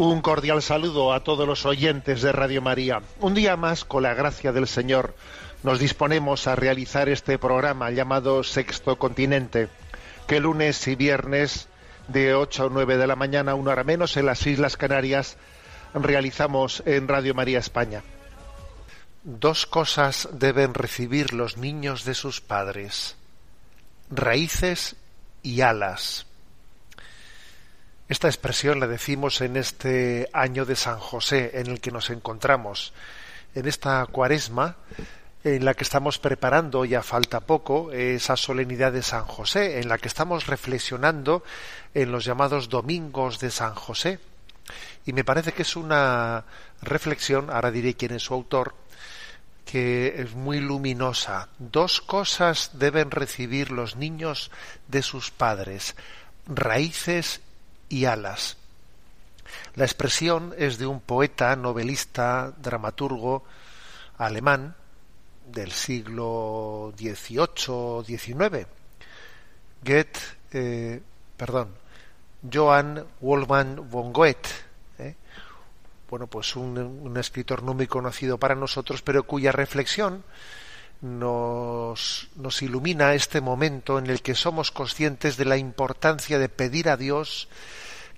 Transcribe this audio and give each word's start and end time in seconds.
Un 0.00 0.22
cordial 0.22 0.62
saludo 0.62 1.12
a 1.12 1.24
todos 1.24 1.46
los 1.46 1.66
oyentes 1.66 2.22
de 2.22 2.32
Radio 2.32 2.62
María. 2.62 3.02
Un 3.18 3.34
día 3.34 3.58
más, 3.58 3.84
con 3.84 4.02
la 4.02 4.14
gracia 4.14 4.50
del 4.50 4.66
Señor, 4.66 5.14
nos 5.62 5.78
disponemos 5.78 6.46
a 6.46 6.56
realizar 6.56 7.10
este 7.10 7.36
programa 7.36 7.90
llamado 7.90 8.42
Sexto 8.42 8.96
Continente, 8.96 9.68
que 10.26 10.40
lunes 10.40 10.88
y 10.88 10.94
viernes 10.94 11.68
de 12.08 12.34
8 12.34 12.64
a 12.64 12.68
9 12.70 12.96
de 12.96 13.06
la 13.06 13.14
mañana, 13.14 13.54
una 13.54 13.72
hora 13.72 13.84
menos, 13.84 14.16
en 14.16 14.24
las 14.24 14.46
Islas 14.46 14.78
Canarias, 14.78 15.36
realizamos 15.92 16.82
en 16.86 17.06
Radio 17.06 17.34
María 17.34 17.58
España. 17.58 18.02
Dos 19.22 19.66
cosas 19.66 20.30
deben 20.32 20.72
recibir 20.72 21.34
los 21.34 21.58
niños 21.58 22.06
de 22.06 22.14
sus 22.14 22.40
padres, 22.40 23.16
raíces 24.10 24.96
y 25.42 25.60
alas. 25.60 26.24
Esta 28.10 28.26
expresión 28.26 28.80
la 28.80 28.88
decimos 28.88 29.40
en 29.40 29.56
este 29.56 30.28
año 30.32 30.64
de 30.64 30.74
San 30.74 30.98
José 30.98 31.52
en 31.54 31.68
el 31.68 31.80
que 31.80 31.92
nos 31.92 32.10
encontramos, 32.10 32.92
en 33.54 33.68
esta 33.68 34.04
cuaresma 34.06 34.74
en 35.44 35.64
la 35.64 35.74
que 35.74 35.84
estamos 35.84 36.18
preparando, 36.18 36.84
ya 36.84 37.04
falta 37.04 37.38
poco, 37.38 37.92
esa 37.92 38.36
solemnidad 38.36 38.90
de 38.90 39.02
San 39.02 39.26
José, 39.26 39.78
en 39.78 39.88
la 39.88 39.96
que 39.96 40.08
estamos 40.08 40.48
reflexionando 40.48 41.44
en 41.94 42.10
los 42.10 42.24
llamados 42.24 42.68
domingos 42.68 43.38
de 43.38 43.52
San 43.52 43.76
José. 43.76 44.18
Y 45.06 45.12
me 45.12 45.22
parece 45.22 45.52
que 45.52 45.62
es 45.62 45.76
una 45.76 46.44
reflexión, 46.82 47.48
ahora 47.48 47.70
diré 47.70 47.94
quién 47.94 48.14
es 48.14 48.24
su 48.24 48.34
autor, 48.34 48.74
que 49.64 50.20
es 50.20 50.34
muy 50.34 50.58
luminosa. 50.58 51.48
Dos 51.60 52.00
cosas 52.00 52.72
deben 52.72 53.12
recibir 53.12 53.70
los 53.70 53.94
niños 53.94 54.50
de 54.88 55.02
sus 55.02 55.30
padres, 55.30 55.94
raíces 56.48 57.40
y 57.90 58.06
alas. 58.06 58.56
La 59.74 59.84
expresión 59.84 60.54
es 60.56 60.78
de 60.78 60.86
un 60.86 61.00
poeta, 61.00 61.54
novelista, 61.56 62.54
dramaturgo 62.56 63.44
alemán 64.16 64.74
del 65.46 65.72
siglo 65.72 66.94
XVIII, 66.96 68.04
XIX, 68.06 68.66
Goethe, 69.82 70.20
eh, 70.52 71.00
perdón, 71.36 71.74
Johann 72.52 73.04
Wolfgang 73.20 73.88
von 73.90 74.12
Goethe, 74.12 74.48
¿eh? 74.98 75.14
bueno, 76.08 76.26
pues 76.26 76.54
un, 76.56 77.14
escritor 77.16 77.62
no 77.62 77.74
muy 77.74 77.86
conocido 77.86 78.38
para 78.38 78.54
nosotros, 78.54 79.02
pero 79.02 79.24
cuya 79.24 79.52
reflexión 79.52 80.22
nos 81.00 82.28
ilumina 82.60 83.14
este 83.14 83.40
momento 83.40 83.98
en 83.98 84.08
el 84.08 84.20
que 84.20 84.34
somos 84.34 84.70
conscientes 84.70 85.38
de 85.38 85.46
la 85.46 85.56
importancia 85.56 86.38
de 86.38 86.50
pedir 86.50 86.90
a 86.90 86.98
Dios 86.98 87.48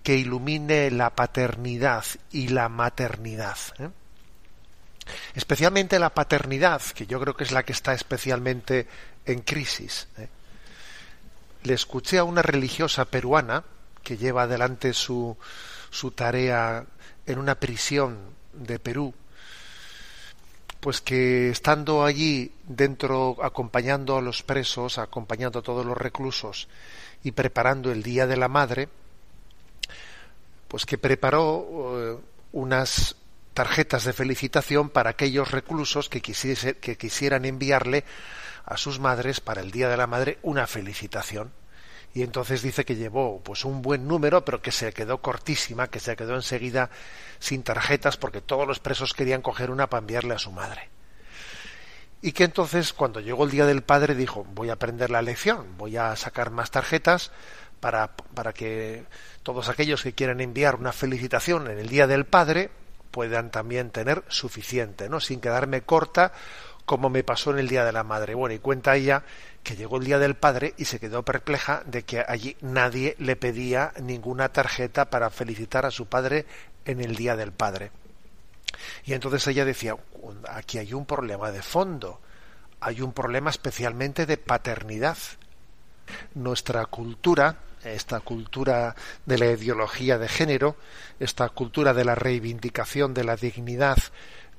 que 0.03 0.17
ilumine 0.17 0.91
la 0.91 1.11
paternidad 1.11 2.05
y 2.31 2.49
la 2.49 2.69
maternidad. 2.69 3.57
¿eh? 3.79 3.89
Especialmente 5.35 5.99
la 5.99 6.11
paternidad, 6.11 6.83
que 6.83 7.07
yo 7.07 7.21
creo 7.21 7.37
que 7.37 7.45
es 7.45 7.53
la 7.53 7.65
que 7.65 7.73
está 7.73 7.95
especialmente 7.95 8.87
en 9.25 9.41
crisis. 9.41 10.09
¿eh? 10.19 10.29
Le 11.63 11.75
escuché 11.75 12.19
a 12.19 12.25
una 12.25 12.43
religiosa 12.43 13.05
peruana 13.05 13.65
que 14.03 14.17
lleva 14.17 14.43
adelante 14.43 14.93
su, 14.93 15.37
su 15.91 16.11
tarea 16.11 16.85
en 17.27 17.39
una 17.39 17.55
prisión 17.55 18.19
de 18.53 18.79
Perú, 18.79 19.15
pues 20.81 21.01
que 21.01 21.51
estando 21.51 22.05
allí 22.05 22.53
dentro 22.65 23.37
acompañando 23.43 24.17
a 24.17 24.21
los 24.21 24.43
presos, 24.43 24.99
acompañando 24.99 25.61
a 25.61 25.63
todos 25.63 25.87
los 25.87 25.97
reclusos 25.97 26.69
y 27.23 27.31
preparando 27.31 27.93
el 27.93 28.03
Día 28.03 28.27
de 28.27 28.37
la 28.37 28.49
Madre, 28.49 28.89
pues 30.73 30.87
que 30.87 30.97
preparó 30.97 31.69
eh, 31.99 32.19
unas 32.53 33.17
tarjetas 33.53 34.05
de 34.05 34.15
felicitación 34.15 34.89
para 34.89 35.11
aquellos 35.11 35.51
reclusos 35.51 36.09
que, 36.09 36.23
quisiese, 36.23 36.79
que 36.79 36.97
quisieran 36.97 37.45
enviarle 37.45 38.07
a 38.65 38.79
sus 38.79 38.99
madres 38.99 39.41
para 39.41 39.61
el 39.61 39.71
Día 39.71 39.91
de 39.91 39.99
la 39.99 40.07
Madre 40.07 40.39
una 40.41 40.67
felicitación. 40.67 41.53
Y 42.15 42.23
entonces 42.23 42.63
dice 42.63 42.87
que 42.87 42.97
llevó 42.97 43.43
pues 43.43 43.67
un 43.67 43.83
buen 43.83 44.09
número, 44.09 44.47
pero 44.47 44.63
que 44.63 44.73
se 44.73 44.95
quedó 44.95 45.21
cortísima, 45.21 45.89
que 45.89 46.01
se 46.01 46.17
quedó 46.17 46.37
enseguida 46.37 46.89
sin 47.39 47.65
tarjetas 47.65 48.17
porque 48.17 48.41
todos 48.41 48.67
los 48.67 48.81
presos 48.81 49.13
querían 49.13 49.43
coger 49.43 49.71
una 49.71 49.91
para 49.91 50.01
enviarle 50.01 50.33
a 50.33 50.39
su 50.39 50.53
madre. 50.53 50.89
Y 52.23 52.33
que 52.33 52.45
entonces 52.45 52.95
cuando 52.95 53.21
llegó 53.21 53.45
el 53.45 53.51
Día 53.51 53.67
del 53.67 53.83
Padre 53.83 54.15
dijo, 54.15 54.47
voy 54.55 54.71
a 54.71 54.75
aprender 54.75 55.11
la 55.11 55.21
lección, 55.21 55.77
voy 55.77 55.99
a 55.99 56.17
sacar 56.17 56.51
más 56.51 56.71
tarjetas 56.71 57.31
para, 57.83 58.15
para 58.17 58.55
que 58.55 59.05
todos 59.43 59.69
aquellos 59.69 60.03
que 60.03 60.13
quieran 60.13 60.41
enviar 60.41 60.77
una 60.77 60.93
felicitación 60.93 61.69
en 61.71 61.79
el 61.79 61.89
Día 61.89 62.07
del 62.07 62.25
Padre 62.25 62.71
puedan 63.11 63.51
también 63.51 63.91
tener 63.91 64.25
suficiente, 64.29 65.09
¿no? 65.09 65.21
Sin 65.21 65.41
quedarme 65.41 65.83
corta 65.83 66.33
como 66.85 67.11
me 67.11 67.23
pasó 67.25 67.53
en 67.53 67.59
el 67.59 67.69
Día 67.69 67.85
de 67.85 67.93
la 67.93 68.05
Madre. 68.05 68.35
Bueno, 68.35 68.55
y 68.55 68.59
cuenta 68.59 68.97
ella 68.97 69.23
que 69.63 69.77
llegó 69.77 69.99
el 69.99 70.05
Día 70.05 70.19
del 70.19 70.35
Padre 70.35 70.75
y 70.77 70.87
se 70.87 70.99
quedó 70.99 71.23
perpleja 71.23 71.83
de 71.87 72.03
que 72.03 72.25
allí 72.27 72.57
nadie 72.61 73.15
le 73.19 73.37
pedía 73.37 73.93
ninguna 74.01 74.51
tarjeta 74.51 75.09
para 75.11 75.31
felicitar 75.31 75.87
a 75.87 75.91
su 75.91 76.07
padre 76.07 76.47
en 76.85 77.01
el 77.01 77.15
Día 77.15 77.37
del 77.37 77.53
Padre. 77.53 77.93
Y 79.05 79.13
entonces 79.13 79.47
ella 79.47 79.65
decía, 79.65 79.97
aquí 80.49 80.79
hay 80.79 80.93
un 80.95 81.07
problema 81.07 81.53
de 81.53 81.63
fondo, 81.63 82.21
hay 82.81 83.01
un 83.01 83.13
problema 83.13 83.51
especialmente 83.51 84.27
de 84.27 84.39
paternidad. 84.39 85.19
Nuestra 86.35 86.87
cultura, 86.87 87.57
esta 87.85 88.21
cultura 88.21 88.95
de 89.27 89.39
la 89.39 89.47
ideología 89.47 90.19
de 90.19 90.29
género, 90.29 90.77
esta 91.19 91.49
cultura 91.49 91.95
de 91.95 92.05
la 92.05 92.15
reivindicación 92.15 93.15
de 93.15 93.25
la 93.25 93.37
dignidad 93.37 93.99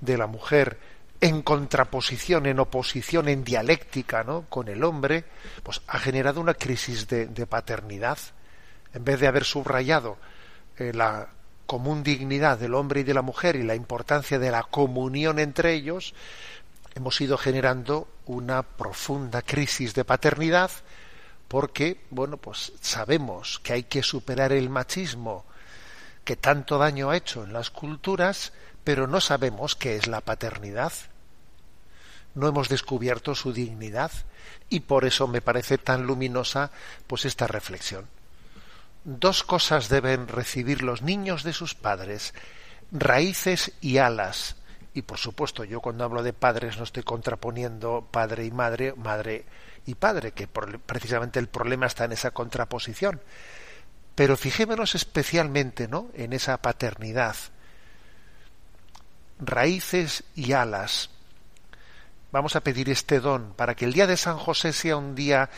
de 0.01 0.17
la 0.17 0.27
mujer 0.27 0.77
en 1.21 1.41
contraposición, 1.41 2.45
en 2.47 2.59
oposición, 2.59 3.29
en 3.29 3.45
dialéctica 3.45 4.25
¿no? 4.25 4.45
con 4.49 4.67
el 4.67 4.83
hombre, 4.83 5.23
pues 5.63 5.81
ha 5.87 5.97
generado 5.97 6.41
una 6.41 6.53
crisis 6.53 7.07
de, 7.07 7.47
paternidad. 7.47 8.17
En 8.93 9.05
vez 9.05 9.21
de 9.21 9.27
haber 9.27 9.45
subrayado 9.45 10.17
eh, 10.77 10.91
la 10.93 11.29
común 11.65 12.03
dignidad 12.03 12.57
del 12.57 12.73
hombre 12.73 12.99
y 12.99 13.03
de 13.03 13.13
la 13.13 13.21
mujer 13.21 13.55
y 13.55 13.63
la 13.63 13.73
importancia 13.73 14.37
de 14.37 14.51
la 14.51 14.63
comunión 14.63 15.39
entre 15.39 15.73
ellos, 15.73 16.13
hemos 16.93 17.19
ido 17.21 17.37
generando 17.37 18.09
una 18.25 18.63
profunda 18.63 19.41
crisis 19.41 19.93
de 19.93 20.03
paternidad 20.03 20.71
porque, 21.53 22.01
bueno, 22.09 22.37
pues 22.37 22.73
sabemos 22.81 23.59
que 23.59 23.73
hay 23.73 23.83
que 23.83 24.01
superar 24.01 24.53
el 24.53 24.71
machismo 24.71 25.45
que 26.25 26.35
tanto 26.35 26.79
daño 26.79 27.11
ha 27.11 27.15
hecho 27.15 27.43
en 27.43 27.53
las 27.53 27.69
culturas, 27.69 28.53
pero 28.83 29.05
no 29.05 29.21
sabemos 29.21 29.75
qué 29.75 29.95
es 29.95 30.07
la 30.07 30.21
paternidad. 30.21 30.91
No 32.33 32.47
hemos 32.47 32.69
descubierto 32.69 33.35
su 33.35 33.53
dignidad 33.53 34.11
y 34.67 34.79
por 34.79 35.05
eso 35.05 35.27
me 35.27 35.41
parece 35.41 35.77
tan 35.77 36.07
luminosa 36.07 36.71
pues 37.05 37.23
esta 37.23 37.45
reflexión. 37.45 38.07
dos 39.03 39.43
cosas 39.43 39.89
deben 39.89 40.27
recibir 40.27 40.81
los 40.81 41.03
niños 41.03 41.43
de 41.43 41.53
sus 41.53 41.75
padres, 41.75 42.33
raíces 42.91 43.73
y 43.79 43.99
alas. 43.99 44.55
Y 44.93 45.01
por 45.01 45.17
supuesto, 45.17 45.63
yo 45.63 45.81
cuando 45.81 46.03
hablo 46.03 46.21
de 46.21 46.33
padres 46.33 46.77
no 46.77 46.83
estoy 46.83 47.03
contraponiendo 47.03 48.07
padre 48.11 48.45
y 48.45 48.51
madre, 48.51 48.93
madre 48.95 49.45
y 49.85 49.95
padre, 49.95 50.31
que 50.31 50.47
precisamente 50.47 51.39
el 51.39 51.47
problema 51.47 51.87
está 51.87 52.05
en 52.05 52.11
esa 52.11 52.31
contraposición. 52.31 53.21
Pero 54.15 54.37
fijémonos 54.37 54.93
especialmente 54.93 55.87
¿no? 55.87 56.09
en 56.13 56.33
esa 56.33 56.57
paternidad. 56.61 57.35
Raíces 59.39 60.23
y 60.35 60.53
alas. 60.53 61.09
Vamos 62.31 62.55
a 62.55 62.61
pedir 62.61 62.89
este 62.89 63.19
don 63.19 63.53
para 63.53 63.75
que 63.75 63.85
el 63.85 63.93
día 63.93 64.07
de 64.07 64.17
San 64.17 64.37
José 64.37 64.73
sea 64.73 64.97
un 64.97 65.15
día, 65.15 65.49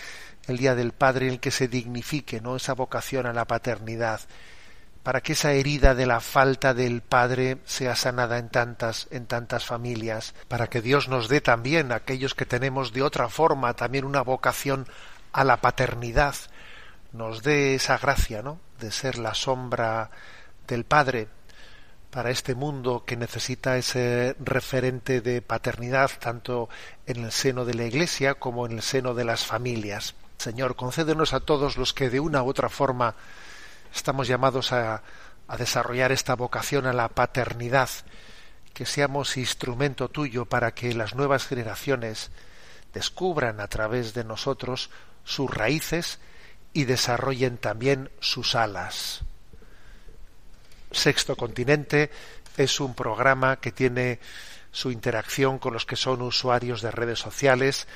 el 0.47 0.57
día 0.57 0.75
del 0.75 0.93
Padre, 0.93 1.27
en 1.27 1.33
el 1.33 1.39
que 1.39 1.51
se 1.51 1.67
dignifique 1.67 2.41
¿no? 2.41 2.55
esa 2.55 2.73
vocación 2.73 3.25
a 3.25 3.33
la 3.33 3.45
paternidad, 3.45 4.21
para 5.06 5.22
que 5.22 5.34
esa 5.34 5.54
herida 5.54 5.94
de 5.94 6.07
la 6.07 6.19
falta 6.19 6.74
del 6.74 7.02
Padre 7.02 7.60
sea 7.66 7.96
sanada 7.96 8.40
en 8.40 8.50
tantas, 8.50 9.07
en 9.12 9.28
tantas 9.28 9.63
familias, 9.63 10.34
para 10.48 10.66
que 10.66 10.81
Dios 10.81 11.10
nos 11.10 11.30
dé 11.30 11.42
también 11.42 11.92
a 11.92 11.98
aquellos 11.98 12.34
que 12.34 12.48
tenemos 12.48 12.92
de 12.92 13.04
otra 13.04 13.30
forma 13.30 13.75
también 13.75 14.04
una 14.04 14.24
vocación 14.24 14.88
a 15.31 15.44
la 15.44 15.62
paternidad, 15.62 16.34
nos 17.13 17.44
dé 17.44 17.75
esa 17.75 18.00
gracia, 18.00 18.42
¿no? 18.42 18.60
de 18.80 18.92
ser 18.92 19.19
la 19.19 19.36
sombra 19.36 20.10
del 20.68 20.86
Padre 20.86 21.28
para 22.10 22.31
este 22.31 22.56
mundo 22.56 23.04
que 23.06 23.16
necesita 23.16 23.78
ese 23.78 24.36
referente 24.40 25.22
de 25.22 25.44
paternidad 25.44 26.10
tanto 26.18 26.68
en 27.06 27.25
el 27.25 27.31
seno 27.31 27.63
de 27.63 27.75
la 27.75 27.86
Iglesia 27.86 28.34
como 28.34 28.66
en 28.66 28.72
el 28.72 28.81
seno 28.81 29.13
de 29.13 29.25
las 29.25 29.46
familias. 29.46 30.16
Señor, 30.40 30.75
concédenos 30.75 31.36
a 31.36 31.42
todos 31.42 31.78
los 31.78 31.94
que 31.94 32.10
de 32.10 32.19
una 32.19 32.42
u 32.42 32.50
otra 32.50 32.69
forma 32.69 33.13
estamos 33.95 34.27
llamados 34.27 34.71
a, 34.71 35.01
desarrollar 35.57 36.12
esta 36.12 36.36
vocación 36.36 36.88
a 36.88 36.94
la 36.94 37.07
paternidad, 37.09 37.89
que 38.74 38.86
seamos 38.86 39.38
instrumento 39.38 40.09
tuyo 40.09 40.45
para 40.45 40.74
que 40.74 40.94
las 40.94 41.13
nuevas 41.13 41.45
generaciones 41.45 42.31
descubran 42.94 43.59
a 43.59 43.68
través 43.68 44.13
de 44.13 44.24
nosotros 44.24 44.89
sus 45.24 45.50
raíces 45.50 46.19
y 46.74 46.86
desarrollen 46.86 47.57
también 47.57 48.09
sus 48.19 48.56
alas. 48.56 49.21
Sexto 50.92 51.36
Continente 51.36 52.09
es 52.57 52.80
un 52.80 52.95
programa 52.95 53.57
que 53.57 53.71
tiene 53.71 54.19
su 54.71 54.92
interacción 54.92 55.59
con 55.59 55.74
los 55.74 55.86
que 55.86 55.95
son 55.95 56.21
usuarios 56.21 56.81
de 56.81 56.92
redes 56.92 57.19
sociales, 57.19 57.88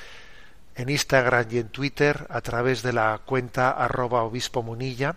en 0.76 0.88
Instagram 0.88 1.46
y 1.50 1.58
en 1.58 1.68
Twitter 1.68 2.26
a 2.30 2.40
través 2.40 2.82
de 2.82 2.92
la 2.92 3.20
cuenta 3.24 3.70
arroba 3.70 4.22
obispo 4.22 4.62
munilla, 4.62 5.16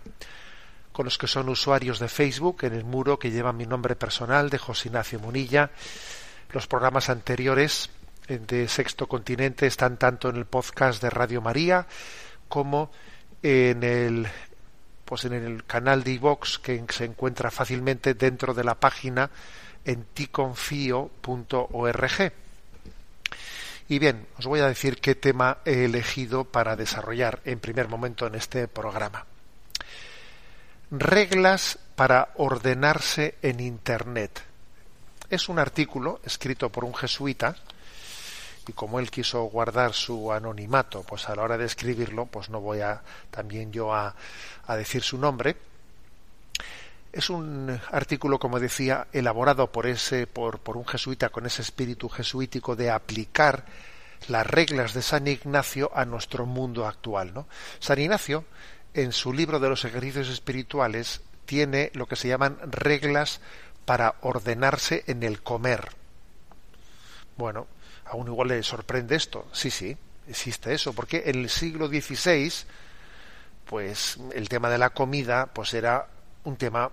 con 0.94 1.06
los 1.06 1.18
que 1.18 1.28
son 1.28 1.50
usuarios 1.50 2.00
de 2.00 2.08
Facebook 2.08 2.60
en 2.62 2.74
el 2.74 2.86
muro 2.86 3.20
que 3.20 3.32
lleva 3.32 3.52
mi 3.52 3.66
nombre 3.66 3.96
personal 3.96 4.50
de 4.50 4.60
José 4.60 4.88
Ignacio 4.90 5.20
Munilla. 5.20 5.72
Los 6.52 6.68
programas 6.68 7.10
anteriores 7.10 7.90
de 8.28 8.68
Sexto 8.70 9.08
Continente 9.08 9.66
están 9.66 9.98
tanto 9.98 10.30
en 10.30 10.38
el 10.38 10.46
podcast 10.46 11.02
de 11.02 11.10
Radio 11.10 11.42
María 11.42 11.88
como 12.48 12.92
en 13.42 13.84
el 13.84 14.28
pues 15.04 15.26
en 15.26 15.34
el 15.34 15.66
canal 15.66 16.04
de 16.04 16.12
iVox 16.14 16.60
que 16.60 16.82
se 16.90 17.06
encuentra 17.06 17.52
fácilmente 17.52 18.14
dentro 18.14 18.54
de 18.54 18.64
la 18.64 18.76
página 18.76 19.30
en 19.84 20.06
ticonfio.org. 20.14 21.12
Y 23.90 24.00
bien, 24.00 24.26
os 24.38 24.46
voy 24.46 24.62
a 24.62 24.68
decir 24.68 25.02
qué 25.02 25.14
tema 25.14 25.58
he 25.66 25.84
elegido 25.86 26.46
para 26.46 26.78
desarrollar 26.78 27.42
en 27.44 27.60
primer 27.60 27.90
momento 27.90 28.26
en 28.28 28.36
este 28.36 28.70
programa 28.70 29.26
reglas 31.00 31.80
para 31.96 32.30
ordenarse 32.36 33.36
en 33.42 33.60
Internet. 33.60 34.44
Es 35.30 35.50
un 35.50 35.58
artículo 35.58 36.20
escrito 36.24 36.70
por 36.70 36.86
un 36.86 36.94
jesuita 36.94 37.56
y 38.68 38.74
como 38.74 39.00
él 39.00 39.10
quiso 39.10 39.44
guardar 39.46 39.94
su 39.94 40.32
anonimato, 40.32 41.04
pues 41.04 41.28
a 41.28 41.36
la 41.36 41.42
hora 41.42 41.58
de 41.58 41.66
escribirlo, 41.66 42.28
pues 42.28 42.50
no 42.50 42.62
voy 42.62 42.82
a 42.82 43.02
también 43.32 43.72
yo 43.72 43.94
a, 43.94 44.16
a 44.68 44.76
decir 44.76 45.02
su 45.02 45.18
nombre. 45.18 45.58
Es 47.12 47.30
un 47.30 47.80
artículo, 47.92 48.40
como 48.40 48.60
decía, 48.60 49.08
elaborado 49.12 49.72
por 49.72 49.88
ese, 49.88 50.28
por, 50.28 50.60
por 50.60 50.78
un 50.78 50.86
jesuita 50.86 51.30
con 51.30 51.46
ese 51.46 51.62
espíritu 51.62 52.08
jesuítico 52.08 52.76
de 52.76 52.92
aplicar 52.92 53.66
las 54.30 54.48
reglas 54.48 54.94
de 54.94 55.02
San 55.02 55.28
Ignacio 55.28 55.92
a 55.94 56.06
nuestro 56.06 56.46
mundo 56.46 56.88
actual. 56.88 57.34
¿no? 57.34 57.48
San 57.80 58.00
Ignacio 58.00 58.46
en 58.94 59.12
su 59.12 59.34
libro 59.34 59.60
de 59.60 59.70
los 59.70 59.86
ejercicios 59.86 60.30
espirituales 60.30 61.22
tiene 61.46 61.92
lo 61.94 62.08
que 62.08 62.16
se 62.16 62.28
llaman 62.28 62.58
reglas 62.64 63.42
para 63.86 64.16
ordenarse 64.22 65.04
en 65.08 65.24
el 65.24 65.42
comer. 65.42 65.90
Bueno, 67.38 67.68
aún 68.06 68.28
igual 68.28 68.50
le 68.50 68.64
sorprende 68.64 69.16
esto. 69.16 69.48
Sí, 69.52 69.70
sí, 69.70 69.98
existe 70.28 70.74
eso, 70.74 70.94
porque 70.94 71.24
en 71.26 71.40
el 71.40 71.50
siglo 71.50 71.88
XVI, 71.88 72.52
pues 73.66 74.18
el 74.34 74.50
tema 74.50 74.70
de 74.70 74.78
la 74.78 74.92
comida, 74.92 75.48
pues 75.48 75.74
era 75.74 76.08
un 76.44 76.58
tema, 76.58 76.92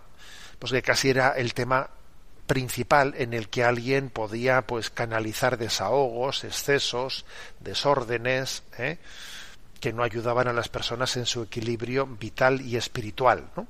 pues 0.58 0.72
que 0.72 0.82
casi 0.82 1.10
era 1.10 1.30
el 1.30 1.54
tema 1.54 1.90
principal 2.46 3.14
en 3.16 3.32
el 3.32 3.48
que 3.48 3.62
alguien 3.62 4.10
podía, 4.10 4.62
pues, 4.62 4.90
canalizar 4.90 5.56
desahogos, 5.56 6.42
excesos, 6.42 7.24
desórdenes, 7.60 8.64
¿eh? 8.76 8.98
Que 9.80 9.92
no 9.92 10.02
ayudaban 10.02 10.46
a 10.46 10.52
las 10.52 10.68
personas 10.68 11.16
en 11.16 11.26
su 11.26 11.42
equilibrio 11.42 12.06
vital 12.06 12.60
y 12.60 12.76
espiritual. 12.76 13.50
¿no? 13.56 13.66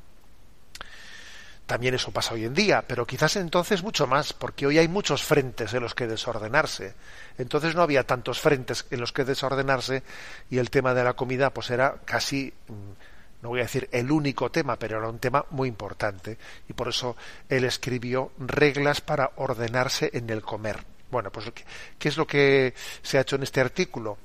También 1.70 1.94
eso 1.94 2.10
pasa 2.10 2.34
hoy 2.34 2.44
en 2.44 2.52
día, 2.52 2.82
pero 2.84 3.06
quizás 3.06 3.36
entonces 3.36 3.84
mucho 3.84 4.08
más, 4.08 4.32
porque 4.32 4.66
hoy 4.66 4.78
hay 4.78 4.88
muchos 4.88 5.22
frentes 5.22 5.72
en 5.72 5.84
los 5.84 5.94
que 5.94 6.08
desordenarse. 6.08 6.94
Entonces 7.38 7.76
no 7.76 7.82
había 7.82 8.04
tantos 8.04 8.40
frentes 8.40 8.86
en 8.90 8.98
los 8.98 9.12
que 9.12 9.24
desordenarse 9.24 10.02
y 10.50 10.58
el 10.58 10.68
tema 10.68 10.94
de 10.94 11.04
la 11.04 11.12
comida 11.12 11.50
pues 11.50 11.70
era 11.70 11.94
casi, 12.04 12.52
mm, 12.66 13.42
no 13.42 13.50
voy 13.50 13.60
a 13.60 13.62
decir 13.62 13.88
el 13.92 14.10
único 14.10 14.50
tema, 14.50 14.74
pero 14.80 14.98
era 14.98 15.08
un 15.08 15.20
tema 15.20 15.46
muy 15.50 15.68
importante. 15.68 16.38
Y 16.68 16.72
por 16.72 16.88
eso 16.88 17.16
él 17.48 17.62
escribió 17.62 18.32
reglas 18.36 19.00
para 19.00 19.30
ordenarse 19.36 20.10
en 20.12 20.28
el 20.28 20.42
comer. 20.42 20.82
Bueno, 21.08 21.30
pues 21.30 21.52
¿qué 22.00 22.08
es 22.08 22.16
lo 22.16 22.26
que 22.26 22.74
se 23.00 23.16
ha 23.16 23.20
hecho 23.20 23.36
en 23.36 23.44
este 23.44 23.60
artículo? 23.60 24.18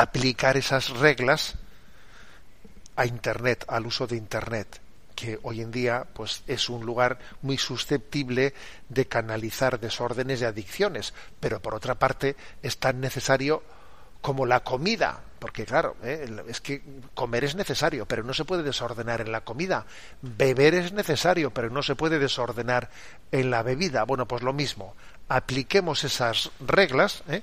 Aplicar 0.00 0.56
esas 0.56 0.90
reglas 0.90 1.56
a 2.96 3.06
Internet, 3.06 3.64
al 3.68 3.86
uso 3.86 4.06
de 4.06 4.16
Internet, 4.16 4.80
que 5.14 5.38
hoy 5.42 5.60
en 5.60 5.70
día 5.70 6.06
pues 6.14 6.42
es 6.46 6.68
un 6.68 6.86
lugar 6.86 7.18
muy 7.42 7.58
susceptible 7.58 8.54
de 8.88 9.06
canalizar 9.06 9.78
desórdenes 9.78 10.40
y 10.40 10.44
adicciones, 10.44 11.12
pero 11.38 11.60
por 11.60 11.74
otra 11.74 11.96
parte 11.96 12.36
es 12.62 12.78
tan 12.78 13.00
necesario 13.00 13.62
como 14.22 14.44
la 14.46 14.60
comida, 14.60 15.20
porque 15.38 15.64
claro, 15.64 15.96
¿eh? 16.02 16.26
es 16.48 16.60
que 16.60 16.82
comer 17.14 17.44
es 17.44 17.54
necesario, 17.54 18.06
pero 18.06 18.22
no 18.22 18.34
se 18.34 18.44
puede 18.44 18.62
desordenar 18.62 19.22
en 19.22 19.32
la 19.32 19.42
comida. 19.42 19.86
Beber 20.20 20.74
es 20.74 20.92
necesario, 20.92 21.50
pero 21.50 21.70
no 21.70 21.82
se 21.82 21.94
puede 21.94 22.18
desordenar 22.18 22.90
en 23.32 23.50
la 23.50 23.62
bebida. 23.62 24.04
Bueno, 24.04 24.26
pues 24.26 24.42
lo 24.42 24.52
mismo. 24.52 24.94
Apliquemos 25.28 26.04
esas 26.04 26.50
reglas 26.60 27.22
¿eh? 27.28 27.42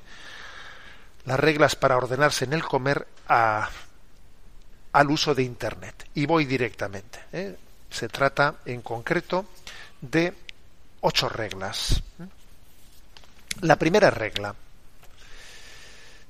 Las 1.27 1.39
reglas 1.39 1.75
para 1.75 1.97
ordenarse 1.97 2.45
en 2.45 2.53
el 2.53 2.63
comer 2.63 3.05
a, 3.27 3.69
al 4.93 5.11
uso 5.11 5.35
de 5.35 5.43
Internet. 5.43 6.07
Y 6.15 6.25
voy 6.25 6.45
directamente. 6.45 7.19
¿eh? 7.33 7.55
Se 7.89 8.07
trata 8.07 8.55
en 8.65 8.81
concreto 8.81 9.45
de 9.99 10.33
ocho 11.01 11.27
reglas. 11.27 12.01
La 13.61 13.75
primera 13.75 14.09
regla, 14.09 14.55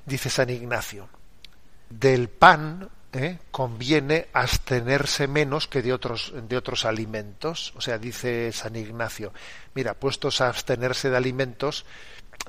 dice 0.04 0.30
San 0.30 0.50
Ignacio, 0.50 1.08
del 1.88 2.28
pan 2.28 2.90
¿eh? 3.12 3.38
conviene 3.52 4.26
abstenerse 4.32 5.28
menos 5.28 5.68
que 5.68 5.80
de 5.80 5.92
otros, 5.92 6.32
de 6.34 6.56
otros 6.56 6.84
alimentos. 6.84 7.72
O 7.76 7.80
sea, 7.80 7.98
dice 7.98 8.50
San 8.50 8.74
Ignacio, 8.74 9.32
mira, 9.74 9.94
puestos 9.94 10.40
a 10.40 10.48
abstenerse 10.48 11.08
de 11.08 11.16
alimentos, 11.16 11.84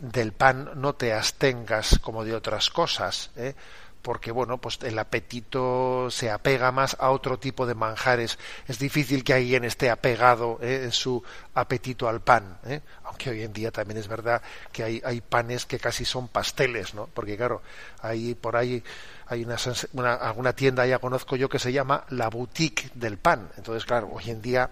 del 0.02 0.34
pan 0.34 0.72
no 0.76 0.94
te 0.96 1.14
abstengas 1.14 2.00
como 2.00 2.24
de 2.24 2.36
otras 2.36 2.70
cosas, 2.70 3.32
¿eh? 3.36 3.56
porque 4.02 4.32
bueno, 4.32 4.60
pues 4.60 4.80
el 4.84 4.98
apetito 4.98 6.10
se 6.10 6.32
apega 6.32 6.72
más 6.72 6.96
a 7.00 7.12
otro 7.12 7.38
tipo 7.38 7.66
de 7.66 7.76
manjares. 7.76 8.40
Es 8.68 8.80
difícil 8.80 9.24
que 9.24 9.34
alguien 9.34 9.66
esté 9.66 9.90
apegado 9.90 10.58
¿eh? 10.62 10.82
en 10.86 10.92
su 10.92 11.22
apetito 11.54 12.08
al 12.08 12.22
pan, 12.22 12.60
¿eh? 12.66 12.82
aunque 13.04 13.30
hoy 13.30 13.44
en 13.44 13.52
día 13.52 13.72
también 13.72 13.98
es 13.98 14.08
verdad 14.08 14.42
que 14.72 14.84
hay, 14.84 15.02
hay 15.04 15.22
panes 15.22 15.66
que 15.66 15.80
casi 15.80 16.06
son 16.06 16.30
pasteles, 16.30 16.94
¿no? 16.94 17.10
Porque 17.14 17.36
claro, 17.36 17.62
hay 18.02 18.36
por 18.36 18.56
ahí 18.56 18.82
hay 19.28 19.46
una, 19.94 20.14
alguna 20.14 20.54
tienda 20.54 20.88
ya 20.88 20.98
conozco 20.98 21.36
yo 21.36 21.50
que 21.50 21.60
se 21.60 21.72
llama 21.72 22.06
la 22.10 22.30
boutique 22.30 22.90
del 22.96 23.18
pan. 23.18 23.50
Entonces, 23.58 23.86
claro, 23.86 24.10
hoy 24.12 24.32
en 24.32 24.42
día 24.42 24.70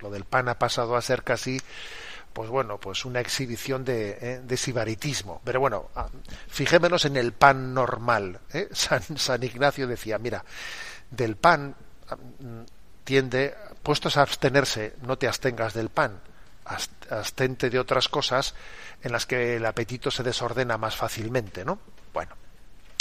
lo 0.00 0.10
del 0.10 0.24
pan 0.24 0.48
ha 0.48 0.58
pasado 0.58 0.96
a 0.96 1.02
ser 1.02 1.22
casi 1.22 1.60
pues 2.32 2.48
bueno, 2.48 2.78
pues 2.78 3.04
una 3.04 3.20
exhibición 3.20 3.84
de, 3.84 4.42
eh, 4.48 4.56
sibaritismo. 4.56 5.40
Pero 5.44 5.60
bueno, 5.60 5.90
ah, 5.94 6.08
fijémonos 6.48 7.04
en 7.04 7.16
el 7.16 7.32
pan 7.32 7.74
normal. 7.74 8.40
¿eh? 8.52 8.68
San, 8.72 9.02
San, 9.18 9.42
Ignacio 9.42 9.86
decía, 9.86 10.18
mira, 10.18 10.44
del 11.10 11.36
pan, 11.36 11.74
ah, 12.08 12.16
mm, 12.16 12.62
tiende, 13.04 13.54
puestos 13.82 14.16
a 14.16 14.22
abstenerse, 14.22 14.96
no 15.02 15.18
te 15.18 15.28
abstengas 15.28 15.74
del 15.74 15.90
pan, 15.90 16.20
abstente 17.10 17.70
de 17.70 17.78
otras 17.78 18.08
cosas 18.08 18.54
en 19.02 19.12
las 19.12 19.26
que 19.26 19.56
el 19.56 19.66
apetito 19.66 20.10
se 20.10 20.22
desordena 20.22 20.78
más 20.78 20.96
fácilmente, 20.96 21.64
¿no? 21.64 21.78
Bueno, 22.12 22.36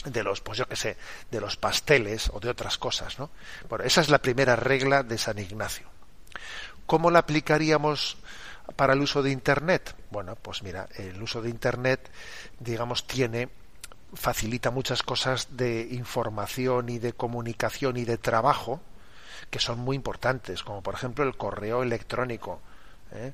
de 0.06 0.24
los, 0.24 0.42
pues 0.42 0.58
yo 0.58 0.68
qué 0.68 0.76
sé, 0.76 0.98
de 1.30 1.40
los 1.40 1.58
pasteles 1.58 2.30
o 2.34 2.40
de 2.40 2.50
otras 2.50 2.78
cosas, 2.78 3.20
¿no? 3.20 3.30
Bueno, 3.70 3.86
esa 3.86 4.02
es 4.02 4.10
la 4.10 4.20
primera 4.20 4.56
regla 4.56 5.04
de 5.04 5.18
San 5.18 5.38
Ignacio. 5.38 5.88
¿Cómo 6.86 7.12
la 7.12 7.20
aplicaríamos 7.20 8.18
para 8.76 8.94
el 8.94 9.02
uso 9.02 9.24
de 9.24 9.32
Internet? 9.32 9.96
Bueno, 10.10 10.36
pues 10.36 10.64
mira, 10.64 10.88
el 10.98 11.22
uso 11.22 11.42
de 11.42 11.50
Internet, 11.50 12.10
digamos, 12.60 13.06
tiene 13.08 13.50
facilita 14.14 14.72
muchas 14.72 15.04
cosas 15.04 15.48
de 15.52 15.88
información 15.92 16.90
y 16.90 17.00
de 17.00 17.14
comunicación 17.14 17.98
y 17.98 18.06
de 18.06 18.18
trabajo 18.18 18.82
que 19.50 19.60
son 19.60 19.80
muy 19.80 19.96
importantes, 19.96 20.64
como 20.64 20.82
por 20.82 20.94
ejemplo 20.94 21.26
el 21.26 21.36
correo 21.36 21.84
electrónico, 21.84 22.62
¿eh? 23.12 23.34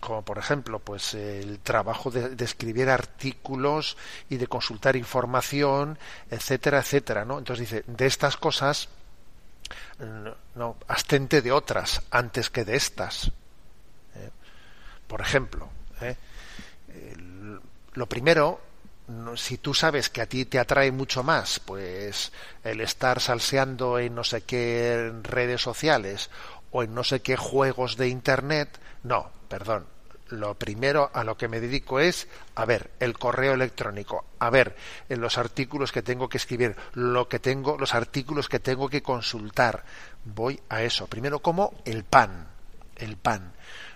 como 0.00 0.22
por 0.22 0.38
ejemplo 0.38 0.78
pues 0.78 1.14
el 1.14 1.58
trabajo 1.60 2.10
de, 2.10 2.42
escribir 2.44 2.88
artículos 2.88 3.96
y 4.28 4.36
de 4.36 4.46
consultar 4.46 4.96
información, 4.96 5.98
etcétera, 6.30 6.78
etcétera, 6.78 7.24
¿no? 7.24 7.38
Entonces 7.38 7.70
dice 7.70 7.84
de 7.86 8.06
estas 8.06 8.36
cosas 8.36 8.88
no, 10.54 10.76
abstente 10.88 11.42
de 11.42 11.52
otras 11.52 12.02
antes 12.10 12.50
que 12.50 12.64
de 12.64 12.76
estas. 12.76 13.32
¿Eh? 15.10 15.16
Por 15.16 15.20
ejemplo, 15.20 15.68
¿eh? 16.00 16.16
el, 16.88 17.60
lo 17.94 18.06
primero 18.06 18.60
si 19.36 19.58
tú 19.58 19.74
sabes 19.74 20.08
que 20.08 20.20
a 20.20 20.26
ti 20.26 20.44
te 20.44 20.58
atrae 20.58 20.92
mucho 20.92 21.22
más, 21.22 21.60
pues 21.60 22.32
el 22.62 22.80
estar 22.80 23.20
salseando 23.20 23.98
en 23.98 24.14
no 24.14 24.24
sé 24.24 24.42
qué 24.42 25.12
redes 25.22 25.60
sociales 25.60 26.30
o 26.70 26.82
en 26.82 26.94
no 26.94 27.02
sé 27.02 27.20
qué 27.20 27.36
juegos 27.36 27.96
de 27.96 28.08
internet, 28.08 28.78
no, 29.02 29.30
perdón. 29.48 29.86
Lo 30.28 30.54
primero 30.54 31.10
a 31.12 31.24
lo 31.24 31.36
que 31.36 31.48
me 31.48 31.58
dedico 31.58 31.98
es 31.98 32.28
a 32.54 32.64
ver 32.64 32.92
el 33.00 33.18
correo 33.18 33.52
electrónico, 33.52 34.26
a 34.38 34.48
ver 34.48 34.76
en 35.08 35.20
los 35.20 35.38
artículos 35.38 35.90
que 35.90 36.02
tengo 36.02 36.28
que 36.28 36.38
escribir, 36.38 36.76
lo 36.94 37.28
que 37.28 37.40
tengo, 37.40 37.76
los 37.76 37.96
artículos 37.96 38.48
que 38.48 38.60
tengo 38.60 38.88
que 38.88 39.02
consultar. 39.02 39.82
Voy 40.24 40.60
a 40.68 40.84
eso. 40.84 41.08
Primero 41.08 41.40
como 41.40 41.74
el 41.84 42.04
pan, 42.04 42.46
el 42.94 43.16
pan 43.16 43.54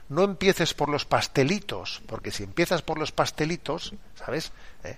no 0.08 0.22
empieces 0.22 0.74
por 0.74 0.88
los 0.88 1.04
pastelitos, 1.04 2.02
porque 2.06 2.30
si 2.30 2.44
empiezas 2.44 2.82
por 2.82 2.98
los 2.98 3.12
pastelitos, 3.12 3.94
¿sabes? 4.16 4.52
¿Eh? 4.84 4.96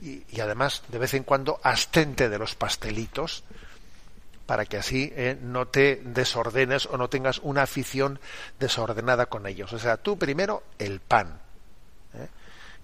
Y, 0.00 0.40
además, 0.40 0.82
de 0.88 0.98
vez 0.98 1.14
en 1.14 1.24
cuando, 1.24 1.58
astente 1.62 2.28
de 2.28 2.38
los 2.38 2.54
pastelitos, 2.54 3.42
para 4.46 4.64
que 4.64 4.78
así 4.78 5.12
¿eh? 5.14 5.36
no 5.42 5.68
te 5.68 5.96
desordenes 5.96 6.86
o 6.86 6.96
no 6.96 7.08
tengas 7.08 7.38
una 7.42 7.62
afición 7.62 8.20
desordenada 8.58 9.26
con 9.26 9.46
ellos. 9.46 9.72
O 9.72 9.78
sea, 9.78 9.96
tú 9.96 10.16
primero 10.16 10.62
el 10.78 11.00
pan. 11.00 11.40
¿eh? 12.14 12.28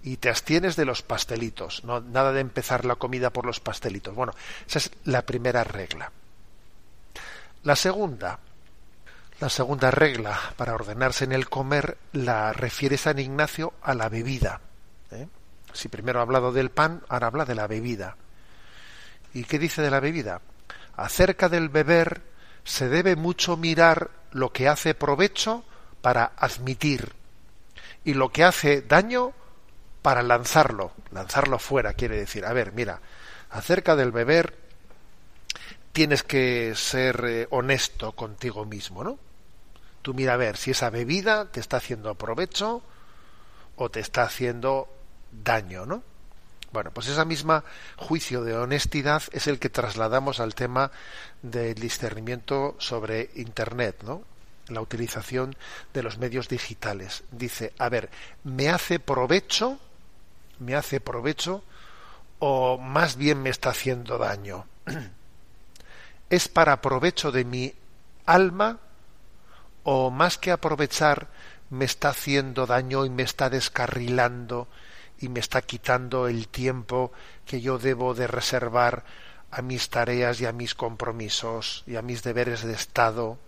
Y 0.02 0.16
te 0.16 0.28
abstienes 0.28 0.76
de 0.76 0.85
los 0.85 1.02
pastelitos, 1.02 1.85
no 1.85 2.00
nada 2.00 2.33
de 2.33 2.40
empezar 2.40 2.85
la 2.85 2.97
comida 2.97 3.31
por 3.31 3.47
los 3.47 3.61
pastelitos. 3.61 4.14
Bueno, 4.14 4.35
esa 4.66 4.78
es 4.78 4.90
la 5.04 5.23
primera 5.23 5.64
regla. 5.64 6.11
La 7.62 7.76
segunda, 7.76 8.40
la 9.40 9.48
segunda 9.48 9.90
regla 9.90 10.38
para 10.56 10.74
ordenarse 10.74 11.24
en 11.24 11.32
el 11.32 11.48
comer 11.48 11.98
la 12.12 12.52
refiere 12.52 12.96
San 12.96 13.18
Ignacio 13.18 13.74
a 13.82 13.94
la 13.94 14.08
bebida. 14.08 14.60
¿eh? 15.10 15.26
Si 15.72 15.88
primero 15.88 16.20
ha 16.20 16.22
hablado 16.22 16.52
del 16.52 16.70
pan, 16.70 17.02
ahora 17.08 17.26
habla 17.26 17.44
de 17.44 17.54
la 17.54 17.66
bebida. 17.66 18.16
¿Y 19.32 19.44
qué 19.44 19.58
dice 19.58 19.82
de 19.82 19.90
la 19.90 20.00
bebida? 20.00 20.40
Acerca 20.96 21.48
del 21.48 21.68
beber 21.68 22.22
se 22.62 22.88
debe 22.88 23.16
mucho 23.16 23.56
mirar 23.56 24.10
lo 24.30 24.52
que 24.52 24.68
hace 24.68 24.94
provecho 24.94 25.64
para 26.00 26.32
admitir 26.36 27.12
y 28.04 28.14
lo 28.14 28.30
que 28.30 28.44
hace 28.44 28.82
daño 28.82 29.32
para 30.02 30.22
lanzarlo. 30.22 30.92
Lanzarlo 31.10 31.58
fuera 31.58 31.94
quiere 31.94 32.16
decir, 32.16 32.44
a 32.44 32.52
ver, 32.52 32.72
mira, 32.72 33.00
acerca 33.50 33.96
del 33.96 34.12
beber 34.12 34.56
tienes 35.92 36.22
que 36.22 36.74
ser 36.74 37.24
eh, 37.24 37.46
honesto 37.50 38.12
contigo 38.12 38.64
mismo, 38.64 39.02
¿no? 39.02 39.18
Tú 40.04 40.12
mira 40.12 40.34
a 40.34 40.37
ver 40.37 40.58
si 40.58 40.73
esa 40.73 40.90
bebida 40.90 41.50
te 41.50 41.61
está 41.61 41.78
haciendo 41.78 42.14
provecho 42.14 42.82
o 43.76 43.90
te 43.90 44.00
está 44.00 44.25
haciendo 44.25 44.87
daño, 45.32 45.87
¿no? 45.87 46.02
Bueno, 46.73 46.90
pues 46.90 47.08
esa 47.08 47.25
misma 47.25 47.64
juicio 47.96 48.44
de 48.44 48.54
honestidad 48.54 49.23
es 49.32 49.46
el 49.46 49.58
que 49.58 49.70
trasladamos 49.70 50.40
al 50.40 50.54
tema 50.54 50.90
del 51.40 51.76
discernimiento 51.76 52.76
sobre 52.78 53.30
Internet, 53.37 54.02
¿no? 54.02 54.20
La 54.68 54.82
utilización 54.82 55.56
de 55.94 56.02
los 56.02 56.18
medios 56.18 56.50
digitales. 56.50 57.25
Dice, 57.30 57.73
a 57.78 57.88
ver, 57.88 58.11
¿me 58.42 58.68
hace 58.68 58.99
provecho? 58.99 59.78
¿Me 60.58 60.75
hace 60.75 61.00
provecho? 61.00 61.64
¿O 62.40 62.76
más 62.76 63.16
bien 63.16 63.40
me 63.40 63.49
está 63.49 63.70
haciendo 63.70 64.18
daño? 64.18 64.66
¿Es 66.28 66.49
para 66.49 66.82
provecho 66.82 67.32
de 67.32 67.46
mi 67.46 67.75
alma? 68.26 68.80
¿O 69.84 70.10
más 70.10 70.38
que 70.38 70.50
aprovechar 70.50 71.28
me 71.70 71.84
está 71.84 72.10
haciendo 72.10 72.66
daño 72.66 73.04
y 73.04 73.10
me 73.10 73.22
está 73.22 73.50
descarrilando 73.50 74.68
y 75.18 75.28
me 75.28 75.40
está 75.40 75.62
quitando 75.62 76.28
el 76.28 76.48
tiempo 76.48 77.12
que 77.46 77.60
yo 77.60 77.78
debo 77.78 78.14
de 78.14 78.26
reservar 78.26 79.04
a 79.50 79.62
mis 79.62 79.88
tareas 79.88 80.40
y 80.40 80.46
a 80.46 80.52
mis 80.52 80.74
compromisos 80.74 81.84
y 81.86 81.96
a 81.96 82.02
mis 82.02 82.22
deberes 82.22 82.64
de 82.64 82.72
Estado. 82.72 83.38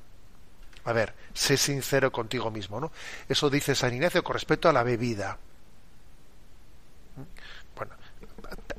A 0.85 0.93
ver, 0.93 1.15
sé 1.35 1.57
sincero 1.57 2.13
contigo 2.13 2.51
mismo, 2.51 2.81
¿no? 2.81 2.93
Eso 3.29 3.51
dice 3.51 3.75
San 3.75 3.95
Ignacio 3.95 4.23
con 4.23 4.35
respecto 4.35 4.69
a 4.69 4.73
la 4.73 4.85
bebida. 4.85 5.37
Bueno, 7.75 7.95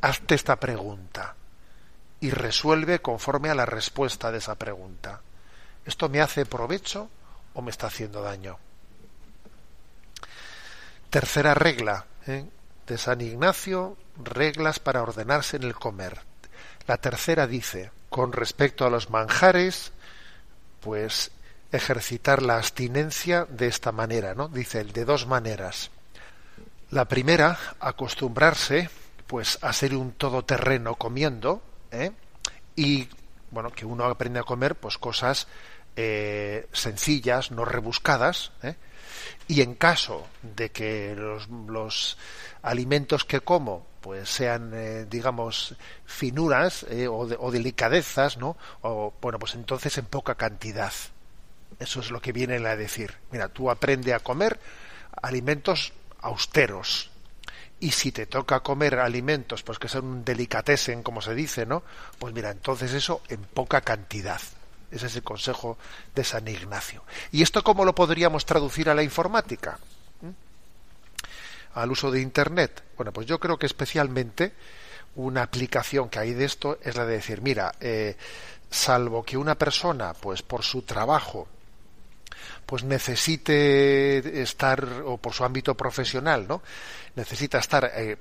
hazte 0.02 0.36
esta 0.36 0.56
pregunta 0.58 1.36
y 2.22 2.30
resuelve 2.30 3.00
conforme 3.00 3.50
a 3.50 3.56
la 3.56 3.66
respuesta 3.66 4.32
de 4.32 4.38
esa 4.38 4.56
pregunta. 4.56 5.22
¿Esto 5.86 6.10
me 6.10 6.22
hace 6.22 6.46
provecho 6.46 7.10
o 7.58 7.62
me 7.64 7.72
está 7.72 7.88
haciendo 7.88 8.22
daño? 8.22 8.60
Tercera 11.10 11.56
regla, 11.56 12.06
¿eh? 12.28 12.46
de 12.86 12.98
San 13.00 13.20
Ignacio, 13.20 13.98
reglas 14.24 14.80
para 14.80 15.02
ordenarse 15.02 15.58
en 15.58 15.64
el 15.64 15.74
comer. 15.74 16.20
La 16.86 16.98
tercera 16.98 17.48
dice, 17.48 17.92
con 18.10 18.32
respecto 18.32 18.86
a 18.86 18.92
los 18.92 19.10
manjares, 19.10 19.92
pues 20.82 21.32
ejercitar 21.72 22.44
la 22.44 22.58
abstinencia 22.58 23.46
de 23.50 23.68
esta 23.68 23.92
manera, 23.92 24.36
¿no? 24.36 24.50
Dice 24.50 24.84
de 24.84 25.04
dos 25.04 25.26
maneras. 25.26 25.90
La 26.92 27.06
primera, 27.06 27.58
acostumbrarse, 27.80 28.92
pues, 29.26 29.58
a 29.64 29.74
ser 29.74 29.96
un 29.96 30.12
todoterreno 30.12 30.94
comiendo, 30.96 31.64
¿eh? 31.92 32.12
y 32.76 33.10
bueno, 33.50 33.72
que 33.72 33.86
uno 33.86 34.06
aprende 34.06 34.40
a 34.40 34.44
comer, 34.44 34.76
pues, 34.76 35.00
cosas 35.00 35.48
eh, 35.98 36.68
sencillas, 36.72 37.52
no 37.52 37.66
rebuscadas, 37.66 38.52
¿eh? 38.62 38.76
y 39.48 39.62
en 39.62 39.74
caso 39.74 40.28
de 40.44 40.70
que 40.70 41.16
los, 41.16 42.18
alimentos 42.62 43.26
que 43.26 43.42
como 43.42 43.88
pues 44.02 44.30
sean 44.30 44.72
eh, 44.74 45.06
digamos 45.10 45.76
finuras 46.06 46.86
eh, 46.90 47.08
o, 47.08 47.26
de, 47.26 47.36
o, 47.40 47.50
delicadezas 47.52 48.38
no 48.38 48.58
o 48.82 49.14
bueno 49.22 49.40
pues 49.40 49.56
entonces 49.56 49.98
en 49.98 50.06
poca 50.06 50.36
cantidad. 50.36 50.94
Eso 51.80 52.00
es 52.00 52.12
lo 52.12 52.22
que 52.22 52.32
viene 52.32 52.56
a 52.68 52.76
decir. 52.76 53.16
Mira 53.32 53.50
tú 53.50 53.70
aprende 53.70 54.14
a 54.14 54.20
comer 54.20 54.60
alimentos 55.22 55.94
austeros. 56.22 57.12
Y 57.80 57.92
si 57.92 58.12
te 58.12 58.26
toca 58.26 58.62
comer 58.62 59.00
alimentos 59.00 59.64
pues 59.64 59.80
que 59.80 59.88
son 59.88 60.24
delicatesen 60.24 61.04
como 61.04 61.22
se 61.22 61.34
dice 61.34 61.66
no 61.66 61.84
pues 62.20 62.34
mira 62.34 62.52
entonces 62.52 62.94
eso 62.94 63.22
en 63.30 63.42
poca 63.42 63.82
cantidad 63.82 64.42
ese 64.92 65.08
es 65.08 65.16
el 65.16 65.24
consejo 65.24 65.78
de 66.16 66.24
San 66.24 66.48
Ignacio. 66.48 67.04
¿Y 67.32 67.42
esto 67.42 67.64
cómo 67.64 67.86
lo 67.86 67.94
podríamos 67.94 68.46
traducir 68.46 68.90
a 68.90 68.96
la 68.96 69.04
informática? 69.04 69.80
¿Mm? 70.22 70.30
Al 71.76 71.92
uso 71.92 72.12
de 72.12 72.22
Internet. 72.22 72.84
Bueno, 72.96 73.12
pues 73.12 73.28
yo 73.28 73.40
creo 73.40 73.58
que 73.58 73.66
especialmente 73.66 74.54
una 75.16 75.44
aplicación 75.44 76.10
que 76.10 76.20
hay 76.20 76.34
de 76.34 76.46
esto 76.46 76.78
es 76.82 76.96
la 76.96 77.06
de 77.06 77.14
decir, 77.14 77.42
mira, 77.42 77.74
eh, 77.80 78.16
salvo 78.70 79.24
que 79.24 79.38
una 79.38 79.56
persona, 79.56 80.14
pues 80.14 80.42
por 80.42 80.64
su 80.64 80.84
trabajo, 80.84 81.48
pues 82.66 82.84
necesite 82.84 84.42
estar, 84.42 84.86
o 85.06 85.18
por 85.18 85.34
su 85.34 85.44
ámbito 85.44 85.76
profesional, 85.76 86.48
¿no? 86.48 86.62
Necesita 87.16 87.60
estar 87.60 87.92
eh, 87.96 88.18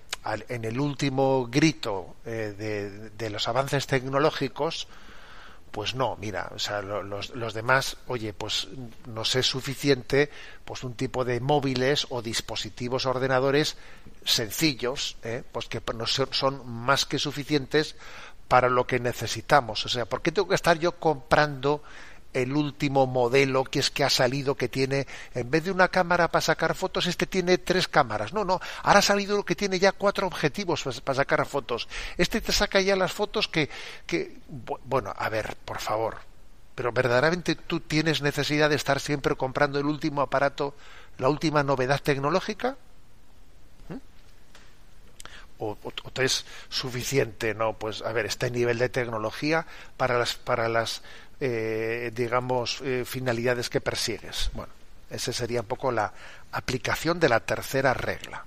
en 0.49 0.65
el 0.65 0.81
último 0.81 1.49
grito 1.49 2.17
eh, 2.25 2.55
de, 2.57 3.11
de 3.11 3.31
los 3.31 3.47
avances 3.49 3.87
tecnológicos, 3.87 4.89
pues 5.77 5.95
no, 5.95 6.17
mira, 6.19 6.51
o 6.55 6.59
sea, 6.59 6.81
los, 6.81 7.35
los, 7.35 7.53
demás, 7.53 7.99
oye, 8.07 8.33
pues 8.33 8.67
nos 9.09 9.37
es 9.37 9.45
suficiente 9.45 10.31
pues 10.65 10.85
un 10.85 10.95
tipo 10.95 11.23
de 11.23 11.39
móviles 11.39 12.07
o 12.09 12.23
dispositivos 12.23 13.05
ordenadores 13.05 13.77
sencillos, 14.25 15.19
¿eh? 15.23 15.43
pues 15.53 15.67
que 15.67 15.83
nos 15.95 16.15
son 16.31 16.67
más 16.67 17.05
que 17.05 17.19
suficientes 17.19 17.95
para 18.49 18.71
lo 18.71 18.87
que 18.87 19.01
necesitamos. 19.01 19.85
O 19.85 19.91
sea, 19.91 20.07
¿por 20.07 20.23
qué 20.23 20.33
tengo 20.33 20.49
que 20.49 20.55
estar 20.55 20.79
yo 20.79 20.93
comprando 20.93 21.83
el 22.37 22.55
último 22.55 23.07
modelo 23.07 23.65
que 23.65 23.79
es 23.79 23.91
que 23.91 24.05
ha 24.05 24.11
salido 24.11 24.55
que 24.55 24.69
tiene, 24.69 25.07
en 25.35 25.51
vez 25.51 25.65
de 25.65 25.71
una 25.71 25.89
cámara 25.89 26.29
para 26.29 26.43
sacar 26.43 26.75
fotos, 26.75 27.07
este 27.07 27.27
tiene 27.27 27.57
tres 27.57 27.89
cámaras. 27.89 28.35
No, 28.35 28.45
no, 28.45 28.61
ahora 28.83 28.99
ha 28.99 29.03
salido 29.03 29.43
que 29.45 29.57
tiene 29.57 29.79
ya 29.79 29.93
cuatro 29.93 30.27
objetivos 30.27 30.85
para 31.03 31.17
sacar 31.17 31.47
fotos. 31.47 31.89
Este 32.19 32.43
te 32.43 32.53
saca 32.53 32.81
ya 32.81 32.95
las 32.95 33.13
fotos 33.13 33.49
que, 33.49 33.71
que, 34.07 34.39
bueno, 34.85 35.15
a 35.17 35.29
ver, 35.31 35.57
por 35.65 35.79
favor, 35.79 36.19
pero 36.75 36.93
verdaderamente 36.93 37.55
tú 37.55 37.81
tienes 37.81 38.21
necesidad 38.21 38.69
de 38.69 38.77
estar 38.77 39.01
siempre 39.01 39.35
comprando 39.35 39.79
el 39.79 39.87
último 39.87 40.21
aparato, 40.21 40.75
la 41.17 41.31
última 41.31 41.63
novedad 41.63 42.03
tecnológica. 42.03 42.77
O, 45.59 45.77
o, 45.83 46.21
es 46.21 46.45
suficiente, 46.69 47.55
no, 47.55 47.73
pues 47.75 48.03
a 48.03 48.13
ver, 48.13 48.27
este 48.27 48.51
nivel 48.51 48.79
de 48.79 48.89
tecnología 48.89 49.67
para 49.97 50.19
las 50.19 50.35
para 50.35 50.69
las 50.69 51.03
eh, 51.39 52.13
digamos 52.15 52.81
eh, 52.83 53.05
finalidades 53.05 53.69
que 53.69 53.83
persigues. 53.83 54.51
Bueno, 54.55 54.73
esa 55.11 55.33
sería 55.35 55.61
un 55.61 55.67
poco 55.67 55.93
la 55.93 56.13
aplicación 56.53 57.21
de 57.21 57.29
la 57.29 57.41
tercera 57.41 57.93
regla. 57.93 58.45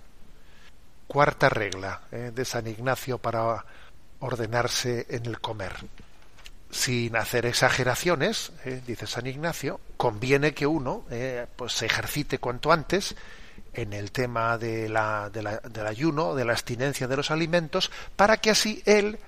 Cuarta 1.05 1.49
regla 1.49 2.01
eh, 2.11 2.31
de 2.33 2.45
San 2.45 2.65
Ignacio 2.65 3.19
para 3.19 3.63
ordenarse 4.19 5.05
en 5.09 5.27
el 5.27 5.39
comer 5.39 5.73
sin 6.71 7.15
hacer 7.15 7.47
exageraciones, 7.47 8.51
dice 8.85 9.07
San 9.07 9.25
Ignacio, 9.25 9.79
conviene 9.97 10.53
que 10.53 10.67
uno 10.67 11.03
pues 11.55 11.73
se 11.73 11.87
ejercite 11.87 12.37
cuanto 12.37 12.71
antes 12.71 13.15
en 13.81 13.93
el 13.93 14.11
tema 14.11 14.57
de 14.57 14.89
la, 14.89 15.29
de 15.29 15.41
la, 15.41 15.57
del 15.57 15.87
ayuno, 15.87 16.35
de 16.35 16.45
la 16.45 16.53
abstinencia 16.53 17.07
de 17.07 17.17
los 17.17 17.31
alimentos, 17.31 17.91
para 18.15 18.37
que 18.37 18.51
así 18.51 18.81
él 18.85 19.19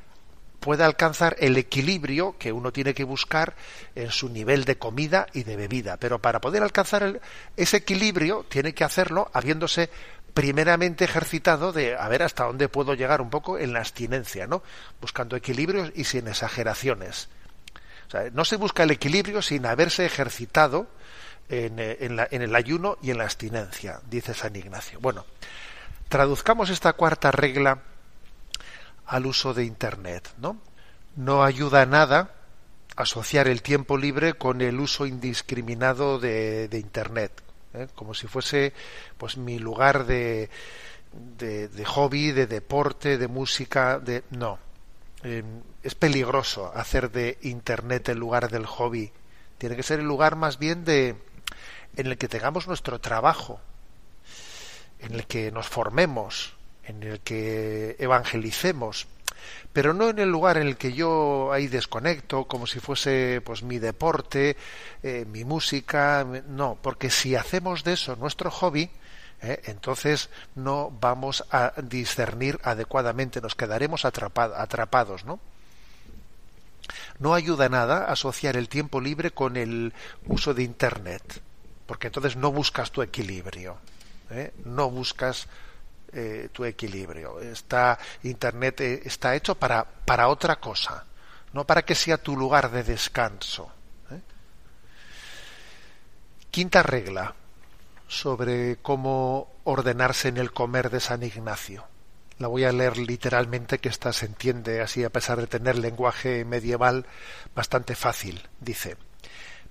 pueda 0.59 0.85
alcanzar 0.85 1.35
el 1.39 1.57
equilibrio 1.57 2.35
que 2.37 2.51
uno 2.51 2.71
tiene 2.71 2.93
que 2.93 3.03
buscar 3.03 3.55
en 3.95 4.11
su 4.11 4.29
nivel 4.29 4.63
de 4.63 4.77
comida 4.77 5.25
y 5.33 5.43
de 5.43 5.55
bebida. 5.55 5.97
Pero 5.97 6.19
para 6.19 6.39
poder 6.39 6.61
alcanzar 6.61 7.19
ese 7.57 7.77
equilibrio 7.77 8.45
tiene 8.47 8.73
que 8.73 8.83
hacerlo 8.83 9.31
habiéndose 9.33 9.89
primeramente 10.35 11.03
ejercitado 11.03 11.73
de 11.73 11.95
a 11.95 12.07
ver 12.07 12.23
hasta 12.23 12.45
dónde 12.45 12.69
puedo 12.69 12.93
llegar 12.93 13.21
un 13.21 13.29
poco 13.29 13.57
en 13.57 13.73
la 13.73 13.79
abstinencia, 13.79 14.47
¿no? 14.47 14.61
Buscando 15.01 15.35
equilibrios 15.35 15.91
y 15.95 16.03
sin 16.03 16.27
exageraciones. 16.27 17.27
No 18.33 18.45
se 18.45 18.57
busca 18.57 18.83
el 18.83 18.91
equilibrio 18.91 19.41
sin 19.41 19.65
haberse 19.65 20.05
ejercitado 20.05 20.87
en, 21.51 21.79
eh, 21.79 21.97
en, 21.99 22.15
la, 22.15 22.27
en 22.31 22.41
el 22.41 22.55
ayuno 22.55 22.97
y 23.01 23.11
en 23.11 23.17
la 23.17 23.25
abstinencia, 23.25 23.99
dice 24.09 24.33
San 24.33 24.55
Ignacio. 24.55 24.99
Bueno, 24.99 25.25
traduzcamos 26.09 26.69
esta 26.69 26.93
cuarta 26.93 27.31
regla 27.31 27.79
al 29.05 29.25
uso 29.25 29.53
de 29.53 29.65
Internet, 29.65 30.33
¿no? 30.37 30.57
No 31.17 31.43
ayuda 31.43 31.85
nada 31.85 32.31
asociar 32.95 33.47
el 33.47 33.61
tiempo 33.61 33.97
libre 33.97 34.33
con 34.33 34.61
el 34.61 34.79
uso 34.79 35.05
indiscriminado 35.05 36.19
de, 36.19 36.69
Internet, 36.71 37.31
¿eh? 37.73 37.87
como 37.95 38.13
si 38.13 38.27
fuese 38.27 38.73
pues 39.17 39.37
mi 39.37 39.59
lugar 39.59 40.05
de, 40.05 40.49
de, 41.37 41.67
de, 41.67 41.85
hobby, 41.85 42.31
de 42.31 42.47
deporte, 42.47 43.17
de 43.17 43.27
música, 43.27 43.99
de 43.99 44.23
no. 44.29 44.59
Eh, 45.23 45.43
es 45.83 45.95
peligroso 45.95 46.71
hacer 46.73 47.11
de 47.11 47.37
internet 47.41 48.09
el 48.09 48.17
lugar 48.17 48.49
del 48.49 48.65
hobby. 48.65 49.11
Tiene 49.57 49.75
que 49.75 49.83
ser 49.83 49.99
el 49.99 50.05
lugar 50.05 50.35
más 50.35 50.57
bien 50.57 50.83
de 50.83 51.15
en 51.95 52.07
el 52.07 52.17
que 52.17 52.27
tengamos 52.27 52.67
nuestro 52.67 52.99
trabajo, 52.99 53.59
en 54.99 55.13
el 55.13 55.25
que 55.25 55.51
nos 55.51 55.67
formemos, 55.67 56.53
en 56.85 57.03
el 57.03 57.19
que 57.21 57.95
evangelicemos, 57.99 59.07
pero 59.73 59.93
no 59.93 60.09
en 60.09 60.19
el 60.19 60.29
lugar 60.29 60.57
en 60.57 60.67
el 60.67 60.77
que 60.77 60.93
yo 60.93 61.51
ahí 61.51 61.67
desconecto, 61.67 62.45
como 62.45 62.67
si 62.67 62.79
fuese 62.79 63.41
pues 63.43 63.63
mi 63.63 63.79
deporte, 63.79 64.57
eh, 65.03 65.25
mi 65.25 65.43
música, 65.43 66.25
no, 66.47 66.77
porque 66.81 67.09
si 67.09 67.35
hacemos 67.35 67.83
de 67.83 67.93
eso 67.93 68.15
nuestro 68.15 68.51
hobby, 68.51 68.89
eh, 69.41 69.61
entonces 69.65 70.29
no 70.55 70.95
vamos 70.99 71.43
a 71.51 71.73
discernir 71.81 72.59
adecuadamente, 72.63 73.41
nos 73.41 73.55
quedaremos 73.55 74.05
atrapado, 74.05 74.55
atrapados, 74.55 75.25
¿no? 75.25 75.39
No 77.19 77.33
ayuda 77.33 77.69
nada 77.69 78.05
asociar 78.05 78.57
el 78.57 78.67
tiempo 78.67 78.99
libre 78.99 79.31
con 79.31 79.55
el 79.55 79.93
uso 80.27 80.53
de 80.53 80.63
Internet, 80.63 81.41
porque 81.85 82.07
entonces 82.07 82.35
no 82.35 82.51
buscas 82.51 82.91
tu 82.91 83.01
equilibrio, 83.01 83.77
¿eh? 84.29 84.53
no 84.65 84.89
buscas 84.89 85.47
eh, 86.13 86.49
tu 86.51 86.65
equilibrio. 86.65 87.39
Está, 87.39 87.97
Internet 88.23 88.81
eh, 88.81 89.01
está 89.05 89.35
hecho 89.35 89.55
para, 89.55 89.83
para 89.83 90.27
otra 90.27 90.57
cosa, 90.57 91.05
no 91.53 91.65
para 91.65 91.83
que 91.83 91.95
sea 91.95 92.17
tu 92.17 92.35
lugar 92.35 92.71
de 92.71 92.83
descanso. 92.83 93.71
Quinta 96.49 96.83
regla 96.83 97.33
sobre 98.09 98.75
cómo 98.81 99.53
ordenarse 99.63 100.27
en 100.27 100.35
el 100.35 100.51
comer 100.51 100.89
de 100.89 100.99
San 100.99 101.23
Ignacio. 101.23 101.85
La 102.39 102.49
voy 102.49 102.65
a 102.65 102.73
leer 102.73 102.97
literalmente, 102.97 103.79
que 103.79 103.87
esta 103.87 104.11
se 104.11 104.25
entiende 104.25 104.81
así 104.81 105.05
a 105.05 105.11
pesar 105.11 105.39
de 105.39 105.47
tener 105.47 105.77
lenguaje 105.77 106.43
medieval 106.43 107.05
bastante 107.55 107.95
fácil. 107.95 108.49
Dice, 108.59 108.97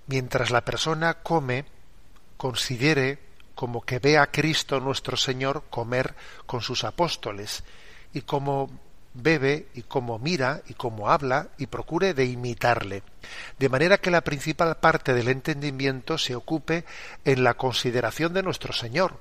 mientras 0.07 0.51
la 0.51 0.65
persona 0.65 1.15
come, 1.15 1.67
considere 2.41 3.19
como 3.55 3.83
que 3.83 3.99
ve 3.99 4.17
a 4.17 4.29
Cristo 4.29 4.81
nuestro 4.81 5.19
Señor 5.19 5.65
comer 5.69 6.15
con 6.47 6.63
sus 6.63 6.85
apóstoles 6.85 7.65
y 8.15 8.23
como 8.23 8.71
bebe 9.13 9.67
y 9.75 9.83
como 9.83 10.19
mira 10.19 10.63
y 10.67 10.73
como 10.73 11.11
habla 11.11 11.49
y 11.59 11.67
procure 11.67 12.15
de 12.15 12.25
imitarle, 12.25 13.03
de 13.59 13.69
manera 13.69 13.99
que 13.99 14.11
la 14.11 14.23
principal 14.23 14.75
parte 14.79 15.13
del 15.13 15.29
entendimiento 15.29 16.17
se 16.17 16.35
ocupe 16.35 16.87
en 17.27 17.45
la 17.45 17.53
consideración 17.53 18.33
de 18.33 18.43
nuestro 18.43 18.73
Señor 18.73 19.19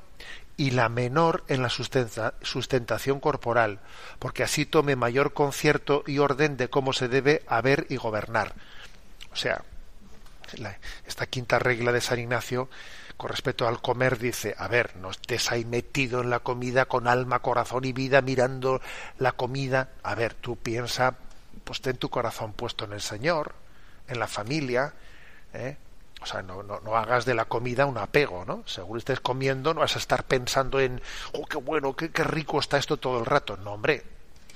y 0.55 0.71
la 0.71 0.87
menor 0.87 1.43
en 1.49 1.61
la 1.61 1.69
sustentación 1.69 3.19
corporal, 3.19 3.81
porque 4.19 4.43
así 4.43 4.65
tome 4.65 4.95
mayor 4.95 5.33
concierto 5.33 6.05
y 6.07 6.19
orden 6.19 6.55
de 6.55 6.69
cómo 6.69 6.93
se 6.93 7.09
debe 7.09 7.43
haber 7.47 7.85
y 7.89 7.97
gobernar. 7.97 8.53
O 9.33 9.35
sea, 9.35 9.61
esta 11.05 11.25
quinta 11.25 11.59
regla 11.59 11.91
de 11.91 11.99
San 11.99 12.19
Ignacio 12.19 12.69
con 13.19 13.31
respecto 13.31 13.67
al 13.67 13.81
comer 13.81 14.17
dice, 14.17 14.55
a 14.57 14.69
ver, 14.69 14.95
no 14.95 15.11
estés 15.11 15.51
ahí 15.51 15.65
metido 15.65 16.21
en 16.21 16.29
la 16.29 16.39
comida 16.39 16.85
con 16.85 17.05
alma, 17.05 17.39
corazón 17.39 17.83
y 17.83 17.91
vida 17.91 18.21
mirando 18.21 18.79
la 19.17 19.33
comida. 19.33 19.89
A 20.03 20.15
ver, 20.15 20.35
tú 20.35 20.55
piensa, 20.55 21.17
pues 21.65 21.81
ten 21.81 21.97
tu 21.97 22.07
corazón 22.07 22.53
puesto 22.53 22.85
en 22.85 22.93
el 22.93 23.01
Señor, 23.01 23.55
en 24.07 24.19
la 24.19 24.27
familia, 24.27 24.93
¿eh? 25.53 25.75
O 26.21 26.25
sea, 26.25 26.41
no, 26.41 26.63
no, 26.63 26.79
no, 26.79 26.95
hagas 26.95 27.25
de 27.25 27.33
la 27.33 27.43
comida 27.43 27.85
un 27.85 27.97
apego, 27.97 28.45
¿no? 28.45 28.63
Según 28.65 28.99
estés 28.99 29.19
comiendo, 29.19 29.73
no 29.73 29.81
vas 29.81 29.97
a 29.97 29.99
estar 29.99 30.23
pensando 30.23 30.79
en, 30.79 31.01
oh, 31.33 31.45
qué 31.45 31.57
bueno, 31.57 31.97
qué, 31.97 32.11
qué 32.11 32.23
rico 32.23 32.57
está 32.57 32.77
esto 32.77 32.95
todo 32.95 33.19
el 33.19 33.25
rato. 33.25 33.57
No, 33.57 33.73
hombre, 33.73 34.01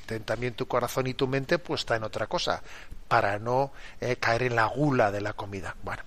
ten 0.05 0.23
también 0.23 0.53
tu 0.53 0.69
corazón 0.69 1.07
y 1.07 1.15
tu 1.15 1.27
mente 1.27 1.59
puesta 1.59 1.97
en 1.97 2.03
otra 2.03 2.27
cosa, 2.27 2.63
para 3.09 3.39
no 3.39 3.73
eh, 3.99 4.15
caer 4.15 4.43
en 4.43 4.55
la 4.55 4.67
gula 4.67 5.11
de 5.11 5.19
la 5.19 5.33
comida. 5.33 5.75
Bueno, 5.83 6.03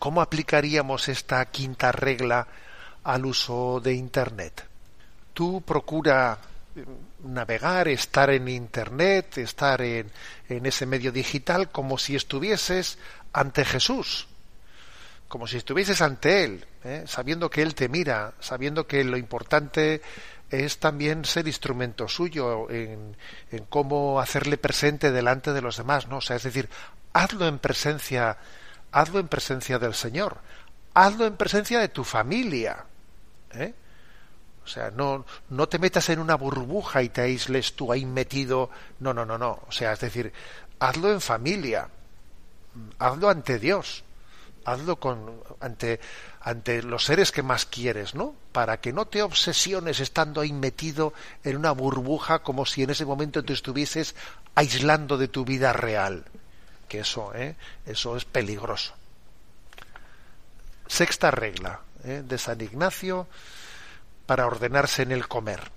¿Cómo 0.00 0.22
aplicaríamos 0.22 1.10
esta 1.10 1.44
quinta 1.44 1.92
regla 1.92 2.48
al 3.04 3.26
uso 3.26 3.80
de 3.80 3.92
Internet? 3.92 4.64
Tú 5.34 5.60
procura 5.60 6.38
eh, 6.74 6.86
navegar, 7.24 7.86
estar 7.86 8.30
en 8.30 8.48
Internet, 8.48 9.36
estar 9.36 9.82
en, 9.82 10.10
ese 10.48 10.86
medio 10.86 11.12
digital 11.12 11.68
como 11.68 11.98
si 11.98 12.16
estuvieses 12.16 12.96
ante 13.34 13.62
Jesús, 13.66 14.26
como 15.28 15.46
si 15.46 15.58
estuvieses 15.58 16.00
ante 16.00 16.44
Él, 16.44 16.64
¿eh? 16.82 17.04
sabiendo 17.06 17.50
que 17.50 17.60
Él 17.60 17.74
te 17.74 17.90
mira, 17.90 18.32
sabiendo 18.40 18.86
que 18.86 19.04
lo 19.04 19.18
importante 19.18 20.00
es 20.50 20.78
también 20.78 21.26
ser 21.26 21.46
instrumento 21.46 22.08
suyo 22.08 22.70
en, 22.70 23.18
en, 23.52 23.64
cómo 23.66 24.18
hacerle 24.18 24.56
presente 24.56 25.12
delante 25.12 25.52
de 25.52 25.60
los 25.60 25.76
demás, 25.76 26.08
¿no? 26.08 26.16
O 26.16 26.20
sea, 26.22 26.36
es 26.36 26.44
decir, 26.44 26.70
hazlo 27.12 27.46
en 27.46 27.58
presencia 27.58 28.38
hazlo 28.92 29.18
en 29.18 29.28
presencia 29.28 29.78
del 29.78 29.94
Señor, 29.94 30.38
hazlo 30.94 31.26
en 31.26 31.36
presencia 31.36 31.80
de 31.80 31.88
tu 31.88 32.04
familia. 32.04 32.84
¿eh? 33.52 33.74
O 34.64 34.68
sea, 34.68 34.90
no, 34.90 35.24
no 35.48 35.68
te 35.68 35.78
metas 35.78 36.08
en 36.10 36.18
una 36.18 36.36
burbuja 36.36 37.02
y 37.02 37.08
te 37.08 37.22
aísles 37.22 37.74
tú 37.74 37.92
ahí 37.92 38.04
metido. 38.04 38.70
No, 39.00 39.12
no, 39.14 39.24
no, 39.24 39.38
no. 39.38 39.62
O 39.66 39.72
sea, 39.72 39.92
es 39.92 40.00
decir, 40.00 40.32
hazlo 40.78 41.12
en 41.12 41.20
familia, 41.20 41.88
hazlo 42.98 43.30
ante 43.30 43.58
Dios, 43.58 44.04
hazlo 44.64 44.96
con, 44.96 45.42
ante, 45.60 46.00
ante 46.40 46.82
los 46.82 47.04
seres 47.04 47.32
que 47.32 47.42
más 47.42 47.66
quieres, 47.66 48.14
¿no? 48.14 48.34
Para 48.52 48.80
que 48.80 48.92
no 48.92 49.06
te 49.06 49.22
obsesiones 49.22 50.00
estando 50.00 50.40
ahí 50.40 50.52
metido 50.52 51.14
en 51.42 51.56
una 51.56 51.72
burbuja 51.72 52.40
como 52.40 52.66
si 52.66 52.82
en 52.82 52.90
ese 52.90 53.04
momento 53.04 53.44
te 53.44 53.52
estuvieses 53.52 54.14
aislando 54.54 55.16
de 55.18 55.28
tu 55.28 55.44
vida 55.44 55.72
real 55.72 56.24
que 56.90 56.98
eso, 57.00 57.32
¿eh? 57.34 57.54
eso 57.86 58.16
es 58.16 58.24
peligroso. 58.24 58.92
Sexta 60.88 61.30
regla 61.30 61.80
¿eh? 62.04 62.24
de 62.26 62.36
San 62.36 62.60
Ignacio 62.60 63.28
para 64.26 64.44
ordenarse 64.44 65.02
en 65.02 65.12
el 65.12 65.28
comer. 65.28 65.70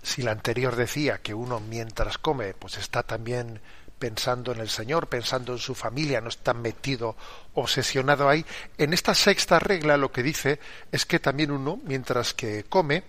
Si 0.00 0.22
la 0.22 0.30
anterior 0.30 0.76
decía 0.76 1.18
que 1.18 1.34
uno 1.34 1.58
mientras 1.58 2.18
come 2.18 2.54
pues 2.54 2.78
está 2.78 3.02
también 3.02 3.60
pensando 3.98 4.52
en 4.52 4.60
el 4.60 4.68
Señor, 4.68 5.08
pensando 5.08 5.54
en 5.54 5.58
su 5.58 5.74
familia, 5.74 6.20
no 6.20 6.28
está 6.28 6.54
metido, 6.54 7.16
obsesionado 7.54 8.28
ahí. 8.28 8.46
En 8.78 8.92
esta 8.92 9.14
sexta 9.16 9.58
regla 9.58 9.96
lo 9.96 10.12
que 10.12 10.22
dice 10.22 10.60
es 10.92 11.04
que 11.04 11.18
también 11.18 11.50
uno, 11.50 11.80
mientras 11.84 12.32
que 12.32 12.62
come, 12.64 13.02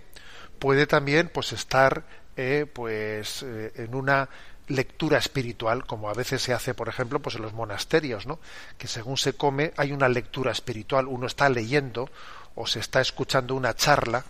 puede 0.58 0.88
también 0.88 1.30
pues 1.30 1.54
estar 1.54 2.04
eh, 2.36 2.66
pues 2.72 3.44
eh, 3.44 3.72
en 3.76 3.94
una 3.94 4.30
lectura 4.68 5.18
espiritual, 5.18 5.86
como 5.86 6.10
a 6.10 6.14
veces 6.14 6.42
se 6.42 6.54
hace, 6.54 6.74
por 6.74 6.88
ejemplo, 6.88 7.20
pues 7.20 7.36
en 7.36 7.42
los 7.42 7.54
monasterios, 7.54 8.26
¿no? 8.26 8.40
Que 8.78 8.88
según 8.88 9.18
se 9.18 9.34
come 9.34 9.74
hay 9.78 9.92
una 9.92 10.10
lectura 10.10 10.52
espiritual, 10.52 11.08
uno 11.08 11.28
está 11.28 11.50
leyendo 11.50 12.10
o 12.56 12.68
se 12.68 12.80
está 12.80 13.02
escuchando 13.02 13.56
una 13.56 13.76
charla, 13.76 14.24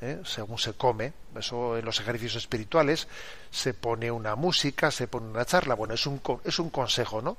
¿eh? 0.00 0.20
según 0.24 0.58
se 0.58 0.74
come, 0.74 1.12
eso 1.38 1.78
en 1.78 1.84
los 1.84 2.00
ejercicios 2.00 2.36
espirituales 2.36 3.08
se 3.50 3.74
pone 3.74 4.10
una 4.10 4.34
música, 4.34 4.90
se 4.90 5.08
pone 5.08 5.28
una 5.28 5.44
charla, 5.44 5.74
bueno, 5.74 5.94
es 5.94 6.06
un 6.06 6.20
es 6.44 6.58
un 6.58 6.70
consejo, 6.70 7.22
¿no? 7.22 7.36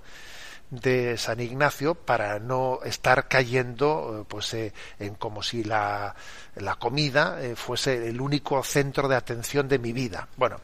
De 0.69 1.17
San 1.17 1.39
Ignacio 1.39 1.95
para 1.95 2.39
no 2.39 2.79
estar 2.83 3.27
cayendo 3.27 4.21
eh, 4.21 4.25
pues 4.27 4.53
eh, 4.53 4.73
en 4.99 5.15
como 5.15 5.43
si 5.43 5.63
la, 5.63 6.15
la 6.55 6.75
comida 6.75 7.37
fuese 7.55 8.09
el 8.09 8.19
único 8.19 8.61
centro 8.63 9.07
de 9.07 9.15
atención 9.15 9.67
de 9.67 9.79
mi 9.79 9.93
vida. 9.93 10.27
Bueno, 10.37 10.59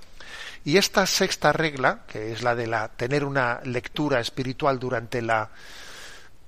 y 0.63 0.77
esta 0.77 1.05
sexta 1.05 1.51
regla, 1.51 2.01
que 2.07 2.31
es 2.31 2.43
la 2.43 2.55
de 2.55 2.67
la 2.67 2.87
tener 2.89 3.25
una 3.25 3.61
lectura 3.63 4.19
espiritual 4.19 4.79
durante 4.79 5.21
la 5.21 5.49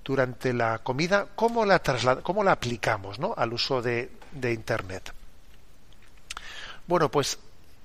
durante 0.04 0.54
la 0.54 0.80
comida, 0.80 1.28
¿cómo 1.34 1.66
la 1.66 1.82
cómo 2.22 2.44
la 2.44 2.52
aplicamos 2.52 3.20
¿no? 3.20 3.34
al 3.36 3.54
uso 3.54 3.82
de, 3.82 4.12
de 4.32 4.52
Internet? 4.52 5.14
Bueno, 6.86 7.10
pues 7.10 7.40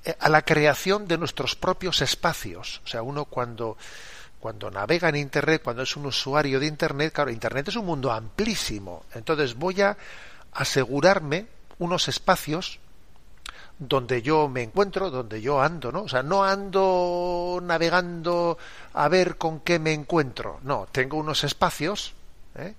eh, 0.05 0.17
a 0.19 0.29
la 0.29 0.43
creación 0.43 1.07
de 1.07 1.19
nuestros 1.19 1.55
propios 1.55 2.03
espacios. 2.03 2.81
O 2.85 2.89
sea, 2.89 3.03
uno 3.03 3.25
cuando, 3.25 3.77
cuando 4.41 4.71
navega 4.71 5.09
en 5.09 5.17
Internet, 5.17 5.63
cuando 5.63 5.83
es 5.83 5.97
un 5.97 6.07
usuario 6.07 6.61
de 6.61 6.67
Internet, 6.67 7.13
claro, 7.13 7.31
Internet 7.31 7.69
es 7.69 7.77
un 7.77 7.87
mundo 7.87 8.13
amplísimo. 8.13 9.05
Entonces 9.15 9.55
voy 9.55 9.81
a 9.83 9.97
asegurarme 10.53 11.47
unos 11.79 12.09
espacios 12.09 12.79
donde 13.79 14.23
yo 14.23 14.49
me 14.49 14.63
encuentro, 14.63 15.11
donde 15.11 15.41
yo 15.41 15.61
ando, 15.61 15.93
¿no? 15.93 16.03
O 16.03 16.09
sea, 16.09 16.23
no 16.23 16.45
ando 16.45 17.61
navegando 17.63 18.59
a 18.95 19.09
ver 19.09 19.37
con 19.37 19.61
qué 19.61 19.79
me 19.79 19.93
encuentro. 19.93 20.59
No, 20.63 20.89
tengo 20.91 21.17
unos 21.17 21.45
espacios, 21.45 22.15
¿eh? 22.57 22.75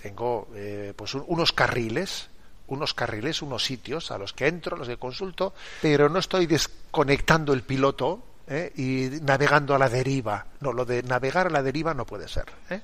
tengo 0.00 0.48
eh, 0.54 0.92
pues 0.94 1.14
unos 1.14 1.52
carriles, 1.52 2.28
unos 2.68 2.94
carriles, 2.94 3.42
unos 3.42 3.64
sitios 3.64 4.10
a 4.10 4.18
los 4.18 4.32
que 4.32 4.46
entro, 4.46 4.76
los 4.76 4.86
que 4.86 4.98
consulto, 4.98 5.54
pero 5.82 6.08
no 6.08 6.18
estoy 6.18 6.46
desconectando 6.46 7.52
el 7.52 7.62
piloto 7.62 8.22
¿eh? 8.48 8.72
y 8.76 9.20
navegando 9.22 9.74
a 9.74 9.78
la 9.78 9.88
deriva. 9.88 10.46
No, 10.60 10.72
lo 10.72 10.84
de 10.84 11.02
navegar 11.02 11.46
a 11.46 11.50
la 11.50 11.62
deriva 11.62 11.94
no 11.94 12.06
puede 12.06 12.28
ser. 12.28 12.46
¿eh? 12.70 12.80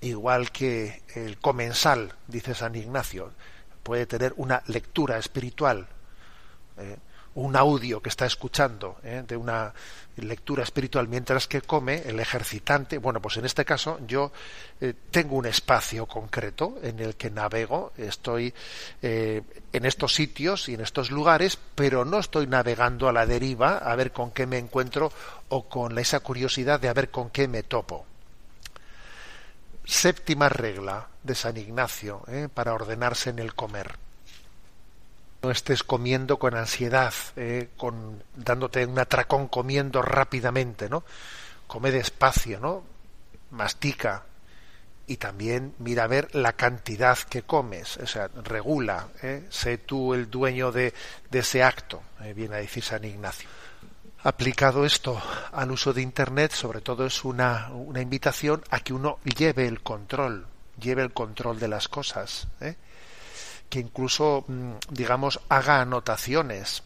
Igual 0.00 0.50
que 0.50 1.02
el 1.14 1.38
comensal, 1.38 2.14
dice 2.26 2.54
San 2.54 2.74
Ignacio, 2.74 3.32
puede 3.82 4.06
tener 4.06 4.34
una 4.36 4.62
lectura 4.66 5.18
espiritual, 5.18 5.86
eh, 6.78 6.96
un 7.36 7.56
audio 7.56 8.00
que 8.00 8.08
está 8.08 8.26
escuchando 8.26 8.96
eh, 9.02 9.24
de 9.26 9.36
una 9.36 9.72
lectura 10.16 10.62
espiritual 10.62 11.08
mientras 11.08 11.48
que 11.48 11.60
come, 11.60 12.02
el 12.06 12.20
ejercitante, 12.20 12.98
bueno, 12.98 13.20
pues 13.20 13.36
en 13.36 13.44
este 13.44 13.64
caso 13.64 13.98
yo 14.06 14.30
eh, 14.80 14.94
tengo 15.10 15.36
un 15.36 15.46
espacio 15.46 16.06
concreto 16.06 16.78
en 16.82 17.00
el 17.00 17.16
que 17.16 17.30
navego, 17.30 17.92
estoy 17.96 18.54
en 19.02 19.84
estos 19.84 20.14
sitios 20.14 20.68
y 20.68 20.74
en 20.74 20.80
estos 20.80 21.10
lugares, 21.10 21.58
pero 21.74 22.04
no 22.04 22.18
estoy 22.18 22.46
navegando 22.46 23.08
a 23.08 23.12
la 23.12 23.26
deriva 23.26 23.78
a 23.78 23.96
ver 23.96 24.12
con 24.12 24.30
qué 24.30 24.46
me 24.46 24.58
encuentro 24.58 25.12
o 25.48 25.68
con 25.68 25.98
esa 25.98 26.20
curiosidad 26.20 26.78
de 26.78 26.88
a 26.88 26.94
ver 26.94 27.10
con 27.10 27.30
qué 27.30 27.48
me 27.48 27.62
topo 27.62 28.06
séptima 29.84 30.48
regla 30.48 31.08
de 31.22 31.34
San 31.34 31.56
Ignacio 31.56 32.22
¿eh? 32.28 32.48
para 32.52 32.74
ordenarse 32.74 33.30
en 33.30 33.38
el 33.38 33.54
comer. 33.54 34.03
No 35.44 35.50
estés 35.50 35.82
comiendo 35.82 36.38
con 36.38 36.56
ansiedad, 36.56 37.12
¿eh? 37.36 37.68
con, 37.76 38.22
dándote 38.34 38.86
un 38.86 38.98
atracón 38.98 39.48
comiendo 39.48 40.00
rápidamente, 40.00 40.88
¿no? 40.88 41.04
Come 41.66 41.90
despacio, 41.90 42.58
¿no? 42.60 42.82
Mastica 43.50 44.24
y 45.06 45.18
también 45.18 45.74
mira 45.80 46.04
a 46.04 46.06
ver 46.06 46.34
la 46.34 46.54
cantidad 46.54 47.18
que 47.18 47.42
comes, 47.42 47.98
o 47.98 48.06
sea, 48.06 48.30
regula, 48.42 49.08
¿eh? 49.22 49.44
sé 49.50 49.76
tú 49.76 50.14
el 50.14 50.30
dueño 50.30 50.72
de, 50.72 50.94
ese 51.30 51.62
acto, 51.62 52.02
viene 52.34 52.54
a 52.54 52.60
decir 52.60 52.82
San 52.82 53.04
Ignacio 53.04 53.46
aplicado 54.22 54.86
esto 54.86 55.20
al 55.52 55.70
uso 55.70 55.92
de 55.92 56.00
Internet, 56.00 56.52
sobre 56.52 56.80
todo 56.80 57.04
es 57.04 57.22
una, 57.22 57.68
una 57.74 58.00
invitación 58.00 58.64
a 58.70 58.80
que 58.80 58.94
uno 58.94 59.18
lleve 59.22 59.66
el 59.68 59.82
control, 59.82 60.46
lleve 60.80 61.02
el 61.02 61.12
control 61.12 61.60
de 61.60 61.68
las 61.68 61.88
cosas, 61.88 62.48
¿eh? 62.62 62.76
Que 63.68 63.80
incluso, 63.80 64.44
mm, 64.46 64.72
digamos, 64.90 65.40
haga 65.48 65.80
anotaciones. 65.80 66.82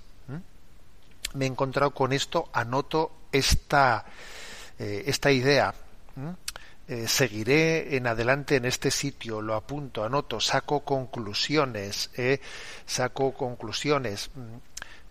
Me 1.34 1.44
he 1.44 1.48
encontrado 1.48 1.90
con 1.90 2.14
esto, 2.14 2.48
anoto 2.54 3.10
esta, 3.32 4.06
eh, 4.78 5.04
esta 5.06 5.30
idea. 5.30 5.74
Eh, 6.88 7.06
seguiré 7.06 7.96
en 7.96 8.06
adelante 8.06 8.56
en 8.56 8.64
este 8.64 8.90
sitio, 8.90 9.42
lo 9.42 9.54
apunto, 9.54 10.04
anoto, 10.04 10.40
saco 10.40 10.80
conclusiones, 10.80 12.10
saco 12.86 13.34
conclusiones. 13.34 14.30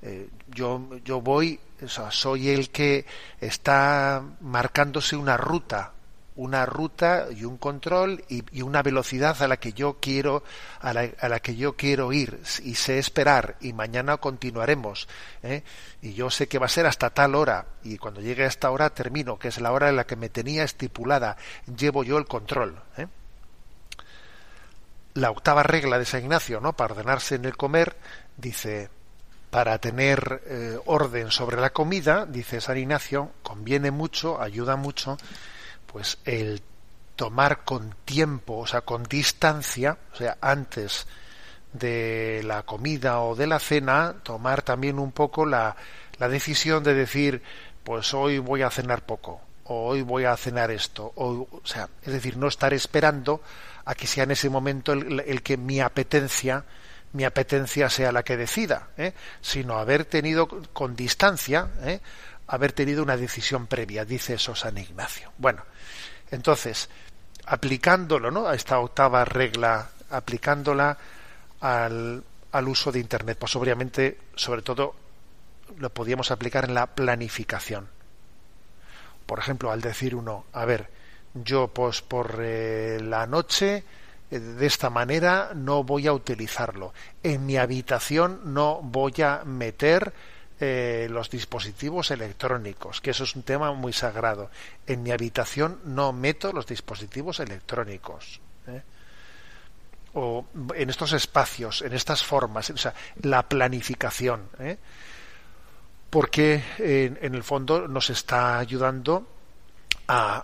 Eh, 0.02 0.30
yo, 0.48 0.98
yo 1.04 1.22
voy, 1.22 1.60
soy 2.12 2.50
el 2.50 2.70
que 2.70 3.06
está 3.42 4.24
marcándose 4.42 5.16
una 5.16 5.38
ruta, 5.38 5.92
una 6.38 6.66
ruta 6.66 7.28
y 7.36 7.44
un 7.44 7.58
control 7.58 8.24
y, 8.30 8.62
una 8.62 8.82
velocidad 8.82 9.42
a 9.42 9.48
la 9.48 9.58
que 9.58 9.74
yo 9.74 9.98
quiero 10.00 10.44
a 10.80 10.94
la, 10.94 11.10
a 11.20 11.28
la, 11.30 11.40
que 11.40 11.56
yo 11.56 11.76
quiero 11.76 12.14
ir 12.14 12.40
y 12.64 12.76
sé 12.76 13.00
esperar 13.00 13.58
y 13.60 13.74
mañana 13.74 14.18
continuaremos 14.18 15.08
¿eh? 15.44 15.64
y 16.02 16.14
yo 16.14 16.30
sé 16.30 16.48
que 16.48 16.60
va 16.60 16.68
a 16.68 16.70
ser 16.70 16.86
hasta 16.86 17.10
tal 17.10 17.36
hora 17.36 17.66
y 17.84 17.98
cuando 17.98 18.22
llegue 18.22 18.44
a 18.44 18.48
esta 18.48 18.72
hora 18.72 18.92
termino 18.92 19.38
que 19.38 19.50
es 19.50 19.60
la 19.60 19.72
hora 19.72 19.90
en 19.90 19.96
la 19.96 20.06
que 20.06 20.16
me 20.16 20.30
tenía 20.30 20.64
estipulada 20.64 21.38
llevo 21.76 22.04
yo 22.04 22.18
el 22.18 22.26
control 22.26 22.80
¿eh? 22.98 23.08
la 25.16 25.32
octava 25.32 25.64
regla 25.64 25.98
de 25.98 26.06
San 26.06 26.22
Ignacio 26.22 26.62
no 26.62 26.74
para 26.74 26.94
ordenarse 26.94 27.36
en 27.36 27.46
el 27.46 27.58
comer 27.58 27.98
dice 28.38 28.90
para 29.50 29.78
tener 29.80 30.44
eh, 30.46 30.78
orden 30.86 31.32
sobre 31.32 31.60
la 31.60 31.70
comida, 31.70 32.26
dice 32.26 32.60
San 32.60 32.78
Ignacio, 32.78 33.32
conviene 33.44 33.92
mucho, 33.92 34.42
ayuda 34.42 34.76
mucho, 34.76 35.18
pues 35.92 36.18
el 36.26 36.62
tomar 37.16 37.64
con 37.64 37.96
tiempo, 38.06 38.60
o 38.60 38.68
sea, 38.68 38.82
con 38.82 39.04
distancia, 39.04 39.98
o 40.14 40.16
sea, 40.16 40.38
antes 40.42 41.08
de 41.74 42.42
la 42.46 42.64
comida 42.64 43.22
o 43.22 43.36
de 43.36 43.48
la 43.48 43.60
cena, 43.60 44.16
tomar 44.24 44.62
también 44.62 45.00
un 45.00 45.12
poco 45.12 45.46
la, 45.46 45.76
la 46.20 46.30
decisión 46.30 46.84
de 46.84 46.94
decir, 46.94 47.42
pues 47.84 48.14
hoy 48.14 48.38
voy 48.38 48.62
a 48.62 48.70
cenar 48.70 49.06
poco, 49.06 49.42
o 49.66 49.88
hoy 49.88 50.02
voy 50.04 50.26
a 50.26 50.38
cenar 50.38 50.72
esto, 50.72 51.12
o, 51.16 51.48
o 51.52 51.62
sea, 51.66 51.90
es 52.04 52.14
decir, 52.14 52.38
no 52.38 52.48
estar 52.48 52.74
esperando 52.74 53.42
a 53.86 53.96
que 53.96 54.08
sea 54.08 54.24
en 54.26 54.32
ese 54.32 54.50
momento 54.50 54.94
el, 54.94 55.22
el 55.22 55.42
que 55.42 55.58
mi 55.58 55.82
apetencia 55.82 56.66
mi 57.14 57.24
apetencia 57.24 57.90
sea 57.90 58.12
la 58.12 58.24
que 58.24 58.38
decida, 58.38 58.90
¿eh? 58.98 59.14
sino 59.42 59.78
haber 59.78 60.06
tenido 60.06 60.48
con 60.48 60.96
distancia, 60.96 61.70
¿eh? 61.84 62.00
haber 62.48 62.74
tenido 62.74 63.04
una 63.04 63.18
decisión 63.18 63.68
previa, 63.68 64.06
dice 64.06 64.36
eso 64.36 64.56
San 64.56 64.78
Ignacio. 64.78 65.32
Bueno, 65.38 65.64
entonces, 66.32 66.90
aplicándolo 67.46 68.32
¿no? 68.32 68.48
a 68.48 68.56
esta 68.56 68.80
octava 68.80 69.26
regla, 69.26 69.90
aplicándola 70.10 70.98
al, 71.62 72.24
al 72.52 72.68
uso 72.68 72.92
de 72.92 73.00
Internet, 73.00 73.38
pues 73.40 73.56
obviamente, 73.56 74.18
sobre 74.36 74.62
todo, 74.62 74.96
lo 75.78 75.90
podíamos 75.90 76.32
aplicar 76.32 76.66
en 76.66 76.74
la 76.74 76.88
planificación. 76.88 77.88
Por 79.26 79.40
ejemplo, 79.40 79.72
al 79.72 79.82
decir 79.82 80.16
uno, 80.16 80.46
a 80.54 80.66
ver, 80.66 80.90
yo 81.34 81.68
pues 81.68 82.02
por 82.02 82.38
eh, 82.40 83.00
la 83.02 83.28
noche 83.28 83.84
eh, 84.32 84.40
de 84.40 84.66
esta 84.66 84.90
manera 84.90 85.52
no 85.54 85.84
voy 85.84 86.08
a 86.08 86.14
utilizarlo. 86.14 86.94
En 87.24 87.46
mi 87.46 87.58
habitación 87.58 88.42
no 88.54 88.80
voy 88.82 89.22
a 89.22 89.44
meter 89.46 90.14
eh, 90.60 91.08
los 91.10 91.30
dispositivos 91.30 92.12
electrónicos, 92.12 93.02
que 93.02 93.12
eso 93.12 93.24
es 93.24 93.36
un 93.36 93.44
tema 93.44 93.72
muy 93.74 93.94
sagrado. 93.94 94.50
En 94.86 95.04
mi 95.04 95.12
habitación 95.12 95.80
no 95.86 96.14
meto 96.14 96.52
los 96.52 96.66
dispositivos 96.66 97.40
electrónicos. 97.40 98.42
¿eh? 98.68 98.82
O 100.14 100.46
en 100.74 100.90
estos 100.90 101.14
espacios, 101.14 101.82
en 101.82 101.94
estas 101.94 102.24
formas, 102.24 102.70
o 102.72 102.78
sea, 102.78 102.94
la 103.22 103.48
planificación. 103.48 104.50
Porque 106.10 106.64
en, 106.80 107.36
el 107.36 107.44
fondo 107.44 107.88
nos 107.88 108.10
está 108.10 108.58
ayudando 108.58 109.28
a, 110.08 110.44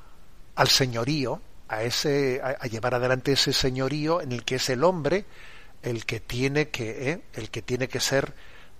al 0.56 0.67
señorío, 0.67 1.41
a, 1.67 1.84
ese, 1.84 2.39
a, 2.43 2.67
llevar 2.67 2.95
adelante 2.95 3.32
ese 3.32 3.54
señorío 3.54 4.21
en 4.21 4.32
el 4.32 4.43
que 4.43 4.56
es 4.56 4.69
el 4.69 4.84
hombre 4.84 5.26
el 5.84 6.06
que 6.06 6.19
tiene 6.19 6.69
que, 6.69 7.12
¿eh? 7.12 7.21
el 7.34 7.49
que, 7.49 7.62
tiene 7.62 7.88
que 7.88 7.99
ser 7.99 8.34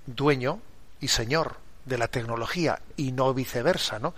dueño 0.06 0.62
y 1.04 1.10
señor 1.10 1.58
de 1.86 1.98
la 1.98 2.08
tecnología 2.08 2.80
y 2.96 3.12
no 3.12 3.34
viceversa, 3.34 4.00
¿no? 4.00 4.14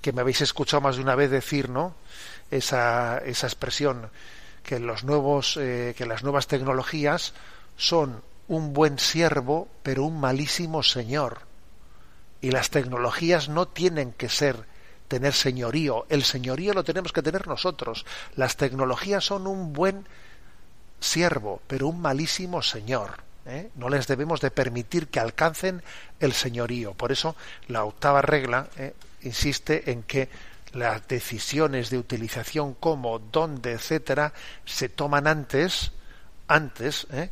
Que 0.00 0.12
me 0.12 0.22
habéis 0.22 0.40
escuchado 0.40 0.80
más 0.80 0.96
de 0.96 1.02
una 1.02 1.14
vez 1.14 1.30
decir, 1.30 1.68
¿no? 1.68 1.94
Esa, 2.50 3.18
esa 3.18 3.46
expresión 3.46 4.10
que 4.62 4.78
los 4.78 5.04
nuevos, 5.04 5.56
eh, 5.60 5.94
que 5.96 6.06
las 6.06 6.22
nuevas 6.22 6.46
tecnologías 6.46 7.34
son 7.76 8.22
un 8.48 8.72
buen 8.72 8.98
siervo, 8.98 9.68
pero 9.82 10.04
un 10.04 10.20
malísimo 10.20 10.82
señor. 10.82 11.40
Y 12.40 12.50
las 12.50 12.70
tecnologías 12.70 13.48
no 13.48 13.68
tienen 13.68 14.12
que 14.12 14.28
ser 14.28 14.66
tener 15.08 15.34
señorío. 15.34 16.06
El 16.08 16.24
señorío 16.24 16.72
lo 16.72 16.84
tenemos 16.84 17.12
que 17.12 17.22
tener 17.22 17.46
nosotros. 17.46 18.06
Las 18.36 18.56
tecnologías 18.56 19.24
son 19.24 19.46
un 19.46 19.72
buen 19.72 20.06
siervo, 20.98 21.60
pero 21.66 21.88
un 21.88 22.00
malísimo 22.00 22.62
señor. 22.62 23.31
¿Eh? 23.46 23.70
No 23.74 23.88
les 23.88 24.06
debemos 24.06 24.40
de 24.40 24.50
permitir 24.50 25.08
que 25.08 25.20
alcancen 25.20 25.82
el 26.20 26.32
señorío. 26.32 26.94
Por 26.94 27.12
eso 27.12 27.36
la 27.68 27.84
octava 27.84 28.22
regla 28.22 28.68
¿eh? 28.76 28.94
insiste 29.22 29.90
en 29.90 30.02
que 30.02 30.28
las 30.72 31.06
decisiones 31.06 31.90
de 31.90 31.98
utilización, 31.98 32.74
como, 32.74 33.18
dónde, 33.18 33.72
etcétera, 33.72 34.32
se 34.64 34.88
toman 34.88 35.26
antes, 35.26 35.92
antes, 36.48 37.06
¿eh? 37.12 37.30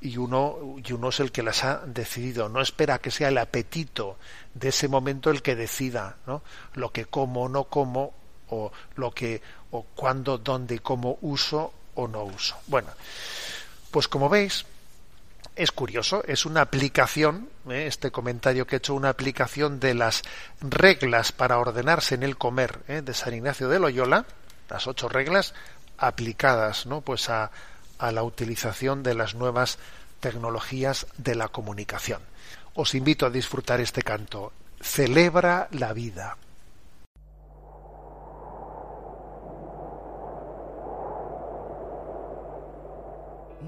y 0.00 0.16
uno, 0.16 0.76
y 0.84 0.92
uno 0.92 1.10
es 1.10 1.20
el 1.20 1.30
que 1.30 1.44
las 1.44 1.62
ha 1.62 1.82
decidido. 1.86 2.48
No 2.48 2.60
espera 2.60 2.98
que 2.98 3.12
sea 3.12 3.28
el 3.28 3.38
apetito 3.38 4.18
de 4.54 4.68
ese 4.68 4.88
momento 4.88 5.30
el 5.30 5.42
que 5.42 5.54
decida, 5.54 6.16
¿no? 6.26 6.42
Lo 6.74 6.90
que 6.90 7.04
como 7.04 7.48
no 7.48 7.64
como, 7.64 8.12
o 8.48 8.72
lo 8.96 9.12
que, 9.12 9.40
o 9.70 9.84
cuándo, 9.94 10.38
dónde 10.38 10.80
cómo 10.80 11.18
uso 11.22 11.72
o 11.94 12.08
no 12.08 12.24
uso. 12.24 12.56
Bueno, 12.66 12.88
pues 13.92 14.08
como 14.08 14.28
veis, 14.28 14.66
es 15.54 15.72
curioso, 15.72 16.22
es 16.26 16.46
una 16.46 16.62
aplicación, 16.62 17.48
¿eh? 17.68 17.86
este 17.86 18.10
comentario 18.10 18.66
que 18.66 18.76
he 18.76 18.78
hecho, 18.78 18.94
una 18.94 19.10
aplicación 19.10 19.80
de 19.80 19.94
las 19.94 20.22
reglas 20.60 21.32
para 21.32 21.58
ordenarse 21.58 22.14
en 22.14 22.22
el 22.22 22.38
comer 22.38 22.80
¿eh? 22.88 23.02
de 23.02 23.14
San 23.14 23.34
Ignacio 23.34 23.68
de 23.68 23.78
Loyola, 23.78 24.24
las 24.70 24.86
ocho 24.86 25.08
reglas 25.08 25.54
aplicadas, 25.98 26.86
¿no? 26.86 27.02
Pues 27.02 27.28
a, 27.28 27.50
a 27.98 28.12
la 28.12 28.22
utilización 28.22 29.02
de 29.02 29.14
las 29.14 29.34
nuevas 29.34 29.78
tecnologías 30.20 31.06
de 31.18 31.34
la 31.34 31.48
comunicación. 31.48 32.22
Os 32.74 32.94
invito 32.94 33.26
a 33.26 33.30
disfrutar 33.30 33.80
este 33.80 34.02
canto. 34.02 34.52
Celebra 34.80 35.68
la 35.72 35.92
vida. 35.92 36.36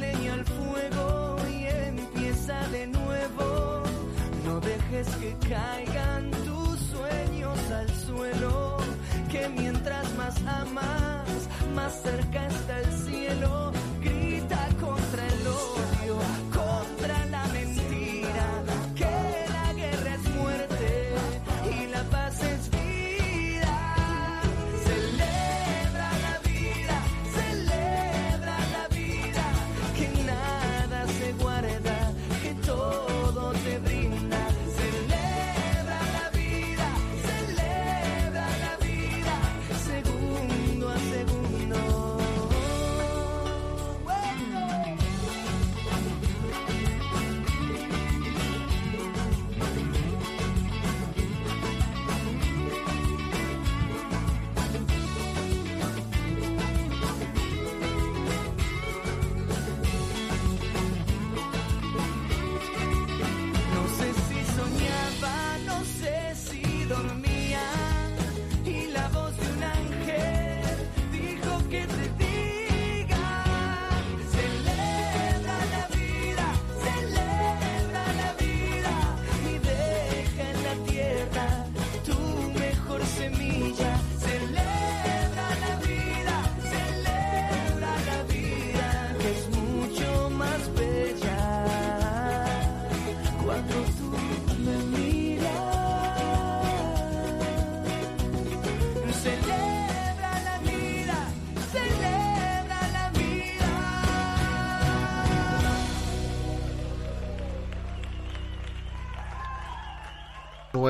leña 0.00 0.34
al 0.34 0.44
fuego 0.44 1.36
y 1.48 1.66
empieza 1.66 2.66
de 2.68 2.86
nuevo. 2.86 3.82
No 4.44 4.60
dejes 4.60 5.08
que 5.16 5.36
caigan 5.48 5.89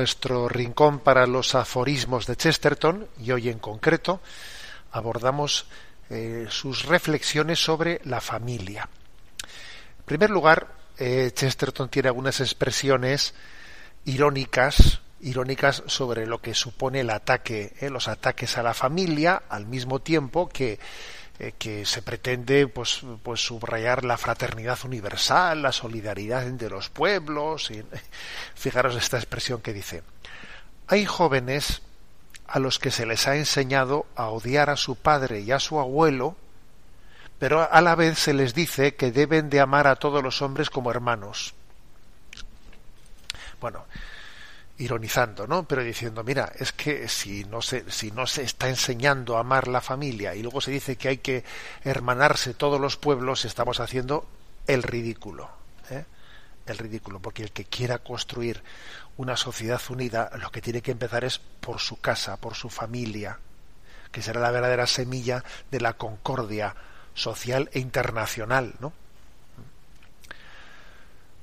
Nuestro 0.01 0.49
rincón 0.49 0.97
para 0.97 1.27
los 1.27 1.53
aforismos 1.53 2.25
de 2.25 2.35
Chesterton, 2.35 3.07
y 3.19 3.33
hoy 3.33 3.49
en 3.49 3.59
concreto 3.59 4.19
abordamos 4.91 5.67
eh, 6.09 6.47
sus 6.49 6.85
reflexiones 6.85 7.63
sobre 7.63 8.01
la 8.05 8.19
familia. 8.19 8.89
En 9.99 10.05
primer 10.05 10.31
lugar, 10.31 10.69
eh, 10.97 11.29
Chesterton 11.35 11.89
tiene 11.89 12.07
algunas 12.09 12.39
expresiones 12.39 13.35
irónicas 14.05 15.01
irónicas 15.19 15.83
sobre 15.85 16.25
lo 16.25 16.41
que 16.41 16.55
supone 16.55 17.01
el 17.01 17.11
ataque, 17.11 17.73
¿eh? 17.79 17.91
los 17.91 18.07
ataques 18.07 18.57
a 18.57 18.63
la 18.63 18.73
familia, 18.73 19.43
al 19.49 19.67
mismo 19.67 19.99
tiempo 19.99 20.49
que, 20.49 20.79
eh, 21.43 21.53
que 21.57 21.87
se 21.87 22.03
pretende 22.03 22.67
pues, 22.67 23.01
pues 23.23 23.43
subrayar 23.43 24.05
la 24.05 24.19
fraternidad 24.19 24.77
universal, 24.85 25.63
la 25.63 25.71
solidaridad 25.71 26.45
entre 26.45 26.69
los 26.69 26.89
pueblos. 26.89 27.71
Fijaros 28.53 28.95
esta 28.95 29.17
expresión 29.17 29.59
que 29.59 29.73
dice, 29.73 30.03
hay 30.85 31.03
jóvenes 31.03 31.81
a 32.45 32.59
los 32.59 32.77
que 32.77 32.91
se 32.91 33.07
les 33.07 33.27
ha 33.27 33.37
enseñado 33.37 34.05
a 34.15 34.27
odiar 34.27 34.69
a 34.69 34.77
su 34.77 34.95
padre 34.97 35.39
y 35.39 35.51
a 35.51 35.59
su 35.59 35.79
abuelo, 35.79 36.35
pero 37.39 37.67
a 37.71 37.81
la 37.81 37.95
vez 37.95 38.19
se 38.19 38.35
les 38.35 38.53
dice 38.53 38.93
que 38.93 39.11
deben 39.11 39.49
de 39.49 39.61
amar 39.61 39.87
a 39.87 39.95
todos 39.95 40.21
los 40.21 40.43
hombres 40.43 40.69
como 40.69 40.91
hermanos. 40.91 41.55
Bueno, 43.59 43.85
ironizando, 44.81 45.45
¿no? 45.45 45.67
Pero 45.67 45.83
diciendo, 45.83 46.23
mira, 46.23 46.51
es 46.57 46.71
que 46.71 47.07
si 47.07 47.43
no 47.45 47.61
se, 47.61 47.89
si 47.91 48.11
no 48.11 48.25
se 48.25 48.41
está 48.41 48.67
enseñando 48.67 49.37
a 49.37 49.41
amar 49.41 49.67
la 49.67 49.79
familia 49.79 50.33
y 50.33 50.41
luego 50.41 50.59
se 50.59 50.71
dice 50.71 50.95
que 50.95 51.07
hay 51.07 51.17
que 51.19 51.43
hermanarse 51.83 52.55
todos 52.55 52.81
los 52.81 52.97
pueblos, 52.97 53.45
estamos 53.45 53.79
haciendo 53.79 54.27
el 54.65 54.81
ridículo. 54.81 55.49
¿eh? 55.91 56.03
El 56.65 56.79
ridículo, 56.79 57.19
porque 57.19 57.43
el 57.43 57.51
que 57.51 57.65
quiera 57.65 57.99
construir 57.99 58.63
una 59.17 59.37
sociedad 59.37 59.81
unida, 59.89 60.31
lo 60.41 60.51
que 60.51 60.61
tiene 60.61 60.81
que 60.81 60.91
empezar 60.91 61.23
es 61.25 61.37
por 61.37 61.79
su 61.79 62.01
casa, 62.01 62.37
por 62.37 62.55
su 62.55 62.69
familia, 62.69 63.37
que 64.11 64.23
será 64.23 64.41
la 64.41 64.51
verdadera 64.51 64.87
semilla 64.87 65.43
de 65.69 65.79
la 65.79 65.93
concordia 65.93 66.75
social 67.13 67.69
e 67.73 67.79
internacional, 67.79 68.73
¿no? 68.79 68.93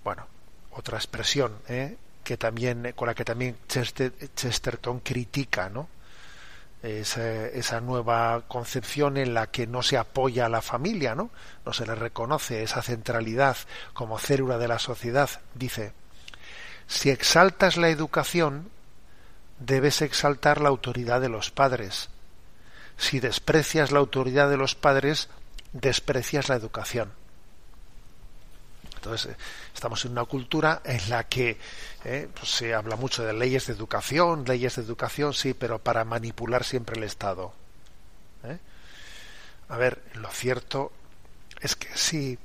Bueno, 0.02 0.26
otra 0.72 0.98
expresión, 0.98 1.56
¿eh? 1.68 1.96
Que 2.28 2.36
también 2.36 2.92
con 2.94 3.08
la 3.08 3.14
que 3.14 3.24
también 3.24 3.56
Chesterton 3.66 5.00
critica 5.00 5.70
¿no? 5.70 5.88
esa, 6.82 7.46
esa, 7.46 7.80
nueva 7.80 8.42
concepción 8.46 9.16
en 9.16 9.32
la 9.32 9.46
que 9.46 9.66
no 9.66 9.82
se 9.82 9.96
apoya 9.96 10.44
a 10.44 10.50
la 10.50 10.60
familia, 10.60 11.14
¿no? 11.14 11.30
no 11.64 11.72
se 11.72 11.86
le 11.86 11.94
reconoce 11.94 12.62
esa 12.62 12.82
centralidad 12.82 13.56
como 13.94 14.18
célula 14.18 14.58
de 14.58 14.68
la 14.68 14.78
sociedad. 14.78 15.30
Dice, 15.54 15.94
si 16.86 17.08
exaltas 17.08 17.78
la 17.78 17.88
educación, 17.88 18.68
debes 19.58 20.02
exaltar 20.02 20.60
la 20.60 20.68
autoridad 20.68 21.22
de 21.22 21.30
los 21.30 21.50
padres. 21.50 22.10
Si 22.98 23.20
desprecias 23.20 23.90
la 23.90 24.00
autoridad 24.00 24.50
de 24.50 24.58
los 24.58 24.74
padres, 24.74 25.30
desprecias 25.72 26.50
la 26.50 26.56
educación. 26.56 27.10
Entonces, 29.08 29.36
estamos 29.74 30.04
en 30.04 30.12
una 30.12 30.26
cultura 30.26 30.82
en 30.84 31.08
la 31.08 31.24
que 31.24 31.56
eh, 32.04 32.28
pues 32.34 32.50
se 32.50 32.74
habla 32.74 32.96
mucho 32.96 33.24
de 33.24 33.32
leyes 33.32 33.66
de 33.66 33.72
educación, 33.72 34.44
leyes 34.44 34.76
de 34.76 34.82
educación, 34.82 35.32
sí, 35.32 35.54
pero 35.54 35.78
para 35.78 36.04
manipular 36.04 36.62
siempre 36.62 36.98
el 36.98 37.04
Estado. 37.04 37.54
¿eh? 38.44 38.58
A 39.70 39.76
ver, 39.78 40.02
lo 40.16 40.28
cierto 40.28 40.92
es 41.60 41.74
que 41.74 41.88
si, 41.96 42.38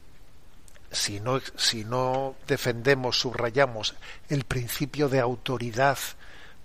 si, 0.90 1.20
no, 1.20 1.42
si 1.58 1.84
no 1.84 2.36
defendemos, 2.48 3.20
subrayamos 3.20 3.96
el 4.30 4.46
principio 4.46 5.10
de 5.10 5.20
autoridad, 5.20 5.98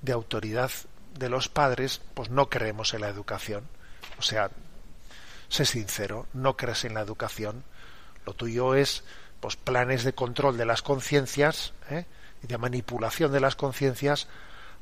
de 0.01 0.13
autoridad 0.13 0.71
de 1.19 1.29
los 1.29 1.49
padres, 1.49 2.01
pues 2.15 2.31
no 2.31 2.49
creemos 2.49 2.95
en 2.95 3.01
la 3.01 3.09
educación. 3.09 3.65
O 4.17 4.23
sea, 4.23 4.49
sé 5.49 5.65
sincero, 5.65 6.27
no 6.35 6.57
crees 6.57 6.85
en 6.85 6.95
la 6.95 7.01
educación. 7.01 7.65
Lo 8.25 8.35
tuyo 8.35 8.77
es 8.77 9.03
pues 9.41 9.57
planes 9.57 10.05
de 10.05 10.13
control 10.13 10.57
de 10.57 10.67
las 10.67 10.83
conciencias 10.83 11.73
¿eh? 11.91 12.07
y 12.43 12.47
de 12.47 12.59
manipulación 12.59 13.33
de 13.33 13.41
las 13.41 13.57
conciencias 13.57 14.29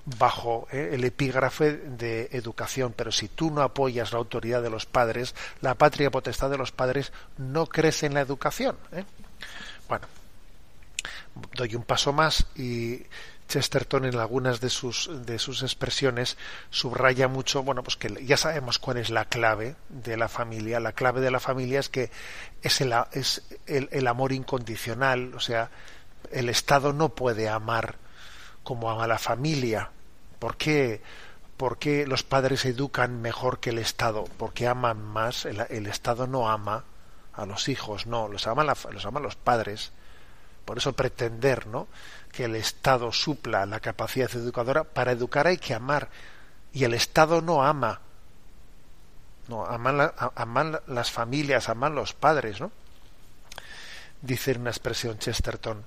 bajo 0.07 0.69
¿eh? 0.71 0.90
el 0.92 1.05
epígrafe 1.05 1.73
de 1.73 2.29
educación. 2.33 2.95
Pero 2.97 3.12
si 3.12 3.29
tú 3.29 3.51
no 3.51 3.62
apoyas 3.62 4.12
la 4.12 4.19
autoridad 4.19 4.62
de 4.62 4.71
los 4.71 4.87
padres, 4.87 5.35
la 5.61 5.75
patria 5.75 6.11
potestad 6.11 6.51
de 6.51 6.59
los 6.59 6.73
padres, 6.73 7.12
no 7.37 7.66
crece 7.66 8.07
en 8.07 8.14
la 8.14 8.21
educación. 8.21 8.77
¿eh? 8.92 9.05
Bueno, 9.88 10.07
doy 11.55 11.75
un 11.75 11.83
paso 11.83 12.12
más 12.12 12.47
y 12.57 13.03
Chesterton 13.48 14.04
en 14.04 14.16
algunas 14.16 14.61
de 14.61 14.70
sus, 14.70 15.11
de 15.24 15.38
sus 15.38 15.62
expresiones 15.62 16.37
subraya 16.70 17.28
mucho, 17.28 17.62
bueno, 17.62 17.82
pues 17.82 17.96
que 17.96 18.24
ya 18.24 18.37
sabemos 18.37 18.78
cuál 18.78 18.96
es 18.98 19.11
la 19.11 19.26
clave 19.26 19.76
de 19.88 20.16
la 20.16 20.28
familia. 20.28 20.80
La 20.80 20.92
clave 20.92 21.20
de 21.20 21.30
la 21.30 21.40
familia 21.40 21.80
es 21.80 21.88
que 21.88 22.11
es 22.62 22.80
el, 22.80 22.94
es 23.12 23.42
el, 23.66 23.88
el 23.92 24.06
amor 24.06 24.32
incondicional, 24.32 25.35
o 25.35 25.40
sea, 25.40 25.70
el 26.32 26.48
Estado 26.48 26.92
no 26.92 27.11
puede 27.11 27.48
amar 27.48 27.96
como 28.62 28.90
ama 28.90 29.06
la 29.06 29.18
familia. 29.18 29.90
¿Por 30.38 30.56
qué? 30.56 31.00
Porque 31.56 32.06
los 32.06 32.22
padres 32.22 32.64
educan 32.64 33.22
mejor 33.22 33.61
que 33.61 33.70
el 33.70 33.78
Estado, 33.78 34.24
porque 34.37 34.66
aman 34.66 35.00
más. 35.02 35.44
El, 35.44 35.61
el 35.70 35.87
Estado 35.87 36.26
no 36.26 36.50
ama 36.50 36.85
a 37.32 37.46
los 37.46 37.68
hijos, 37.68 38.06
no, 38.06 38.28
los 38.28 38.46
ama, 38.46 38.64
la, 38.64 38.76
los 38.90 39.06
ama 39.06 39.20
los 39.20 39.37
padres. 39.37 39.92
Por 40.64 40.78
eso 40.78 40.94
pretender, 40.94 41.68
¿no? 41.68 41.87
Que 42.37 42.44
el 42.44 42.55
Estado 42.55 43.12
supla 43.12 43.64
la 43.64 43.81
capacidad 43.81 44.31
educadora, 44.35 44.85
para 44.85 45.12
educar 45.12 45.46
hay 45.46 45.57
que 45.57 45.72
amar. 45.72 46.11
Y 46.70 46.85
el 46.85 46.92
Estado 46.92 47.40
no 47.40 47.64
ama. 47.64 48.03
No, 49.49 49.64
aman, 49.64 50.12
aman 50.35 50.79
las 50.87 51.11
familias, 51.11 51.70
aman 51.70 51.94
los 51.94 52.12
padres, 52.12 52.61
¿no? 52.61 52.70
Dice 54.20 54.51
en 54.51 54.61
una 54.61 54.70
expresión 54.70 55.18
Chesterton, 55.18 55.83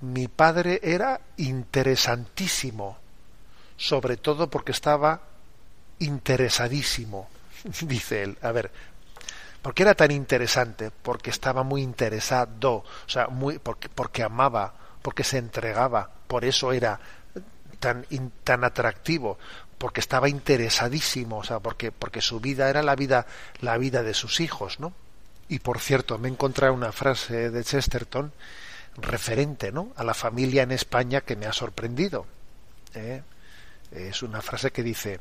mi 0.00 0.26
padre 0.26 0.80
era 0.82 1.20
interesantísimo, 1.36 2.98
sobre 3.76 4.16
todo 4.16 4.50
porque 4.50 4.72
estaba 4.72 5.20
interesadísimo, 6.00 7.28
dice 7.82 8.24
él. 8.24 8.38
A 8.42 8.50
ver, 8.50 8.72
¿por 9.62 9.72
qué 9.72 9.84
era 9.84 9.94
tan 9.94 10.10
interesante? 10.10 10.90
Porque 10.90 11.30
estaba 11.30 11.62
muy 11.62 11.80
interesado, 11.80 12.72
o 12.72 12.84
sea, 13.06 13.28
muy, 13.28 13.60
porque, 13.60 13.88
porque 13.88 14.24
amaba, 14.24 14.81
porque 15.02 15.24
se 15.24 15.38
entregaba, 15.38 16.10
por 16.26 16.44
eso 16.44 16.72
era 16.72 16.98
tan, 17.78 18.06
tan 18.44 18.64
atractivo, 18.64 19.38
porque 19.78 20.00
estaba 20.00 20.28
interesadísimo, 20.28 21.38
o 21.38 21.44
sea, 21.44 21.58
porque, 21.60 21.90
porque 21.90 22.20
su 22.20 22.40
vida 22.40 22.70
era 22.70 22.82
la 22.82 22.94
vida, 22.94 23.26
la 23.60 23.76
vida 23.78 24.02
de 24.02 24.14
sus 24.14 24.40
hijos, 24.40 24.80
¿no? 24.80 24.92
Y 25.48 25.58
por 25.58 25.80
cierto, 25.80 26.18
me 26.18 26.28
he 26.28 26.30
encontrado 26.30 26.72
una 26.72 26.92
frase 26.92 27.50
de 27.50 27.64
Chesterton 27.64 28.32
referente, 28.96 29.72
¿no? 29.72 29.92
a 29.96 30.04
la 30.04 30.14
familia 30.14 30.62
en 30.62 30.72
España 30.72 31.22
que 31.22 31.36
me 31.36 31.46
ha 31.46 31.52
sorprendido. 31.52 32.26
¿eh? 32.94 33.22
Es 33.90 34.22
una 34.22 34.40
frase 34.40 34.70
que 34.70 34.82
dice: 34.82 35.20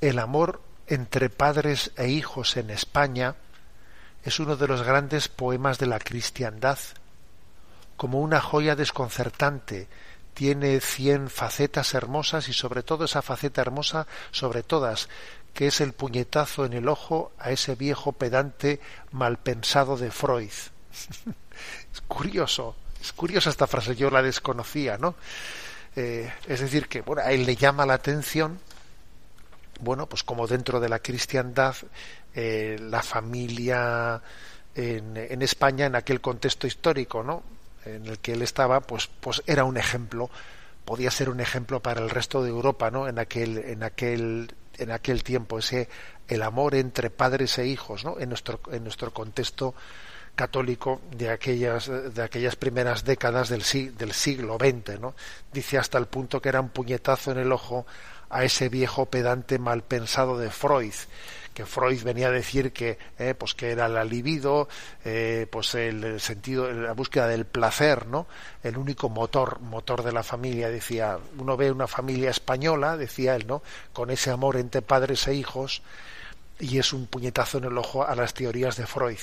el 0.00 0.18
amor 0.18 0.60
entre 0.86 1.30
padres 1.30 1.92
e 1.96 2.08
hijos 2.08 2.56
en 2.56 2.70
España 2.70 3.36
es 4.24 4.40
uno 4.40 4.56
de 4.56 4.68
los 4.68 4.82
grandes 4.82 5.28
poemas 5.28 5.78
de 5.78 5.86
la 5.86 5.98
cristiandad 5.98 6.78
como 7.98 8.20
una 8.20 8.40
joya 8.40 8.76
desconcertante, 8.76 9.88
tiene 10.32 10.80
cien 10.80 11.28
facetas 11.28 11.94
hermosas 11.94 12.48
y 12.48 12.52
sobre 12.52 12.84
todo 12.84 13.04
esa 13.04 13.22
faceta 13.22 13.60
hermosa 13.60 14.06
sobre 14.30 14.62
todas, 14.62 15.08
que 15.52 15.66
es 15.66 15.80
el 15.80 15.92
puñetazo 15.92 16.64
en 16.64 16.74
el 16.74 16.88
ojo 16.88 17.32
a 17.40 17.50
ese 17.50 17.74
viejo 17.74 18.12
pedante 18.12 18.80
malpensado 19.10 19.96
de 19.96 20.12
Freud. 20.12 20.48
es 21.92 22.00
curioso, 22.06 22.76
es 23.00 23.12
curiosa 23.12 23.50
esta 23.50 23.66
frase, 23.66 23.96
yo 23.96 24.10
la 24.10 24.22
desconocía, 24.22 24.96
¿no? 24.96 25.16
Eh, 25.96 26.32
es 26.46 26.60
decir, 26.60 26.86
que 26.86 27.00
bueno, 27.00 27.22
a 27.22 27.32
él 27.32 27.44
le 27.44 27.56
llama 27.56 27.84
la 27.84 27.94
atención, 27.94 28.60
bueno, 29.80 30.08
pues 30.08 30.22
como 30.22 30.46
dentro 30.46 30.78
de 30.78 30.88
la 30.88 31.00
cristiandad, 31.00 31.74
eh, 32.32 32.78
la 32.80 33.02
familia 33.02 34.22
en, 34.76 35.16
en 35.16 35.42
España, 35.42 35.86
en 35.86 35.96
aquel 35.96 36.20
contexto 36.20 36.68
histórico, 36.68 37.24
¿no? 37.24 37.57
En 37.84 38.06
el 38.06 38.18
que 38.18 38.32
él 38.32 38.42
estaba, 38.42 38.80
pues, 38.80 39.08
pues 39.20 39.42
era 39.46 39.64
un 39.64 39.76
ejemplo, 39.76 40.30
podía 40.84 41.10
ser 41.10 41.30
un 41.30 41.40
ejemplo 41.40 41.80
para 41.80 42.00
el 42.00 42.10
resto 42.10 42.42
de 42.42 42.50
Europa, 42.50 42.90
¿no? 42.90 43.08
En 43.08 43.18
aquel, 43.18 43.58
en 43.58 43.82
aquel, 43.82 44.54
en 44.78 44.90
aquel 44.90 45.22
tiempo, 45.22 45.58
ese 45.58 45.88
el 46.28 46.42
amor 46.42 46.74
entre 46.74 47.10
padres 47.10 47.58
e 47.58 47.66
hijos, 47.66 48.04
¿no? 48.04 48.18
En 48.18 48.28
nuestro, 48.28 48.60
en 48.70 48.84
nuestro 48.84 49.12
contexto 49.12 49.74
católico 50.34 51.00
de 51.10 51.30
aquellas, 51.30 51.90
de 52.14 52.22
aquellas 52.22 52.54
primeras 52.54 53.04
décadas 53.04 53.48
del, 53.48 53.64
del 53.96 54.12
siglo 54.12 54.56
XX, 54.56 55.00
¿no? 55.00 55.14
Dice 55.52 55.78
hasta 55.78 55.98
el 55.98 56.06
punto 56.06 56.40
que 56.40 56.48
era 56.48 56.60
un 56.60 56.68
puñetazo 56.68 57.32
en 57.32 57.38
el 57.38 57.50
ojo 57.50 57.86
a 58.30 58.44
ese 58.44 58.68
viejo 58.68 59.06
pedante 59.06 59.58
mal 59.58 59.82
pensado 59.82 60.38
de 60.38 60.50
Freud, 60.50 60.94
que 61.54 61.66
Freud 61.66 62.02
venía 62.02 62.28
a 62.28 62.30
decir 62.30 62.72
que 62.72 62.98
eh, 63.18 63.34
pues 63.34 63.54
que 63.54 63.70
era 63.70 63.88
la 63.88 64.04
libido 64.04 64.68
eh, 65.04 65.46
pues 65.50 65.74
el, 65.74 66.20
sentido 66.20 66.72
la 66.72 66.92
búsqueda 66.92 67.26
del 67.26 67.46
placer 67.46 68.06
no 68.06 68.26
el 68.62 68.76
único 68.76 69.08
motor 69.08 69.60
motor 69.60 70.02
de 70.02 70.12
la 70.12 70.22
familia 70.22 70.68
decía 70.68 71.18
uno 71.38 71.56
ve 71.56 71.70
una 71.70 71.86
familia 71.86 72.30
española 72.30 72.96
decía 72.96 73.34
él 73.34 73.46
no 73.46 73.62
con 73.92 74.10
ese 74.10 74.30
amor 74.30 74.56
entre 74.56 74.82
padres 74.82 75.26
e 75.26 75.34
hijos 75.34 75.82
y 76.60 76.78
es 76.78 76.92
un 76.92 77.06
puñetazo 77.06 77.58
en 77.58 77.64
el 77.64 77.78
ojo 77.78 78.06
a 78.06 78.14
las 78.14 78.34
teorías 78.34 78.76
de 78.76 78.86
Freud. 78.86 79.18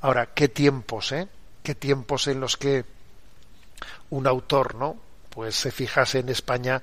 Ahora 0.00 0.26
qué 0.26 0.48
tiempos 0.48 1.12
eh 1.12 1.28
qué 1.62 1.74
tiempos 1.74 2.28
en 2.28 2.40
los 2.40 2.56
que 2.56 2.84
un 4.10 4.26
autor 4.26 4.74
no 4.74 4.96
pues 5.30 5.54
se 5.54 5.70
fijase 5.70 6.20
en 6.20 6.30
España 6.30 6.82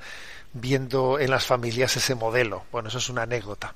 viendo 0.53 1.19
en 1.19 1.31
las 1.31 1.45
familias 1.45 1.97
ese 1.97 2.15
modelo. 2.15 2.63
Bueno, 2.71 2.89
eso 2.89 2.99
es 2.99 3.09
una 3.09 3.23
anécdota. 3.23 3.73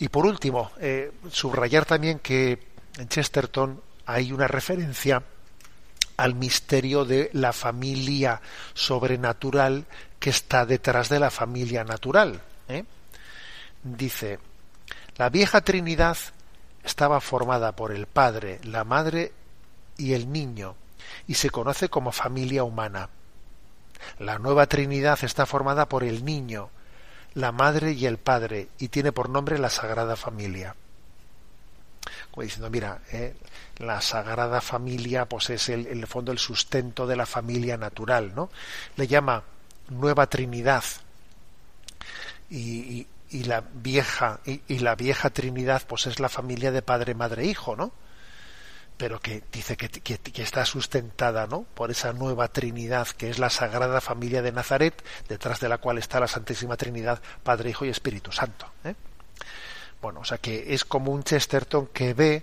Y 0.00 0.08
por 0.08 0.24
último, 0.24 0.72
eh, 0.80 1.12
subrayar 1.30 1.84
también 1.84 2.18
que 2.18 2.58
en 2.96 3.08
Chesterton 3.08 3.80
hay 4.06 4.32
una 4.32 4.48
referencia 4.48 5.22
al 6.16 6.34
misterio 6.34 7.04
de 7.04 7.30
la 7.34 7.52
familia 7.52 8.40
sobrenatural 8.72 9.84
que 10.18 10.30
está 10.30 10.64
detrás 10.64 11.10
de 11.10 11.20
la 11.20 11.30
familia 11.30 11.84
natural. 11.84 12.40
¿eh? 12.68 12.84
Dice, 13.82 14.38
la 15.16 15.28
vieja 15.28 15.60
Trinidad 15.60 16.16
estaba 16.82 17.20
formada 17.20 17.72
por 17.72 17.92
el 17.92 18.06
Padre, 18.06 18.58
la 18.64 18.84
Madre 18.84 19.32
y 19.98 20.14
el 20.14 20.32
Niño, 20.32 20.76
y 21.26 21.34
se 21.34 21.50
conoce 21.50 21.90
como 21.90 22.10
familia 22.10 22.64
humana. 22.64 23.10
La 24.18 24.38
nueva 24.38 24.66
Trinidad 24.66 25.18
está 25.22 25.44
formada 25.44 25.90
por 25.90 26.04
el 26.04 26.24
Niño, 26.24 26.70
la 27.34 27.52
Madre 27.52 27.92
y 27.92 28.06
el 28.06 28.18
Padre, 28.18 28.68
y 28.78 28.88
tiene 28.88 29.12
por 29.12 29.28
nombre 29.28 29.58
la 29.58 29.70
Sagrada 29.70 30.16
Familia. 30.16 30.74
Como 32.30 32.42
diciendo, 32.44 32.70
mira, 32.70 33.00
eh, 33.12 33.34
la 33.78 34.00
Sagrada 34.00 34.60
Familia 34.60 35.26
pues 35.26 35.50
es 35.50 35.68
el, 35.68 35.86
en 35.86 35.98
el 35.98 36.06
fondo 36.06 36.32
el 36.32 36.38
sustento 36.38 37.06
de 37.06 37.16
la 37.16 37.26
familia 37.26 37.76
natural, 37.76 38.34
¿no? 38.34 38.50
Le 38.96 39.06
llama 39.06 39.42
Nueva 39.88 40.26
Trinidad. 40.26 40.84
Y, 42.50 43.06
la 43.44 43.62
vieja 43.74 44.40
y, 44.44 44.80
la 44.80 44.96
vieja 44.96 45.30
Trinidad 45.30 45.82
pues 45.86 46.06
es 46.06 46.18
la 46.18 46.28
familia 46.28 46.72
de 46.72 46.82
padre, 46.82 47.14
madre, 47.14 47.46
hijo, 47.46 47.76
¿no? 47.76 47.92
Pero 49.00 49.18
que 49.18 49.42
dice 49.50 49.78
que, 49.78 50.42
está 50.42 50.66
sustentada, 50.66 51.46
¿no? 51.46 51.62
Por 51.62 51.90
esa 51.90 52.12
nueva 52.12 52.48
Trinidad 52.48 53.08
que 53.08 53.30
es 53.30 53.38
la 53.38 53.48
Sagrada 53.48 54.02
Familia 54.02 54.42
de 54.42 54.52
Nazaret, 54.52 55.02
detrás 55.26 55.58
de 55.58 55.70
la 55.70 55.78
cual 55.78 55.96
está 55.96 56.20
la 56.20 56.28
Santísima 56.28 56.76
Trinidad, 56.76 57.18
Padre, 57.42 57.70
Hijo 57.70 57.86
y 57.86 57.88
Espíritu 57.88 58.30
Santo. 58.30 58.66
¿eh? 58.84 58.94
Bueno, 60.02 60.20
o 60.20 60.24
sea 60.26 60.36
que 60.36 60.74
es 60.74 60.84
como 60.84 61.12
un 61.12 61.24
Chesterton 61.24 61.86
que 61.86 62.12
ve 62.12 62.42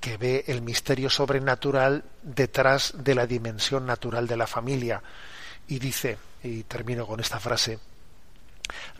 que 0.00 0.16
ve 0.16 0.44
el 0.46 0.62
misterio 0.62 1.10
sobrenatural 1.10 2.04
detrás 2.22 2.94
de 2.96 3.14
la 3.14 3.26
dimensión 3.26 3.84
natural 3.84 4.26
de 4.26 4.38
la 4.38 4.46
familia 4.46 5.02
y 5.68 5.78
dice 5.78 6.16
y 6.42 6.62
termino 6.62 7.06
con 7.06 7.20
esta 7.20 7.38
frase 7.38 7.78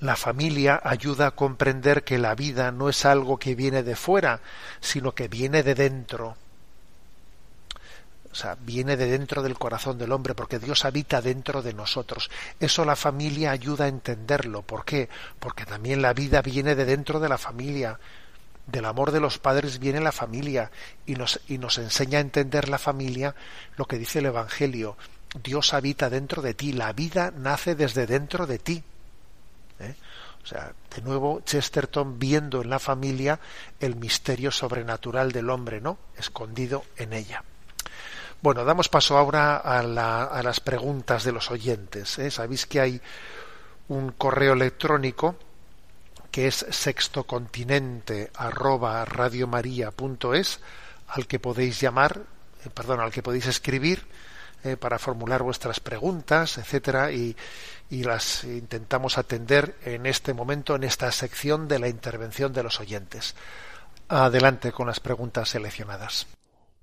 la 0.00 0.14
familia 0.14 0.78
ayuda 0.84 1.28
a 1.28 1.30
comprender 1.30 2.04
que 2.04 2.18
la 2.18 2.34
vida 2.34 2.70
no 2.70 2.90
es 2.90 3.06
algo 3.06 3.38
que 3.38 3.54
viene 3.54 3.82
de 3.82 3.96
fuera, 3.96 4.40
sino 4.80 5.12
que 5.12 5.28
viene 5.28 5.62
de 5.62 5.74
dentro. 5.74 6.36
O 8.32 8.34
sea, 8.34 8.56
viene 8.58 8.96
de 8.96 9.10
dentro 9.10 9.42
del 9.42 9.58
corazón 9.58 9.98
del 9.98 10.10
hombre, 10.10 10.34
porque 10.34 10.58
Dios 10.58 10.86
habita 10.86 11.20
dentro 11.20 11.60
de 11.60 11.74
nosotros. 11.74 12.30
Eso 12.58 12.86
la 12.86 12.96
familia 12.96 13.50
ayuda 13.50 13.84
a 13.84 13.88
entenderlo. 13.88 14.62
¿Por 14.62 14.86
qué? 14.86 15.10
Porque 15.38 15.66
también 15.66 16.00
la 16.00 16.14
vida 16.14 16.40
viene 16.40 16.74
de 16.74 16.86
dentro 16.86 17.20
de 17.20 17.28
la 17.28 17.36
familia. 17.36 18.00
Del 18.66 18.86
amor 18.86 19.10
de 19.10 19.20
los 19.20 19.38
padres 19.38 19.78
viene 19.78 20.00
la 20.00 20.12
familia 20.12 20.70
y 21.04 21.14
nos, 21.14 21.40
y 21.46 21.58
nos 21.58 21.76
enseña 21.76 22.18
a 22.18 22.22
entender 22.22 22.70
la 22.70 22.78
familia 22.78 23.34
lo 23.76 23.84
que 23.84 23.98
dice 23.98 24.20
el 24.20 24.26
Evangelio. 24.26 24.96
Dios 25.42 25.74
habita 25.74 26.08
dentro 26.08 26.40
de 26.40 26.54
ti, 26.54 26.72
la 26.72 26.92
vida 26.94 27.32
nace 27.36 27.74
desde 27.74 28.06
dentro 28.06 28.46
de 28.46 28.58
ti. 28.58 28.82
¿Eh? 29.78 29.94
O 30.42 30.46
sea, 30.46 30.72
de 30.94 31.02
nuevo 31.02 31.42
Chesterton 31.44 32.18
viendo 32.18 32.62
en 32.62 32.70
la 32.70 32.78
familia 32.78 33.40
el 33.78 33.94
misterio 33.96 34.50
sobrenatural 34.50 35.32
del 35.32 35.50
hombre, 35.50 35.82
¿no? 35.82 35.98
Escondido 36.16 36.84
en 36.96 37.12
ella. 37.12 37.44
Bueno, 38.42 38.64
damos 38.64 38.88
paso 38.88 39.16
ahora 39.16 39.56
a, 39.58 39.84
la, 39.84 40.24
a 40.24 40.42
las 40.42 40.58
preguntas 40.58 41.22
de 41.22 41.30
los 41.30 41.52
oyentes. 41.52 42.18
¿eh? 42.18 42.28
Sabéis 42.28 42.66
que 42.66 42.80
hay 42.80 43.00
un 43.86 44.10
correo 44.10 44.54
electrónico 44.54 45.36
que 46.32 46.48
es 46.48 46.66
sextocontinente 46.70 48.32
arroba 48.34 49.04
radiomaria.es 49.04 50.58
al 51.06 51.26
que 51.28 51.38
podéis 51.38 51.80
llamar, 51.80 52.20
eh, 52.64 52.70
perdón, 52.74 52.98
al 52.98 53.12
que 53.12 53.22
podéis 53.22 53.46
escribir 53.46 54.08
eh, 54.64 54.76
para 54.76 54.98
formular 54.98 55.44
vuestras 55.44 55.78
preguntas, 55.78 56.58
etcétera, 56.58 57.12
y 57.12 57.36
las 57.90 58.42
intentamos 58.42 59.18
atender 59.18 59.76
en 59.84 60.04
este 60.04 60.34
momento, 60.34 60.74
en 60.74 60.82
esta 60.82 61.12
sección 61.12 61.68
de 61.68 61.78
la 61.78 61.88
intervención 61.88 62.52
de 62.52 62.64
los 62.64 62.80
oyentes. 62.80 63.36
Adelante 64.08 64.72
con 64.72 64.88
las 64.88 64.98
preguntas 64.98 65.50
seleccionadas. 65.50 66.26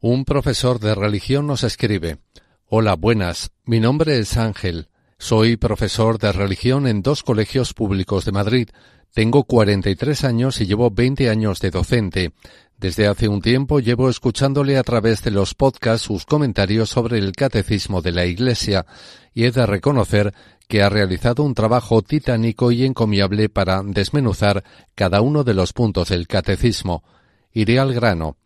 Un 0.02 0.24
profesor 0.24 0.80
de 0.80 0.96
religión 0.96 1.46
nos 1.46 1.66
escribe 1.66 2.20
Hola, 2.68 2.96
buenas. 2.96 3.52
Mi 3.66 3.82
nombre 3.82 4.18
es 4.18 4.38
Ángel. 4.38 4.88
Soy 5.18 5.58
profesor 5.58 6.20
de 6.20 6.32
religión 6.32 6.88
en 6.88 7.02
dos 7.02 7.22
colegios 7.22 7.74
públicos 7.74 8.24
de 8.24 8.32
Madrid. 8.32 8.70
Tengo 9.14 9.44
43 9.44 10.24
años 10.24 10.62
y 10.62 10.68
llevo 10.68 10.90
20 10.90 11.30
años 11.30 11.60
de 11.60 11.72
docente. 11.72 12.32
Desde 12.78 13.08
hace 13.08 13.28
un 13.28 13.42
tiempo 13.42 13.82
llevo 13.82 14.10
escuchándole 14.10 14.78
a 14.78 14.84
través 14.84 15.22
de 15.22 15.32
los 15.32 15.54
podcasts 15.54 16.08
sus 16.08 16.26
comentarios 16.26 16.90
sobre 16.90 17.18
el 17.18 17.34
catecismo 17.34 18.02
de 18.02 18.14
la 18.14 18.26
Iglesia 18.26 18.86
y 19.34 19.44
he 19.44 19.52
de 19.52 19.66
reconocer 19.66 20.34
que 20.70 20.82
ha 20.82 20.88
realizado 20.88 21.44
un 21.44 21.54
trabajo 21.54 22.02
titánico 22.04 22.72
y 22.72 22.86
encomiable 22.86 23.50
para 23.50 23.82
desmenuzar 23.84 24.64
cada 24.96 25.20
uno 25.20 25.44
de 25.44 25.56
los 25.56 25.74
puntos 25.74 26.08
del 26.08 26.26
catecismo. 26.26 27.04
Iré 27.52 27.80
al 27.80 27.94
grano. 27.94 28.38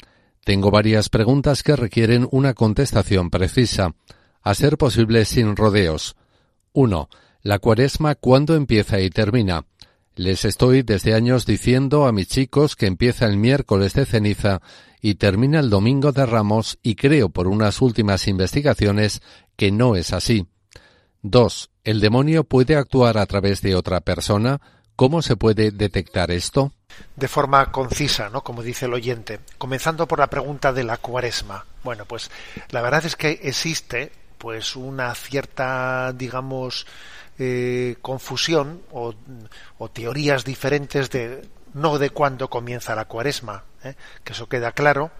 Tengo 0.43 0.71
varias 0.71 1.09
preguntas 1.09 1.63
que 1.63 1.75
requieren 1.75 2.27
una 2.31 2.53
contestación 2.53 3.29
precisa, 3.29 3.95
a 4.41 4.53
ser 4.55 4.77
posible 4.77 5.23
sin 5.23 5.55
rodeos. 5.55 6.15
1. 6.73 7.09
¿La 7.43 7.59
cuaresma 7.59 8.15
cuándo 8.15 8.55
empieza 8.55 8.99
y 8.99 9.09
termina? 9.09 9.65
Les 10.15 10.43
estoy 10.45 10.83
desde 10.83 11.13
años 11.13 11.45
diciendo 11.45 12.05
a 12.05 12.11
mis 12.11 12.27
chicos 12.27 12.75
que 12.75 12.87
empieza 12.87 13.25
el 13.25 13.37
miércoles 13.37 13.93
de 13.93 14.05
ceniza 14.05 14.61
y 15.01 15.15
termina 15.15 15.59
el 15.59 15.69
domingo 15.69 16.11
de 16.11 16.25
ramos 16.25 16.77
y 16.83 16.95
creo 16.95 17.29
por 17.29 17.47
unas 17.47 17.81
últimas 17.81 18.27
investigaciones 18.27 19.21
que 19.55 19.71
no 19.71 19.95
es 19.95 20.13
así. 20.13 20.45
2. 21.21 21.71
¿El 21.85 22.01
demonio 22.01 22.43
puede 22.43 22.75
actuar 22.75 23.17
a 23.17 23.25
través 23.25 23.61
de 23.61 23.75
otra 23.75 24.01
persona? 24.01 24.61
¿Cómo 24.95 25.21
se 25.21 25.37
puede 25.37 25.71
detectar 25.71 26.31
esto? 26.31 26.73
De 27.15 27.27
forma 27.27 27.71
concisa, 27.71 28.29
¿no? 28.29 28.43
Como 28.43 28.63
dice 28.63 28.85
el 28.85 28.93
oyente, 28.93 29.39
comenzando 29.57 30.07
por 30.07 30.19
la 30.19 30.27
pregunta 30.27 30.73
de 30.73 30.83
la 30.83 30.97
cuaresma. 30.97 31.65
Bueno, 31.83 32.05
pues 32.05 32.31
la 32.69 32.81
verdad 32.81 33.05
es 33.05 33.15
que 33.15 33.39
existe 33.43 34.11
pues 34.37 34.75
una 34.75 35.15
cierta, 35.15 36.11
digamos, 36.13 36.85
eh, 37.39 37.95
confusión 38.01 38.81
o, 38.91 39.15
teorías 39.93 40.43
diferentes 40.43 41.09
de 41.09 41.47
no 41.73 41.97
de 41.97 42.09
cuándo 42.09 42.49
comienza 42.49 42.93
la 42.93 43.05
cuaresma, 43.05 43.63
¿eh? 43.83 43.95
que 44.23 44.33
eso 44.33 44.47
queda 44.47 44.71
claro, 44.71 45.11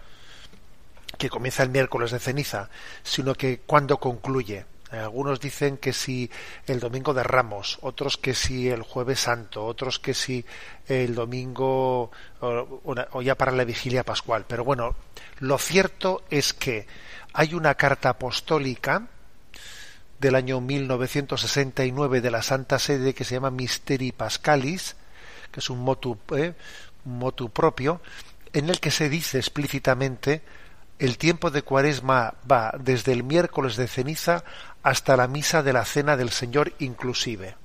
que 1.18 1.28
comienza 1.28 1.62
el 1.62 1.70
miércoles 1.70 2.10
de 2.10 2.18
ceniza, 2.18 2.68
sino 3.02 3.34
que 3.34 3.60
cuándo 3.60 3.98
concluye. 3.98 4.66
Algunos 4.98 5.40
dicen 5.40 5.76
que 5.78 5.92
si 5.92 6.30
el 6.66 6.80
domingo 6.80 7.14
de 7.14 7.22
Ramos, 7.22 7.78
otros 7.82 8.16
que 8.16 8.34
si 8.34 8.68
el 8.68 8.82
jueves 8.82 9.20
santo, 9.20 9.64
otros 9.64 9.98
que 9.98 10.14
si 10.14 10.44
el 10.86 11.14
domingo 11.14 12.10
o, 12.40 13.22
ya 13.22 13.34
para 13.34 13.52
la 13.52 13.64
vigilia 13.64 14.04
pascual. 14.04 14.44
Pero 14.46 14.64
bueno, 14.64 14.94
lo 15.40 15.58
cierto 15.58 16.24
es 16.30 16.52
que 16.52 16.86
hay 17.32 17.54
una 17.54 17.74
carta 17.74 18.10
apostólica 18.10 19.08
del 20.18 20.34
año 20.34 20.60
1969 20.60 22.20
de 22.20 22.30
la 22.30 22.42
Santa 22.42 22.78
Sede 22.78 23.14
que 23.14 23.24
se 23.24 23.34
llama 23.34 23.50
Mysteri 23.50 24.12
Pascalis, 24.12 24.96
que 25.50 25.60
es 25.60 25.70
un 25.70 25.80
motu, 25.80 26.18
eh, 26.36 26.54
motu 27.04 27.50
propio, 27.50 28.00
en 28.52 28.70
el 28.70 28.80
que 28.80 28.90
se 28.90 29.08
dice 29.08 29.38
explícitamente 29.38 30.42
el 30.98 31.18
tiempo 31.18 31.50
de 31.50 31.62
cuaresma 31.62 32.34
va 32.50 32.74
desde 32.78 33.12
el 33.12 33.24
miércoles 33.24 33.76
de 33.76 33.88
ceniza 33.88 34.44
hasta 34.84 35.16
la 35.16 35.26
misa 35.26 35.62
de 35.64 35.72
la 35.72 35.84
cena 35.84 36.16
del 36.16 36.30
Señor 36.30 36.72
inclusive. 36.78 37.56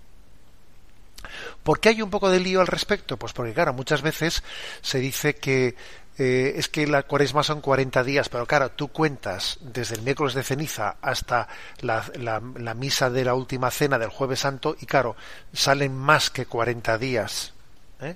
¿Por 1.62 1.80
qué 1.80 1.90
hay 1.90 2.02
un 2.02 2.10
poco 2.10 2.30
de 2.30 2.40
lío 2.40 2.62
al 2.62 2.68
respecto? 2.68 3.18
Pues 3.18 3.34
porque, 3.34 3.54
claro, 3.54 3.74
muchas 3.74 4.02
veces 4.02 4.42
se 4.82 5.00
dice 5.00 5.36
que 5.36 5.76
eh, 6.18 6.54
es 6.56 6.70
que 6.70 6.88
la 6.88 7.04
cuaresma 7.04 7.44
son 7.44 7.62
40 7.62 8.04
días, 8.04 8.30
pero 8.30 8.46
claro, 8.46 8.72
tú 8.72 8.88
cuentas 8.88 9.58
desde 9.62 9.96
el 9.96 10.02
miércoles 10.02 10.34
de 10.34 10.44
ceniza 10.44 10.96
hasta 11.02 11.48
la, 11.82 12.04
la, 12.16 12.42
la 12.56 12.74
misa 12.74 13.10
de 13.10 13.26
la 13.26 13.36
última 13.36 13.70
cena 13.70 14.00
del 14.00 14.10
jueves 14.10 14.40
santo 14.40 14.76
y, 14.80 14.86
claro, 14.86 15.16
salen 15.54 15.96
más 15.96 16.30
que 16.30 16.46
40 16.46 16.98
días. 16.98 17.54
¿eh? 18.02 18.16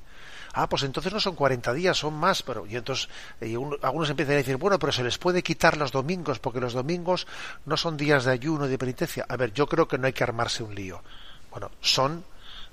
Ah, 0.54 0.70
pues 0.70 0.84
entonces 0.84 1.12
no 1.12 1.20
son 1.20 1.36
40 1.36 1.74
días, 1.74 1.98
son 1.98 2.14
más, 2.14 2.44
pero 2.44 2.66
y 2.66 2.76
entonces 2.76 3.10
y 3.42 3.56
un, 3.56 3.78
algunos 3.82 4.10
empiezan 4.10 4.36
a 4.36 4.38
decir, 4.38 4.58
bueno, 4.58 4.80
pero 4.80 4.92
se 4.92 5.04
les 5.04 5.18
puede 5.18 5.44
quitar 5.44 5.78
los 5.78 5.92
domingos, 5.92 6.40
porque 6.40 6.60
los 6.60 6.74
domingos 6.74 7.28
no 7.66 7.76
son 7.76 7.98
días 7.98 8.26
de 8.26 8.32
ayuno 8.32 8.68
y 8.68 8.70
de 8.70 8.78
penitencia. 8.78 9.26
A 9.28 9.36
ver, 9.36 9.54
yo 9.54 9.68
creo 9.68 9.88
que 9.88 9.98
no 9.98 10.08
hay 10.08 10.14
que 10.14 10.24
armarse 10.24 10.64
un 10.64 10.76
lío. 10.76 11.02
Bueno, 11.52 11.72
son, 11.82 12.24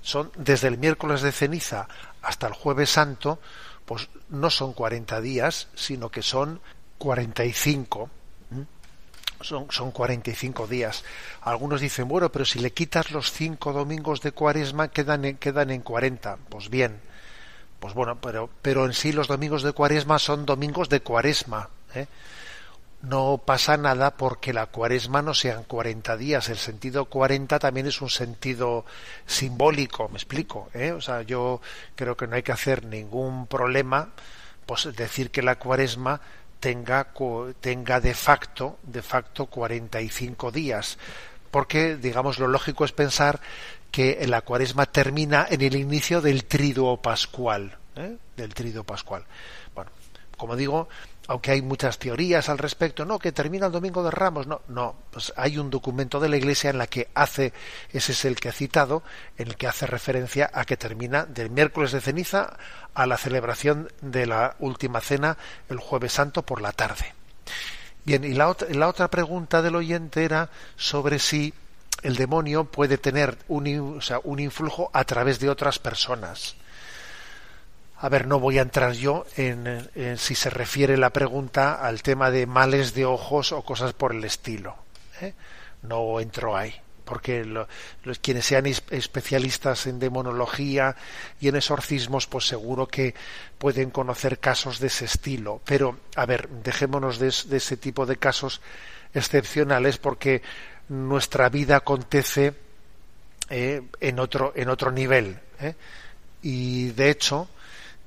son 0.01 0.31
desde 0.37 0.67
el 0.67 0.77
miércoles 0.77 1.21
de 1.21 1.31
ceniza 1.31 1.87
hasta 2.21 2.47
el 2.47 2.53
jueves 2.53 2.89
santo, 2.89 3.39
pues 3.85 4.09
no 4.29 4.49
son 4.49 4.73
40 4.73 5.19
días, 5.21 5.67
sino 5.75 6.09
que 6.09 6.21
son 6.21 6.61
45. 6.97 8.09
Son, 9.41 9.71
son 9.71 9.91
45 9.91 10.67
días. 10.67 11.03
Algunos 11.41 11.81
dicen, 11.81 12.07
bueno, 12.07 12.31
pero 12.31 12.45
si 12.45 12.59
le 12.59 12.73
quitas 12.73 13.09
los 13.09 13.31
cinco 13.31 13.73
domingos 13.73 14.21
de 14.21 14.33
cuaresma, 14.33 14.89
quedan 14.89 15.25
en, 15.25 15.37
quedan 15.37 15.71
en 15.71 15.81
40. 15.81 16.37
Pues 16.47 16.69
bien, 16.69 17.01
pues 17.81 17.95
bueno, 17.95 18.21
pero, 18.21 18.47
pero 18.61 18.85
en 18.85 18.93
sí 18.93 19.11
los 19.11 19.27
domingos 19.27 19.63
de 19.63 19.73
cuaresma 19.73 20.19
son 20.19 20.45
domingos 20.45 20.87
de 20.87 21.01
cuaresma. 21.01 21.67
¿eh? 21.95 22.05
No 23.01 23.41
pasa 23.43 23.75
nada 23.75 24.11
porque 24.11 24.53
la 24.53 24.67
cuaresma 24.67 25.23
no 25.23 25.33
sean 25.33 25.63
40 25.63 26.15
días. 26.15 26.47
El 26.49 26.57
sentido 26.57 27.05
40 27.05 27.57
también 27.57 27.87
es 27.87 27.99
un 27.99 28.11
sentido 28.11 28.85
simbólico, 29.25 30.07
me 30.09 30.17
explico. 30.17 30.69
¿eh? 30.75 30.91
O 30.91 31.01
sea, 31.01 31.23
yo 31.23 31.59
creo 31.95 32.15
que 32.15 32.27
no 32.27 32.35
hay 32.35 32.43
que 32.43 32.51
hacer 32.51 32.85
ningún 32.85 33.47
problema 33.47 34.09
pues 34.67 34.95
decir 34.95 35.31
que 35.31 35.41
la 35.41 35.55
cuaresma 35.57 36.21
tenga, 36.59 37.07
tenga 37.61 37.99
de 37.99 38.13
facto, 38.13 38.77
de 38.83 39.01
facto 39.01 39.47
45 39.47 40.51
días. 40.51 40.99
Porque, 41.49 41.95
digamos, 41.95 42.37
lo 42.37 42.47
lógico 42.47 42.85
es 42.85 42.91
pensar 42.91 43.41
que 43.91 44.25
la 44.27 44.41
cuaresma 44.41 44.85
termina 44.85 45.45
en 45.49 45.61
el 45.61 45.75
inicio 45.75 46.21
del 46.21 46.45
triduo 46.45 47.01
pascual. 47.01 47.77
¿eh? 47.95 48.17
Del 48.35 48.53
triduo 48.53 48.83
pascual. 48.83 49.25
Bueno, 49.75 49.91
como 50.37 50.55
digo, 50.55 50.87
aunque 51.27 51.51
hay 51.51 51.61
muchas 51.61 51.99
teorías 51.99 52.49
al 52.49 52.57
respecto, 52.57 53.05
no, 53.05 53.19
que 53.19 53.31
termina 53.31 53.67
el 53.67 53.71
domingo 53.71 54.03
de 54.03 54.11
Ramos, 54.11 54.47
no, 54.47 54.61
no, 54.67 54.95
pues 55.11 55.31
hay 55.35 55.57
un 55.57 55.69
documento 55.69 56.19
de 56.19 56.29
la 56.29 56.37
Iglesia 56.37 56.69
en 56.69 56.77
la 56.77 56.87
que 56.87 57.09
hace, 57.13 57.53
ese 57.91 58.13
es 58.13 58.25
el 58.25 58.35
que 58.37 58.49
ha 58.49 58.53
citado, 58.53 59.03
en 59.37 59.49
el 59.49 59.55
que 59.55 59.67
hace 59.67 59.85
referencia 59.85 60.49
a 60.53 60.65
que 60.65 60.77
termina 60.77 61.25
del 61.25 61.49
miércoles 61.49 61.91
de 61.91 62.01
ceniza 62.01 62.57
a 62.93 63.05
la 63.05 63.17
celebración 63.17 63.89
de 64.01 64.25
la 64.25 64.55
última 64.59 64.99
cena 64.99 65.37
el 65.69 65.77
jueves 65.77 66.13
santo 66.13 66.43
por 66.43 66.61
la 66.61 66.71
tarde. 66.71 67.13
Bien, 68.03 68.23
y 68.23 68.33
la, 68.33 68.47
otra, 68.47 68.67
la 68.71 68.87
otra 68.87 69.09
pregunta 69.09 69.61
del 69.61 69.75
oyente 69.75 70.25
era 70.25 70.49
sobre 70.75 71.19
si 71.19 71.53
el 72.01 72.15
demonio 72.15 72.65
puede 72.65 72.97
tener 72.97 73.37
un, 73.47 73.99
un 74.23 74.39
influjo 74.39 74.89
a 74.93 75.03
través 75.03 75.39
de 75.39 75.49
otras 75.49 75.79
personas. 75.79 76.55
A 77.97 78.09
ver, 78.09 78.25
no 78.25 78.39
voy 78.39 78.57
a 78.57 78.63
entrar 78.63 78.93
yo 78.93 79.25
en, 79.37 80.17
si 80.17 80.33
se 80.33 80.49
refiere 80.49 80.97
la 80.97 81.11
pregunta 81.11 81.75
al 81.75 82.01
tema 82.01 82.31
de 82.31 82.47
males 82.47 82.95
de 82.95 83.05
ojos 83.05 83.51
o 83.51 83.61
cosas 83.61 83.93
por 83.93 84.11
el 84.15 84.23
estilo. 84.23 84.75
¿eh? 85.21 85.35
No 85.83 86.19
entro 86.19 86.57
ahí, 86.57 86.73
porque 87.05 87.45
quienes 88.21 88.45
sean 88.45 88.65
especialistas 88.65 89.85
en 89.85 89.99
demonología 89.99 90.95
y 91.39 91.47
en 91.47 91.57
exorcismos, 91.57 92.25
pues 92.25 92.47
seguro 92.47 92.87
que 92.87 93.13
pueden 93.59 93.91
conocer 93.91 94.39
casos 94.39 94.79
de 94.79 94.87
ese 94.87 95.05
estilo. 95.05 95.61
Pero, 95.63 95.99
a 96.15 96.25
ver, 96.25 96.49
dejémonos 96.49 97.19
de, 97.19 97.31
de 97.49 97.57
ese 97.57 97.77
tipo 97.77 98.07
de 98.07 98.17
casos 98.17 98.61
excepcionales, 99.13 99.99
porque 99.99 100.41
nuestra 100.89 101.49
vida 101.49 101.77
acontece 101.77 102.53
eh, 103.49 103.81
en 103.99 104.19
otro 104.19 104.53
en 104.55 104.69
otro 104.69 104.91
nivel. 104.91 105.39
¿eh? 105.59 105.75
Y 106.41 106.91
de 106.91 107.09
hecho, 107.09 107.47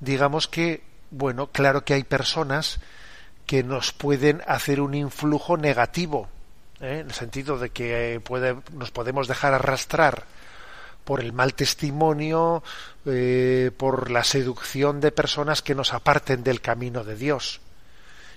digamos 0.00 0.48
que, 0.48 0.82
bueno, 1.10 1.48
claro 1.48 1.84
que 1.84 1.94
hay 1.94 2.04
personas 2.04 2.80
que 3.46 3.62
nos 3.62 3.92
pueden 3.92 4.42
hacer 4.46 4.80
un 4.80 4.94
influjo 4.94 5.56
negativo, 5.56 6.28
¿eh? 6.80 7.00
en 7.00 7.08
el 7.08 7.12
sentido 7.12 7.58
de 7.58 7.70
que 7.70 8.20
puede, 8.24 8.56
nos 8.72 8.90
podemos 8.90 9.28
dejar 9.28 9.54
arrastrar 9.54 10.24
por 11.04 11.20
el 11.20 11.34
mal 11.34 11.52
testimonio, 11.52 12.62
por 13.76 14.10
la 14.10 14.24
seducción 14.24 15.02
de 15.02 15.12
personas 15.12 15.60
que 15.60 15.74
nos 15.74 15.92
aparten 15.92 16.42
del 16.42 16.62
camino 16.62 17.04
de 17.04 17.14
Dios, 17.14 17.60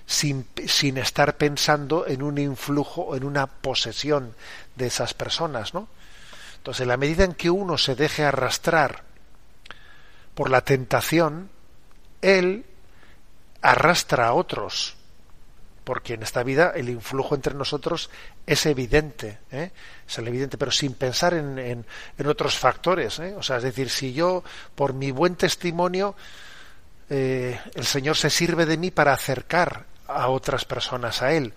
sin, 0.08 0.46
sin 0.66 0.96
estar 0.96 1.36
pensando 1.36 2.06
en 2.06 2.22
un 2.22 2.38
influjo, 2.38 3.14
en 3.14 3.24
una 3.24 3.46
posesión 3.46 4.34
de 4.74 4.86
esas 4.86 5.12
personas, 5.12 5.74
¿no? 5.74 5.86
Entonces, 6.56 6.80
en 6.80 6.88
la 6.88 6.96
medida 6.96 7.24
en 7.24 7.34
que 7.34 7.50
uno 7.50 7.76
se 7.76 7.94
deje 7.94 8.24
arrastrar 8.24 9.02
por 10.34 10.48
la 10.48 10.62
tentación, 10.62 11.50
él 12.22 12.64
arrastra 13.60 14.28
a 14.28 14.32
otros, 14.32 14.96
porque 15.84 16.14
en 16.14 16.22
esta 16.22 16.42
vida 16.42 16.72
el 16.74 16.88
influjo 16.88 17.34
entre 17.34 17.52
nosotros 17.54 18.08
es 18.46 18.64
evidente, 18.64 19.40
¿eh? 19.52 19.72
es 20.08 20.18
evidente, 20.18 20.56
pero 20.56 20.70
sin 20.70 20.94
pensar 20.94 21.34
en, 21.34 21.58
en, 21.58 21.84
en 22.16 22.26
otros 22.26 22.56
factores. 22.56 23.18
¿eh? 23.18 23.34
O 23.36 23.42
sea, 23.42 23.58
es 23.58 23.62
decir, 23.62 23.90
si 23.90 24.14
yo, 24.14 24.42
por 24.74 24.94
mi 24.94 25.10
buen 25.10 25.36
testimonio, 25.36 26.16
eh, 27.10 27.60
el 27.74 27.84
Señor 27.84 28.16
se 28.16 28.30
sirve 28.30 28.64
de 28.64 28.78
mí 28.78 28.90
para 28.90 29.12
acercar 29.12 29.97
a 30.08 30.28
otras 30.28 30.64
personas 30.64 31.22
a 31.22 31.32
Él, 31.32 31.54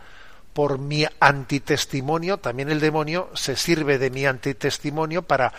por 0.54 0.78
mi 0.78 1.06
antitestimonio, 1.20 2.38
también 2.38 2.70
el 2.70 2.80
demonio 2.80 3.30
se 3.34 3.56
sirve 3.56 3.98
de 3.98 4.10
mi 4.10 4.26
antitestimonio 4.26 5.22
para 5.22 5.54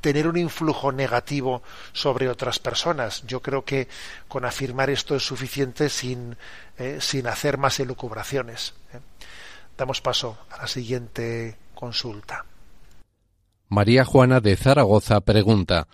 tener 0.00 0.26
un 0.26 0.36
influjo 0.36 0.92
negativo 0.92 1.62
sobre 1.92 2.28
otras 2.28 2.58
personas. 2.58 3.22
Yo 3.26 3.40
creo 3.40 3.64
que 3.64 3.88
con 4.28 4.44
afirmar 4.44 4.90
esto 4.90 5.14
es 5.14 5.22
suficiente 5.22 5.88
sin, 5.88 6.36
eh, 6.78 6.98
sin 7.00 7.26
hacer 7.26 7.58
más 7.58 7.78
elucubraciones. 7.80 8.74
¿eh? 8.94 8.98
Damos 9.76 10.00
paso 10.00 10.38
a 10.50 10.62
la 10.62 10.66
siguiente 10.66 11.56
consulta. 11.74 12.44
María 13.68 14.04
Juana 14.04 14.40
de 14.40 14.56
Zaragoza 14.56 15.20
pregunta 15.20 15.86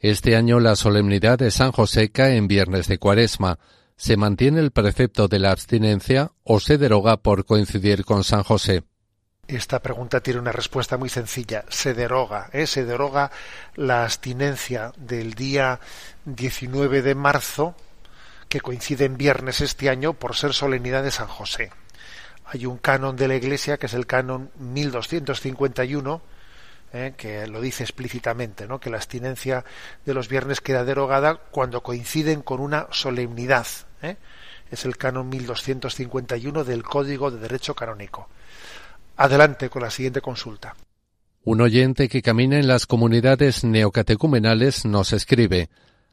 Este 0.00 0.36
año 0.36 0.58
la 0.60 0.76
solemnidad 0.76 1.38
de 1.38 1.50
San 1.50 1.72
José 1.72 2.10
cae 2.10 2.36
en 2.36 2.48
viernes 2.48 2.88
de 2.88 2.98
Cuaresma. 2.98 3.58
¿Se 4.02 4.16
mantiene 4.16 4.58
el 4.58 4.72
precepto 4.72 5.28
de 5.28 5.38
la 5.38 5.52
abstinencia 5.52 6.32
o 6.42 6.58
se 6.58 6.76
deroga 6.76 7.18
por 7.18 7.44
coincidir 7.44 8.04
con 8.04 8.24
San 8.24 8.42
José? 8.42 8.82
Esta 9.46 9.80
pregunta 9.80 10.20
tiene 10.20 10.40
una 10.40 10.50
respuesta 10.50 10.96
muy 10.96 11.08
sencilla. 11.08 11.64
Se 11.68 11.94
deroga, 11.94 12.50
¿eh? 12.52 12.66
se 12.66 12.84
deroga 12.84 13.30
la 13.76 14.02
abstinencia 14.02 14.90
del 14.96 15.34
día 15.34 15.78
19 16.24 17.00
de 17.00 17.14
marzo, 17.14 17.76
que 18.48 18.60
coincide 18.60 19.04
en 19.04 19.16
viernes 19.16 19.60
este 19.60 19.88
año, 19.88 20.14
por 20.14 20.34
ser 20.34 20.52
solemnidad 20.52 21.04
de 21.04 21.12
San 21.12 21.28
José. 21.28 21.70
Hay 22.46 22.66
un 22.66 22.78
canon 22.78 23.14
de 23.14 23.28
la 23.28 23.36
Iglesia 23.36 23.78
que 23.78 23.86
es 23.86 23.94
el 23.94 24.08
canon 24.08 24.50
1251, 24.58 26.22
¿eh? 26.92 27.14
que 27.16 27.46
lo 27.46 27.60
dice 27.60 27.84
explícitamente, 27.84 28.66
¿no? 28.66 28.80
que 28.80 28.90
la 28.90 28.96
abstinencia 28.96 29.64
de 30.04 30.12
los 30.12 30.26
viernes 30.26 30.60
queda 30.60 30.84
derogada 30.84 31.36
cuando 31.52 31.84
coinciden 31.84 32.42
con 32.42 32.58
una 32.58 32.88
solemnidad. 32.90 33.68
¿Eh? 34.02 34.16
Es 34.70 34.84
el 34.84 34.96
canon 34.96 35.28
1251 35.28 36.64
del 36.64 36.82
Código 36.82 37.30
de 37.30 37.38
Derecho 37.38 37.74
Canónico. 37.74 38.28
Adelante 39.16 39.68
con 39.68 39.82
la 39.82 39.90
siguiente 39.90 40.20
consulta. 40.20 40.74
Un 41.44 41.60
oyente 41.60 42.08
que 42.08 42.22
camina 42.22 42.58
en 42.58 42.68
las 42.68 42.86
comunidades 42.86 43.64
neocatecumenales 43.64 44.84
nos 44.84 45.12
escribe 45.12 45.70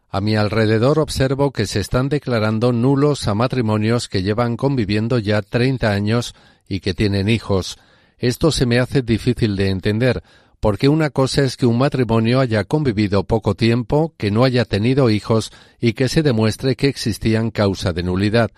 A 0.10 0.22
mi 0.22 0.36
alrededor 0.36 0.98
observo 0.98 1.52
que 1.52 1.68
se 1.68 1.80
están 1.80 2.10
declarando 2.10 2.72
nulos 2.74 3.28
a 3.28 3.36
matrimonios 3.36 4.10
que 4.10 4.24
llevan 4.24 4.58
conviviendo 4.58 5.20
ya 5.20 5.42
30 5.42 5.92
años 5.92 6.34
y 6.68 6.80
que 6.80 6.94
tienen 6.94 7.30
hijos. 7.30 7.78
Esto 8.18 8.52
se 8.52 8.66
me 8.66 8.80
hace 8.80 9.02
difícil 9.02 9.56
de 9.56 9.70
entender, 9.70 10.24
porque 10.60 10.90
una 10.90 11.10
cosa 11.10 11.44
es 11.44 11.58
que 11.58 11.66
un 11.66 11.78
matrimonio 11.78 12.40
haya 12.40 12.64
convivido 12.64 13.24
poco 13.24 13.56
tiempo, 13.56 14.14
que 14.18 14.32
no 14.32 14.44
haya 14.44 14.66
tenido 14.66 15.10
hijos 15.10 15.52
y 15.80 15.94
que 15.94 16.10
se 16.10 16.24
demuestre 16.24 16.76
que 16.76 16.88
existían 16.88 17.52
causa 17.52 17.94
de 17.94 18.04
nulidad 18.04 18.52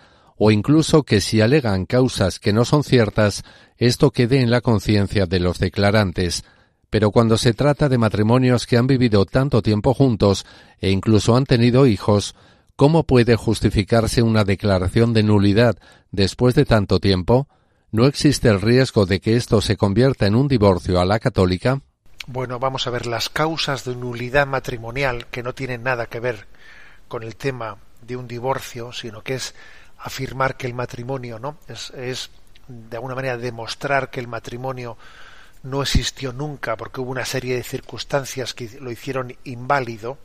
o 0.44 0.50
incluso 0.50 1.04
que 1.04 1.20
si 1.20 1.40
alegan 1.40 1.86
causas 1.86 2.40
que 2.40 2.52
no 2.52 2.64
son 2.64 2.82
ciertas, 2.82 3.44
esto 3.76 4.10
quede 4.10 4.40
en 4.40 4.50
la 4.50 4.60
conciencia 4.60 5.26
de 5.26 5.38
los 5.38 5.60
declarantes. 5.60 6.42
Pero 6.90 7.12
cuando 7.12 7.38
se 7.38 7.54
trata 7.54 7.88
de 7.88 7.96
matrimonios 7.96 8.66
que 8.66 8.76
han 8.76 8.88
vivido 8.88 9.24
tanto 9.24 9.62
tiempo 9.62 9.94
juntos 9.94 10.44
e 10.80 10.90
incluso 10.90 11.36
han 11.36 11.44
tenido 11.44 11.86
hijos, 11.86 12.34
¿cómo 12.74 13.04
puede 13.04 13.36
justificarse 13.36 14.22
una 14.22 14.42
declaración 14.42 15.12
de 15.12 15.22
nulidad 15.22 15.76
después 16.10 16.56
de 16.56 16.64
tanto 16.64 16.98
tiempo? 16.98 17.46
¿No 17.92 18.06
existe 18.06 18.48
el 18.48 18.60
riesgo 18.60 19.06
de 19.06 19.20
que 19.20 19.36
esto 19.36 19.60
se 19.60 19.76
convierta 19.76 20.26
en 20.26 20.34
un 20.34 20.48
divorcio 20.48 21.00
a 21.00 21.04
la 21.04 21.20
católica? 21.20 21.82
Bueno, 22.28 22.60
vamos 22.60 22.86
a 22.86 22.90
ver 22.90 23.06
las 23.06 23.28
causas 23.28 23.84
de 23.84 23.96
nulidad 23.96 24.46
matrimonial 24.46 25.26
que 25.26 25.42
no 25.42 25.54
tienen 25.54 25.82
nada 25.82 26.06
que 26.06 26.20
ver 26.20 26.46
con 27.08 27.24
el 27.24 27.34
tema 27.34 27.78
de 28.00 28.16
un 28.16 28.28
divorcio, 28.28 28.92
sino 28.92 29.22
que 29.22 29.34
es 29.34 29.56
afirmar 29.98 30.56
que 30.56 30.68
el 30.68 30.74
matrimonio 30.74 31.40
no 31.40 31.58
es, 31.66 31.90
es 31.90 32.30
de 32.68 32.96
alguna 32.96 33.16
manera 33.16 33.36
demostrar 33.36 34.08
que 34.10 34.20
el 34.20 34.28
matrimonio 34.28 34.96
no 35.64 35.82
existió 35.82 36.32
nunca 36.32 36.76
porque 36.76 37.00
hubo 37.00 37.10
una 37.10 37.24
serie 37.24 37.56
de 37.56 37.64
circunstancias 37.64 38.54
que 38.54 38.70
lo 38.80 38.92
hicieron 38.92 39.36
inválido. 39.42 40.16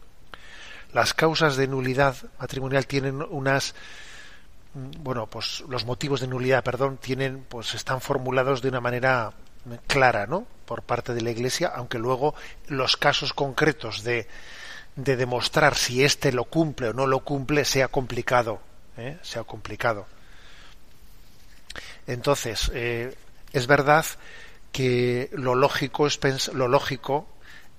Las 0.93 1.15
causas 1.15 1.57
de 1.57 1.67
nulidad 1.67 2.15
matrimonial 2.39 2.85
tienen 2.85 3.23
unas 3.27 3.73
bueno 4.99 5.25
pues 5.25 5.63
los 5.67 5.85
motivos 5.85 6.21
de 6.21 6.27
nulidad 6.27 6.63
perdón 6.63 6.97
tienen 6.97 7.43
pues 7.49 7.73
están 7.73 8.01
formulados 8.01 8.61
de 8.61 8.69
una 8.69 8.81
manera 8.81 9.33
clara 9.87 10.27
no 10.27 10.45
por 10.67 10.83
parte 10.83 11.15
de 11.15 11.21
la 11.21 11.31
iglesia 11.31 11.71
aunque 11.73 11.97
luego 11.97 12.35
los 12.67 12.95
casos 12.95 13.33
concretos 13.33 14.03
de 14.03 14.27
de 14.95 15.15
demostrar 15.15 15.75
si 15.75 16.03
éste 16.03 16.31
lo 16.31 16.45
cumple 16.45 16.89
o 16.89 16.93
no 16.93 17.07
lo 17.07 17.21
cumple 17.21 17.65
sea 17.65 17.87
complicado 17.87 18.61
¿eh? 18.97 19.17
sea 19.21 19.43
complicado. 19.43 20.07
Entonces, 22.05 22.71
eh, 22.73 23.15
es 23.53 23.67
verdad 23.67 24.05
que 24.71 25.29
lo 25.33 25.55
lógico 25.55 26.07
es 26.07 26.19
lo 26.53 26.67
lógico 26.67 27.27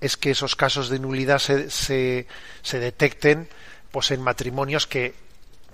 es 0.01 0.17
que 0.17 0.31
esos 0.31 0.55
casos 0.55 0.89
de 0.89 1.01
nulidad 1.01 1.39
se, 1.39 1.71
se, 1.71 2.27
detecten 2.79 3.49
pues 3.91 4.11
en 4.13 4.23
matrimonios 4.23 4.87
que, 4.87 5.15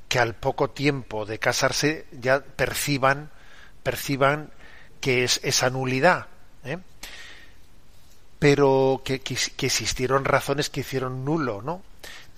que 0.08 0.18
al 0.18 0.34
poco 0.34 0.70
tiempo 0.70 1.26
de 1.26 1.38
casarse 1.38 2.06
ya 2.10 2.40
perciban 2.40 3.30
perciban 3.82 4.50
que 5.00 5.24
es 5.24 5.40
esa 5.44 5.68
nulidad 5.68 6.28
¿eh? 6.64 6.78
Pero 8.38 9.02
que, 9.04 9.22
existieron 9.60 10.24
razones 10.24 10.70
que 10.70 10.80
hicieron 10.80 11.24
nulo 11.24 11.62
no 11.62 11.82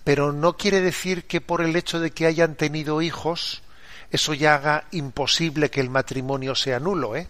pero 0.05 0.32
no 0.32 0.57
quiere 0.57 0.80
decir 0.80 1.24
que 1.24 1.40
por 1.40 1.61
el 1.62 1.74
hecho 1.74 1.99
de 1.99 2.12
que 2.12 2.26
hayan 2.26 2.55
tenido 2.55 3.03
hijos 3.03 3.62
eso 4.11 4.34
ya 4.34 4.55
haga 4.55 4.84
imposible 4.92 5.70
que 5.70 5.80
el 5.80 5.90
matrimonio 5.90 6.55
sea 6.55 6.80
nulo 6.80 7.16
¿eh? 7.16 7.28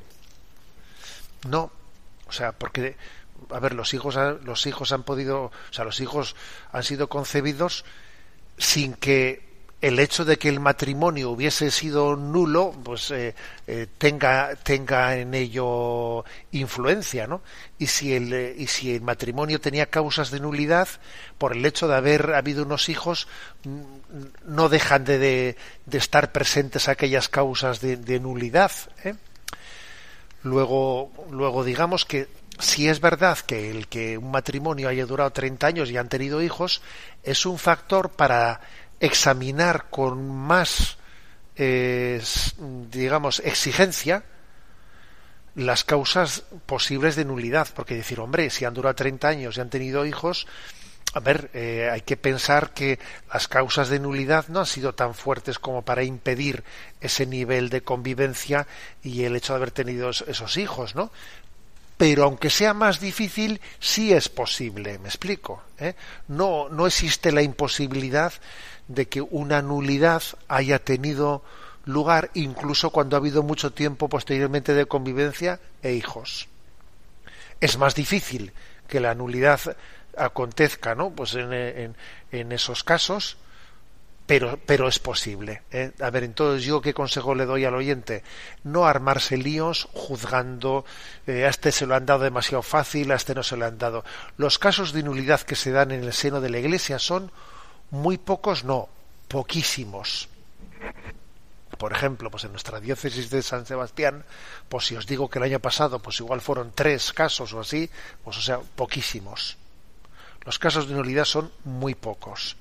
no 1.49 1.71
o 2.27 2.33
sea 2.33 2.53
porque 2.53 2.97
a 3.51 3.61
ver, 3.61 3.75
los 3.75 3.95
hijos, 3.95 4.17
los 4.45 4.67
hijos 4.67 4.93
han 4.93 5.03
podido, 5.03 5.45
o 5.45 5.53
sea, 5.71 5.85
los 5.85 6.01
hijos 6.01 6.37
han 6.73 6.83
sido 6.83 7.09
concebidos 7.09 7.85
sin 8.59 8.95
que 8.95 9.46
el 9.81 9.99
hecho 9.99 10.25
de 10.25 10.39
que 10.39 10.49
el 10.49 10.59
matrimonio 10.59 11.31
hubiese 11.31 11.71
sido 11.71 12.17
nulo, 12.17 12.73
pues 12.83 13.11
eh, 13.11 13.35
eh, 13.67 13.87
tenga 13.99 14.55
tenga 14.57 15.17
en 15.17 15.35
ello 15.35 16.25
influencia, 16.53 17.27
¿no? 17.27 17.43
Y 17.79 17.87
si 17.89 18.15
el 18.15 18.33
eh, 18.33 18.55
y 18.57 18.69
si 18.69 18.95
el 18.95 19.03
matrimonio 19.03 19.61
tenía 19.61 19.87
causas 19.87 20.31
de 20.31 20.41
nulidad, 20.41 20.89
por 21.37 21.55
el 21.55 21.65
hecho 21.67 21.89
de 21.89 21.95
haber 21.95 22.35
habido 22.35 22.65
unos 22.65 22.89
hijos, 22.89 23.29
no 24.47 24.69
dejan 24.71 25.05
de, 25.05 25.19
de, 25.19 25.99
estar 25.99 26.33
presentes 26.33 26.89
aquellas 26.89 27.29
causas 27.29 27.81
de, 27.81 27.97
de 27.97 28.19
nulidad. 28.19 28.73
Luego, 30.43 31.11
luego 31.31 31.65
digamos 31.65 32.05
que 32.05 32.29
si 32.59 32.89
es 32.89 33.01
verdad 33.01 33.39
que 33.39 33.71
el 33.71 33.89
que 33.89 34.17
un 34.17 34.31
matrimonio 34.31 34.89
haya 34.89 35.05
durado 35.05 35.31
30 35.31 35.67
años 35.67 35.91
y 35.91 35.97
han 35.97 36.09
tenido 36.09 36.43
hijos 36.43 36.81
es 37.23 37.45
un 37.45 37.59
factor 37.59 38.11
para 38.11 38.61
examinar 39.01 39.87
con 39.91 40.31
más 40.31 40.97
eh, 41.57 42.23
digamos 42.91 43.41
exigencia 43.45 44.25
las 45.55 45.85
causas 45.85 46.45
posibles 46.67 47.17
de 47.17 47.25
nulidad 47.25 47.69
porque 47.75 47.95
decir 47.95 48.21
hombre 48.21 48.51
si 48.51 48.65
han 48.65 48.75
durado 48.75 48.95
30 48.95 49.29
años 49.29 49.57
y 49.57 49.61
han 49.61 49.71
tenido 49.71 50.05
hijos 50.05 50.47
a 51.15 51.21
ver, 51.21 51.51
eh, 51.55 51.89
hay 51.91 52.03
que 52.03 52.19
pensar 52.19 52.75
que 52.75 52.99
las 53.33 53.49
causas 53.49 53.89
de 53.89 53.99
nulidad 53.99 54.49
no 54.49 54.61
han 54.61 54.67
sido 54.67 54.95
tan 54.95 55.15
fuertes 55.15 55.59
como 55.59 55.81
para 55.81 56.05
impedir 56.05 56.63
ese 57.01 57.25
nivel 57.25 57.71
de 57.71 57.81
convivencia 57.81 58.67
y 59.03 59.25
el 59.25 59.35
hecho 59.35 59.55
de 59.55 59.57
haber 59.57 59.71
tenido 59.71 60.11
esos 60.11 60.59
hijos, 60.59 60.95
¿no? 60.95 61.11
pero 61.97 62.25
aunque 62.25 62.51
sea 62.51 62.75
más 62.75 63.01
difícil, 63.01 63.61
sí 63.81 64.13
es 64.13 64.29
posible, 64.29 64.99
me 64.99 65.09
explico. 65.09 65.63
¿Eh? 65.79 65.95
No, 66.29 66.69
no 66.69 66.87
existe 66.87 67.33
la 67.33 67.43
imposibilidad 67.43 68.33
de 68.89 69.09
que 69.09 69.21
una 69.21 69.63
nulidad 69.63 70.23
haya 70.49 70.79
tenido 70.79 71.43
lugar 71.85 72.31
incluso 72.35 72.91
cuando 72.91 73.17
ha 73.17 73.21
habido 73.21 73.43
mucho 73.43 73.73
tiempo 73.73 74.09
posteriormente 74.09 74.75
de 74.75 74.87
convivencia 74.87 75.61
e 75.83 75.93
hijos. 75.93 76.49
Es 77.61 77.79
más 77.79 77.95
difícil 77.95 78.53
que 78.89 79.01
la 79.01 79.15
nulidad 79.15 79.61
acontezca, 80.17 80.95
¿no? 80.95 81.11
Pues 81.11 81.35
en, 81.35 81.53
en, 81.53 81.97
en 82.33 82.53
esos 82.53 82.85
casos, 82.85 83.37
pero, 84.27 84.59
pero 84.67 84.89
es 84.89 84.99
posible. 84.99 85.63
¿eh? 85.71 85.93
A 86.01 86.11
ver, 86.11 86.25
entonces 86.25 86.65
yo 86.65 86.81
qué 86.81 86.93
consejo 86.93 87.35
le 87.35 87.47
doy 87.47 87.65
al 87.65 87.75
oyente? 87.75 88.25
No 88.65 88.87
armarse 88.87 89.37
líos 89.37 89.89
juzgando, 89.93 90.85
eh, 91.27 91.45
a 91.45 91.49
este 91.49 91.71
se 91.71 91.87
lo 91.87 91.95
han 91.95 92.07
dado 92.07 92.25
demasiado 92.25 92.63
fácil, 92.63 93.13
a 93.13 93.15
este 93.15 93.35
no 93.35 93.43
se 93.43 93.57
lo 93.57 93.67
han 93.67 93.79
dado. 93.79 94.05
Los 94.37 94.59
casos 94.59 94.93
de 94.93 95.05
nulidad 95.05 95.43
que 95.43 95.55
se 95.55 95.71
dan 95.71 95.93
en 95.93 96.03
el 96.03 96.13
seno 96.13 96.41
de 96.41 96.51
la 96.51 96.59
Iglesia 96.59 96.99
son 96.99 97.31
muy 97.91 98.19
pocos, 98.19 98.65
no, 98.65 98.89
poquísimos. 99.29 100.29
Por 101.79 101.93
ejemplo, 101.93 102.31
pues 102.31 102.45
en 102.45 102.53
nuestra 102.53 102.81
diócesis 102.81 103.29
de 103.29 103.43
San 103.43 103.67
Sebastián, 103.67 104.25
pues 104.69 104.87
si 104.87 104.97
os 104.97 105.07
digo 105.07 105.29
que 105.29 105.39
el 105.39 105.45
año 105.45 105.61
pasado, 105.61 105.99
pues 105.99 106.21
igual 106.21 106.41
fueron 106.41 106.73
tres 106.75 107.13
casos 107.13 107.53
o 107.53 107.61
así, 107.61 107.91
pues 108.25 108.39
o 108.39 108.41
sea, 108.41 108.61
poquísimos. 108.61 109.59
Los 110.45 110.59
casos 110.59 110.89
de 110.89 110.95
nulidad 110.95 111.25
son 111.25 111.53
muy 111.65 111.95
pocos 111.95 112.57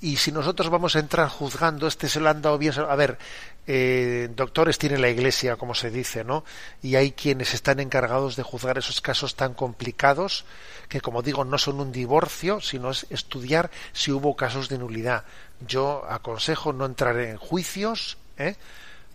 y 0.00 0.16
si 0.16 0.30
nosotros 0.30 0.70
vamos 0.70 0.94
a 0.94 1.00
entrar 1.00 1.28
juzgando, 1.28 1.88
este 1.88 2.08
se 2.08 2.20
lo 2.20 2.28
han 2.28 2.40
dado 2.40 2.56
bien, 2.56 2.72
a 2.78 2.94
ver, 2.94 3.18
eh, 3.66 4.28
doctores 4.34 4.78
tiene 4.78 4.96
la 4.96 5.08
Iglesia, 5.08 5.56
como 5.56 5.74
se 5.74 5.90
dice, 5.90 6.22
¿no? 6.22 6.44
Y 6.82 6.94
hay 6.94 7.12
quienes 7.12 7.52
están 7.52 7.80
encargados 7.80 8.36
de 8.36 8.44
juzgar 8.44 8.78
esos 8.78 9.00
casos 9.00 9.34
tan 9.34 9.54
complicados 9.54 10.44
que, 10.88 11.00
como 11.00 11.22
digo, 11.22 11.44
no 11.44 11.58
son 11.58 11.80
un 11.80 11.90
divorcio, 11.90 12.60
sino 12.60 12.90
es 12.90 13.06
estudiar 13.10 13.70
si 13.92 14.12
hubo 14.12 14.36
casos 14.36 14.68
de 14.68 14.78
nulidad. 14.78 15.24
Yo 15.66 16.04
aconsejo 16.08 16.72
no 16.72 16.86
entrar 16.86 17.18
en 17.18 17.36
juicios, 17.36 18.18
¿eh? 18.36 18.54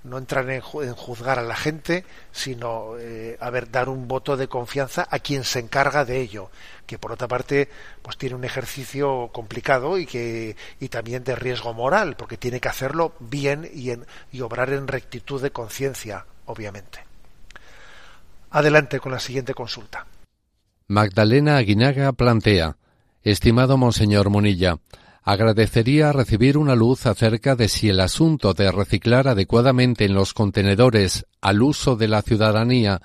No 0.03 0.17
entrar 0.17 0.49
en, 0.49 0.61
juzgar 0.61 1.39
a 1.39 1.43
la 1.43 1.55
gente, 1.55 2.03
sino 2.31 2.97
eh, 2.99 3.37
a 3.39 3.49
ver, 3.49 3.71
dar 3.71 3.89
un 3.89 4.07
voto 4.07 4.35
de 4.35 4.47
confianza 4.47 5.07
a 5.09 5.19
quien 5.19 5.43
se 5.43 5.59
encarga 5.59 6.05
de 6.05 6.19
ello, 6.19 6.49
que 6.85 6.97
por 6.97 7.11
otra 7.11 7.27
parte 7.27 7.69
pues 8.01 8.17
tiene 8.17 8.35
un 8.35 8.43
ejercicio 8.43 9.29
complicado 9.31 9.97
y 9.97 10.05
que 10.05 10.55
y 10.79 10.89
también 10.89 11.23
de 11.23 11.35
riesgo 11.35 11.73
moral, 11.73 12.15
porque 12.17 12.37
tiene 12.37 12.59
que 12.59 12.69
hacerlo 12.69 13.13
bien 13.19 13.69
y, 13.73 13.91
en, 13.91 14.05
y 14.31 14.41
obrar 14.41 14.71
en 14.71 14.87
rectitud 14.87 15.41
de 15.41 15.51
conciencia, 15.51 16.25
obviamente. 16.45 16.99
Adelante 18.51 18.99
con 18.99 19.11
la 19.11 19.19
siguiente 19.19 19.53
consulta. 19.53 20.05
Magdalena 20.87 21.57
Aguinaga 21.57 22.11
plantea, 22.11 22.75
estimado 23.23 23.77
Monseñor 23.77 24.29
Monilla, 24.29 24.77
agradecería 25.23 26.11
recibir 26.11 26.57
una 26.57 26.75
luz 26.75 27.05
acerca 27.05 27.55
de 27.55 27.69
si 27.69 27.89
el 27.89 28.01
asunto 28.01 28.53
de 28.53 28.71
reciclar 28.71 29.27
adecuadamente 29.27 30.05
en 30.05 30.13
los 30.13 30.33
contenedores 30.33 31.25
al 31.41 31.61
uso 31.61 31.95
de 31.95 32.09
la 32.09 32.21
ciudadanía 32.21 33.01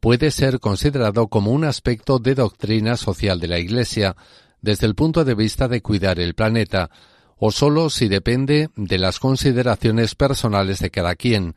puede 0.00 0.30
ser 0.30 0.60
considerado 0.60 1.28
como 1.28 1.52
un 1.52 1.64
aspecto 1.64 2.18
de 2.18 2.34
doctrina 2.34 2.96
social 2.96 3.38
de 3.38 3.48
la 3.48 3.58
Iglesia 3.58 4.16
desde 4.62 4.86
el 4.86 4.94
punto 4.94 5.24
de 5.24 5.34
vista 5.34 5.68
de 5.68 5.82
cuidar 5.82 6.18
el 6.18 6.34
planeta, 6.34 6.90
o 7.36 7.52
sólo 7.52 7.90
si 7.90 8.08
depende 8.08 8.70
de 8.74 8.98
las 8.98 9.20
consideraciones 9.20 10.14
personales 10.14 10.80
de 10.80 10.90
cada 10.90 11.14
quien, 11.14 11.54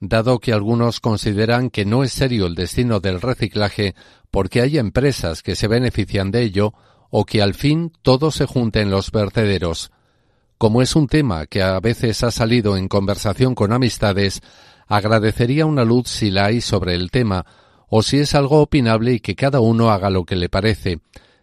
dado 0.00 0.40
que 0.40 0.52
algunos 0.52 0.98
consideran 0.98 1.70
que 1.70 1.84
no 1.84 2.02
es 2.02 2.12
serio 2.12 2.46
el 2.46 2.54
destino 2.54 3.00
del 3.00 3.20
reciclaje 3.20 3.94
porque 4.30 4.62
hay 4.62 4.78
empresas 4.78 5.42
que 5.42 5.54
se 5.54 5.68
benefician 5.68 6.30
de 6.30 6.42
ello 6.42 6.74
o 7.14 7.26
que 7.26 7.42
al 7.42 7.52
fin 7.52 7.92
todo 8.00 8.30
se 8.30 8.46
junte 8.46 8.80
en 8.80 8.90
los 8.90 9.12
vertederos. 9.12 9.92
Como 10.56 10.80
es 10.80 10.96
un 10.96 11.08
tema 11.08 11.46
que 11.46 11.62
a 11.62 11.78
veces 11.78 12.24
ha 12.24 12.30
salido 12.30 12.78
en 12.78 12.88
conversación 12.88 13.54
con 13.54 13.70
amistades, 13.70 14.40
agradecería 14.88 15.66
una 15.66 15.84
luz 15.84 16.08
si 16.08 16.30
la 16.30 16.46
hay 16.46 16.62
sobre 16.62 16.94
el 16.94 17.10
tema, 17.10 17.44
o 17.90 18.02
si 18.02 18.18
es 18.18 18.34
algo 18.34 18.62
opinable 18.62 19.12
y 19.12 19.20
que 19.20 19.36
cada 19.36 19.60
uno 19.60 19.90
haga 19.90 20.08
lo 20.08 20.24
que 20.24 20.36
le 20.36 20.48
parece. 20.48 21.00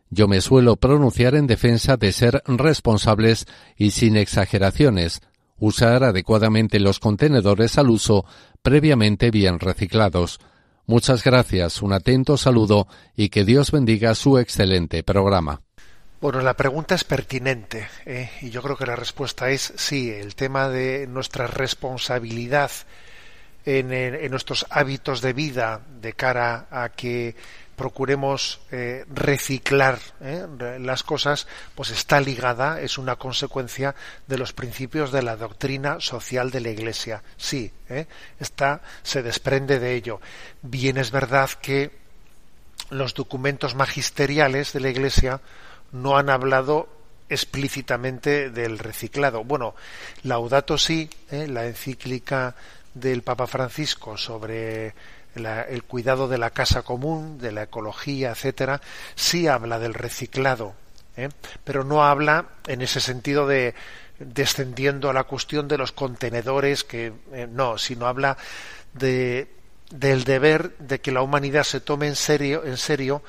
Yo 0.10 0.28
me 0.28 0.42
suelo 0.42 0.76
pronunciar 0.76 1.36
en 1.36 1.46
defensa 1.46 1.98
de 1.98 2.14
ser 2.14 2.42
responsables 2.48 3.46
y 3.78 3.92
sin 3.92 4.18
exageraciones, 4.18 5.22
usar 5.60 6.04
adecuadamente 6.04 6.80
los 6.80 7.00
contenedores 7.00 7.78
al 7.78 7.92
uso 7.92 8.26
previamente 8.64 9.30
bien 9.30 9.60
reciclados. 9.60 10.40
Muchas 10.90 11.24
gracias, 11.24 11.84
un 11.84 11.94
atento 11.94 12.36
saludo 12.36 12.88
y 13.16 13.30
que 13.30 13.46
Dios 13.46 13.70
bendiga 13.70 14.16
su 14.16 14.40
excelente 14.40 15.04
programa. 15.04 15.62
Bueno, 16.20 16.42
la 16.42 16.56
pregunta 16.56 16.96
es 16.96 17.04
pertinente 17.04 17.88
¿eh? 18.08 18.32
y 18.42 18.50
yo 18.50 18.64
creo 18.64 18.76
que 18.76 18.88
la 18.88 18.96
respuesta 18.96 19.52
es 19.52 19.72
sí. 19.76 20.10
El 20.10 20.34
tema 20.34 20.68
de 20.68 21.06
nuestra 21.06 21.46
responsabilidad 21.46 22.72
en, 23.66 23.94
en 23.94 24.32
nuestros 24.32 24.66
hábitos 24.72 25.22
de 25.22 25.34
vida 25.34 25.80
de 26.02 26.14
cara 26.14 26.66
a 26.72 26.90
que 26.90 27.36
procuremos 27.80 28.60
eh, 28.72 29.06
reciclar 29.10 30.00
eh, 30.20 30.46
las 30.82 31.02
cosas, 31.02 31.48
pues 31.76 31.92
está 31.92 32.20
ligada, 32.20 32.82
es 32.82 32.98
una 32.98 33.16
consecuencia 33.16 33.96
de 34.28 34.38
los 34.38 34.52
principios 34.52 35.14
de 35.14 35.22
la 35.22 35.38
doctrina 35.38 36.02
social 36.02 36.52
de 36.52 36.60
la 36.60 36.72
Iglesia. 36.72 37.24
Sí, 37.38 37.72
eh, 37.88 38.06
está, 38.38 38.82
se 39.02 39.24
desprende 39.24 39.80
de 39.80 39.96
ello. 39.96 40.20
Bien 40.62 40.98
es 40.98 41.12
verdad 41.12 41.50
que 41.62 41.92
los 42.90 43.14
documentos 43.14 43.76
magisteriales 43.76 44.74
de 44.74 44.82
la 44.82 44.90
Iglesia 44.90 45.40
no 45.94 46.18
han 46.18 46.30
hablado 46.30 46.90
explícitamente 47.30 48.50
del 48.50 48.78
reciclado. 48.78 49.46
Bueno, 49.46 49.74
Laudato 50.24 50.78
sí, 50.78 51.10
la 51.32 51.66
encíclica 51.66 52.56
del 52.94 53.22
Papa 53.22 53.48
Francisco 53.48 54.18
sobre 54.18 54.94
el 55.36 55.84
cuidado 55.84 56.28
de 56.28 56.38
la 56.38 56.50
casa 56.50 56.82
común, 56.82 57.38
de 57.38 57.52
la 57.52 57.64
ecología, 57.64 58.32
etcétera, 58.32 58.82
sí 59.16 59.48
habla 59.48 59.80
del 59.80 59.94
reciclado, 59.94 60.74
¿eh? 61.16 61.30
pero 61.64 61.84
no 61.84 62.04
habla 62.04 62.46
en 62.68 62.82
ese 62.82 63.00
sentido 63.00 63.48
de 63.48 63.76
descendiendo 64.20 65.10
a 65.10 65.14
la 65.14 65.24
cuestión 65.24 65.68
de 65.68 65.78
los 65.78 65.92
contenedores, 65.92 66.84
que 66.84 67.14
eh, 67.32 67.48
no, 67.50 67.78
sino 67.78 68.08
habla 68.08 68.38
de 68.94 69.48
del 69.92 70.24
deber 70.24 70.78
de 70.78 71.02
que 71.02 71.12
la 71.12 71.22
humanidad 71.22 71.64
se 71.64 71.80
tome 71.80 72.08
en 72.08 72.16
serio, 72.16 72.64
en 72.64 72.78
serio 72.78 73.24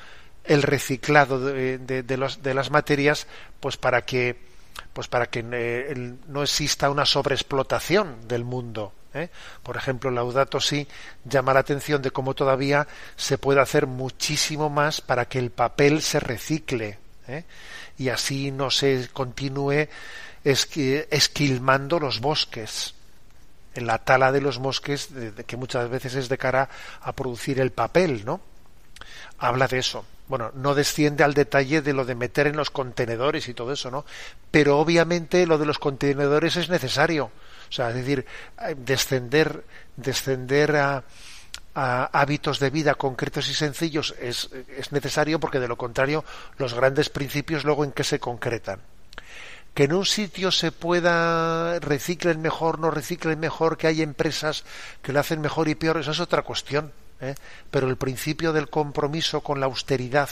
el 0.44 0.62
reciclado 0.62 1.40
de, 1.40 1.78
de 1.78 2.54
las 2.54 2.70
materias, 2.70 3.26
pues 3.60 3.76
para 3.76 4.02
que, 4.02 4.36
pues 4.92 5.08
para 5.08 5.26
que 5.26 5.44
eh, 5.52 6.14
no 6.28 6.42
exista 6.42 6.90
una 6.90 7.06
sobreexplotación 7.06 8.28
del 8.28 8.44
mundo. 8.44 8.92
¿Eh? 9.14 9.28
Por 9.62 9.76
ejemplo, 9.76 10.10
Laudato 10.10 10.60
Si 10.60 10.86
llama 11.24 11.54
la 11.54 11.60
atención 11.60 12.02
de 12.02 12.10
cómo 12.10 12.34
todavía 12.34 12.86
se 13.16 13.38
puede 13.38 13.60
hacer 13.60 13.86
muchísimo 13.86 14.70
más 14.70 15.00
para 15.00 15.26
que 15.26 15.38
el 15.38 15.50
papel 15.50 16.02
se 16.02 16.20
recicle 16.20 16.98
¿eh? 17.28 17.44
y 17.98 18.08
así 18.08 18.50
no 18.50 18.70
se 18.70 19.08
continúe 19.12 19.88
esquilmando 20.44 22.00
los 22.00 22.20
bosques 22.20 22.94
en 23.74 23.86
la 23.86 23.98
tala 23.98 24.32
de 24.32 24.40
los 24.40 24.58
bosques 24.58 25.08
que 25.46 25.56
muchas 25.56 25.88
veces 25.88 26.14
es 26.14 26.28
de 26.28 26.38
cara 26.38 26.68
a 27.02 27.12
producir 27.12 27.60
el 27.60 27.70
papel, 27.70 28.24
¿no? 28.24 28.40
Habla 29.38 29.68
de 29.68 29.78
eso. 29.78 30.04
Bueno, 30.28 30.50
no 30.54 30.74
desciende 30.74 31.24
al 31.24 31.34
detalle 31.34 31.82
de 31.82 31.92
lo 31.92 32.04
de 32.04 32.14
meter 32.14 32.46
en 32.46 32.56
los 32.56 32.70
contenedores 32.70 33.48
y 33.48 33.54
todo 33.54 33.72
eso, 33.72 33.90
¿no? 33.90 34.04
Pero 34.50 34.78
obviamente 34.78 35.46
lo 35.46 35.58
de 35.58 35.66
los 35.66 35.78
contenedores 35.78 36.56
es 36.56 36.68
necesario. 36.68 37.30
O 37.70 37.72
sea, 37.72 37.90
es 37.90 37.94
decir, 37.94 38.26
eh, 38.60 38.74
descender, 38.76 39.64
descender 39.96 40.76
a, 40.76 41.04
a 41.74 42.04
hábitos 42.20 42.58
de 42.58 42.70
vida 42.70 42.96
concretos 42.96 43.48
y 43.48 43.54
sencillos 43.54 44.14
es, 44.20 44.50
es 44.76 44.92
necesario 44.92 45.38
porque 45.38 45.60
de 45.60 45.68
lo 45.68 45.76
contrario 45.76 46.24
los 46.58 46.74
grandes 46.74 47.08
principios 47.08 47.64
luego 47.64 47.84
en 47.84 47.92
qué 47.92 48.04
se 48.04 48.18
concretan 48.18 48.80
que 49.74 49.84
en 49.84 49.92
un 49.92 50.04
sitio 50.04 50.50
se 50.50 50.72
pueda 50.72 51.78
reciclen 51.78 52.42
mejor, 52.42 52.78
no 52.78 52.90
reciclen 52.90 53.38
mejor, 53.38 53.76
que 53.76 53.86
hay 53.86 54.02
empresas 54.02 54.64
que 55.02 55.12
lo 55.12 55.20
hacen 55.20 55.40
mejor 55.40 55.68
y 55.68 55.74
peor, 55.76 55.98
esa 55.98 56.10
es 56.10 56.20
otra 56.20 56.42
cuestión. 56.42 56.92
¿eh? 57.20 57.34
Pero 57.70 57.88
el 57.88 57.96
principio 57.96 58.52
del 58.52 58.68
compromiso 58.68 59.42
con 59.42 59.60
la 59.60 59.66
austeridad, 59.66 60.28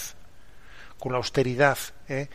con 0.98 1.12
la 1.12 1.18
austeridad 1.18 1.78
¿eh? 2.08 2.28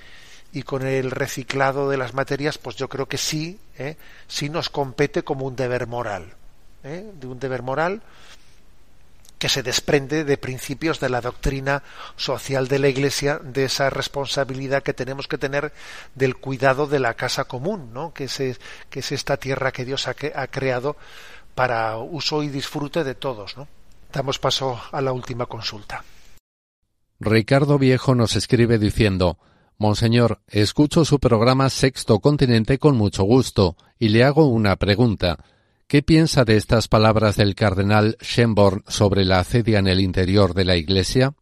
Y 0.53 0.61
con 0.61 0.85
el 0.85 1.09
reciclado 1.09 1.89
de 1.89 1.97
las 1.97 2.13
materias, 2.13 2.59
pues 2.59 2.75
yo 2.75 2.87
creo 2.87 3.07
que 3.07 3.17
sí, 3.17 3.59
¿eh? 3.77 3.97
sí 4.27 4.49
nos 4.49 4.69
compete 4.69 5.23
como 5.23 5.45
un 5.45 5.55
deber 5.55 5.87
moral, 5.87 6.35
¿eh? 6.83 7.11
de 7.13 7.27
un 7.27 7.39
deber 7.39 7.63
moral 7.63 8.03
que 9.39 9.49
se 9.49 9.63
desprende 9.63 10.23
de 10.23 10.37
principios 10.37 10.99
de 10.99 11.09
la 11.09 11.21
doctrina 11.21 11.83
social 12.15 12.67
de 12.67 12.79
la 12.79 12.87
Iglesia, 12.87 13.39
de 13.43 13.65
esa 13.65 13.89
responsabilidad 13.89 14.83
que 14.83 14.93
tenemos 14.93 15.27
que 15.27 15.39
tener 15.39 15.73
del 16.15 16.37
cuidado 16.37 16.87
de 16.87 16.99
la 16.99 17.15
casa 17.15 17.43
común, 17.45 17.91
¿no? 17.91 18.13
que, 18.13 18.25
es, 18.25 18.37
que 18.89 18.99
es 18.99 19.11
esta 19.11 19.37
tierra 19.37 19.73
que 19.73 19.83
Dios 19.83 20.07
ha, 20.07 20.15
ha, 20.35 20.47
creado 20.47 20.95
para 21.55 21.97
uso 21.97 22.43
y 22.43 22.47
disfrute 22.47 23.03
de 23.03 23.15
todos. 23.15 23.57
¿no? 23.57 23.67
Damos 24.13 24.39
paso 24.39 24.79
a 24.91 25.01
la 25.01 25.11
última 25.11 25.47
consulta. 25.47 26.05
Ricardo 27.19 27.77
Viejo 27.77 28.15
nos 28.15 28.35
escribe 28.35 28.77
diciendo 28.77 29.37
Monseñor, 29.77 30.41
escucho 30.47 31.03
su 31.03 31.19
programa 31.19 31.69
Sexto 31.69 32.19
Continente 32.19 32.77
con 32.77 32.95
mucho 32.95 33.23
gusto 33.23 33.75
y 33.99 34.09
le 34.09 34.23
hago 34.23 34.47
una 34.47 34.75
pregunta. 34.75 35.39
¿Qué 35.87 36.01
piensa 36.01 36.45
de 36.45 36.57
estas 36.57 36.87
palabras 36.87 37.35
del 37.35 37.55
cardenal 37.55 38.17
Schönborn 38.21 38.83
sobre 38.87 39.25
la 39.25 39.39
acedia 39.39 39.79
en 39.79 39.87
el 39.87 39.99
interior 39.99 40.53
de 40.53 40.65
la 40.65 40.75
Iglesia? 40.75 41.33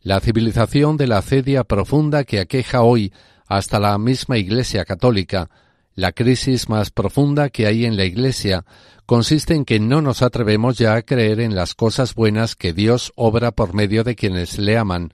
La 0.00 0.20
civilización 0.20 0.96
de 0.96 1.06
la 1.06 1.18
acedia 1.18 1.64
profunda 1.64 2.24
que 2.24 2.40
aqueja 2.40 2.82
hoy 2.82 3.12
hasta 3.46 3.78
la 3.78 3.98
misma 3.98 4.38
Iglesia 4.38 4.84
católica, 4.84 5.50
la 5.94 6.12
crisis 6.12 6.68
más 6.68 6.90
profunda 6.90 7.50
que 7.50 7.66
hay 7.66 7.84
en 7.84 7.96
la 7.96 8.04
Iglesia, 8.04 8.64
consiste 9.06 9.54
en 9.54 9.64
que 9.64 9.78
no 9.78 10.00
nos 10.00 10.22
atrevemos 10.22 10.78
ya 10.78 10.94
a 10.94 11.02
creer 11.02 11.40
en 11.40 11.54
las 11.54 11.74
cosas 11.74 12.14
buenas 12.14 12.56
que 12.56 12.72
Dios 12.72 13.12
obra 13.14 13.50
por 13.50 13.74
medio 13.74 14.04
de 14.04 14.14
quienes 14.14 14.58
le 14.58 14.78
aman. 14.78 15.12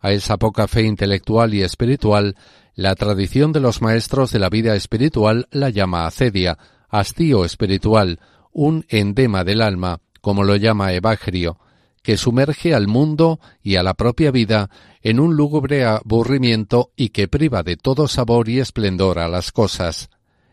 A 0.00 0.12
esa 0.12 0.36
poca 0.36 0.66
fe 0.66 0.82
intelectual 0.82 1.54
y 1.54 1.62
espiritual, 1.62 2.36
la 2.74 2.94
tradición 2.94 3.52
de 3.52 3.60
los 3.60 3.82
maestros 3.82 4.32
de 4.32 4.38
la 4.38 4.48
vida 4.48 4.74
espiritual 4.74 5.46
la 5.50 5.70
llama 5.70 6.06
acedia, 6.06 6.58
hastío 6.88 7.44
espiritual, 7.44 8.20
un 8.52 8.84
endema 8.88 9.44
del 9.44 9.62
alma, 9.62 10.00
como 10.20 10.44
lo 10.44 10.56
llama 10.56 10.92
Evagrio, 10.92 11.58
que 12.02 12.16
sumerge 12.16 12.74
al 12.74 12.88
mundo 12.88 13.40
y 13.62 13.76
a 13.76 13.82
la 13.82 13.94
propia 13.94 14.30
vida 14.30 14.70
en 15.02 15.20
un 15.20 15.36
lúgubre 15.36 15.84
aburrimiento 15.84 16.92
y 16.96 17.10
que 17.10 17.28
priva 17.28 17.62
de 17.62 17.76
todo 17.76 18.08
sabor 18.08 18.48
y 18.48 18.58
esplendor 18.58 19.18
a 19.18 19.28
las 19.28 19.52
cosas. 19.52 20.08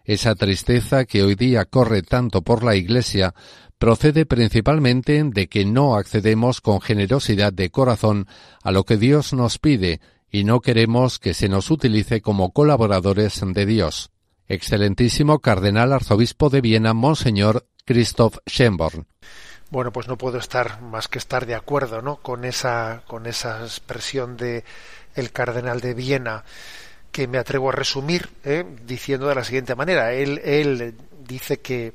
Esa 0.07 0.35
tristeza 0.35 1.03
que 1.03 1.21
hoy 1.21 1.35
día 1.35 1.65
corre 1.65 2.01
tanto 2.01 2.41
por 2.41 2.63
la 2.63 2.75
Iglesia 2.75 3.35
procede 3.77 4.25
principalmente 4.25 5.21
de 5.21 5.47
que 5.49 5.65
no 5.65 5.97
accedemos 5.97 6.61
con 6.61 6.79
generosidad 6.79 7.51
de 7.51 7.69
corazón 7.71 8.25
a 8.63 8.71
lo 8.71 8.85
que 8.85 8.95
Dios 8.95 9.33
nos 9.33 9.59
pide 9.59 9.99
y 10.31 10.45
no 10.45 10.61
queremos 10.61 11.19
que 11.19 11.33
se 11.33 11.49
nos 11.49 11.69
utilice 11.71 12.21
como 12.21 12.53
colaboradores 12.53 13.41
de 13.45 13.65
Dios. 13.65 14.09
Excelentísimo 14.47 15.39
Cardenal 15.39 15.91
Arzobispo 15.91 16.49
de 16.49 16.61
Viena, 16.61 16.93
Monseñor 16.93 17.67
Christoph 17.83 18.37
Schönborn. 18.49 19.07
Bueno, 19.71 19.91
pues 19.91 20.07
no 20.07 20.17
puedo 20.17 20.37
estar 20.37 20.81
más 20.81 21.09
que 21.09 21.17
estar 21.17 21.45
de 21.45 21.55
acuerdo, 21.55 22.01
¿no? 22.01 22.15
Con 22.21 22.45
esa, 22.45 23.03
con 23.07 23.25
esa 23.25 23.61
expresión 23.61 24.37
de 24.37 24.63
el 25.15 25.33
Cardenal 25.33 25.81
de 25.81 25.93
Viena, 25.93 26.45
que 27.17 27.27
me 27.27 27.39
atrevo 27.39 27.69
a 27.69 27.71
resumir 27.71 28.29
¿eh? 28.43 28.63
diciendo 28.85 29.27
de 29.27 29.33
la 29.33 29.43
siguiente 29.43 29.73
manera. 29.73 30.13
Él, 30.13 30.39
él 30.43 30.93
dice 31.25 31.61
que 31.61 31.91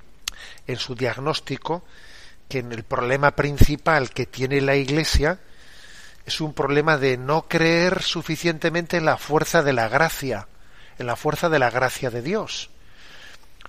en 0.67 0.77
su 0.77 0.97
diagnóstico 0.97 1.85
que 2.49 2.59
en 2.59 2.73
el 2.73 2.83
problema 2.83 3.31
principal 3.31 4.11
que 4.11 4.27
tiene 4.27 4.61
la 4.61 4.75
Iglesia 4.75 5.39
es 6.27 6.41
un 6.41 6.53
problema 6.55 6.99
de 6.99 7.19
no 7.19 7.43
creer 7.43 8.03
suficientemente 8.03 8.97
en 8.97 9.05
la 9.05 9.17
fuerza 9.17 9.63
de 9.63 9.73
la 9.73 9.89
gracia 9.89 10.49
en 10.99 11.07
la 11.07 11.15
fuerza 11.15 11.49
de 11.49 11.61
la 11.61 11.71
gracia 11.71 12.11
de 12.11 12.21
Dios 12.21 12.71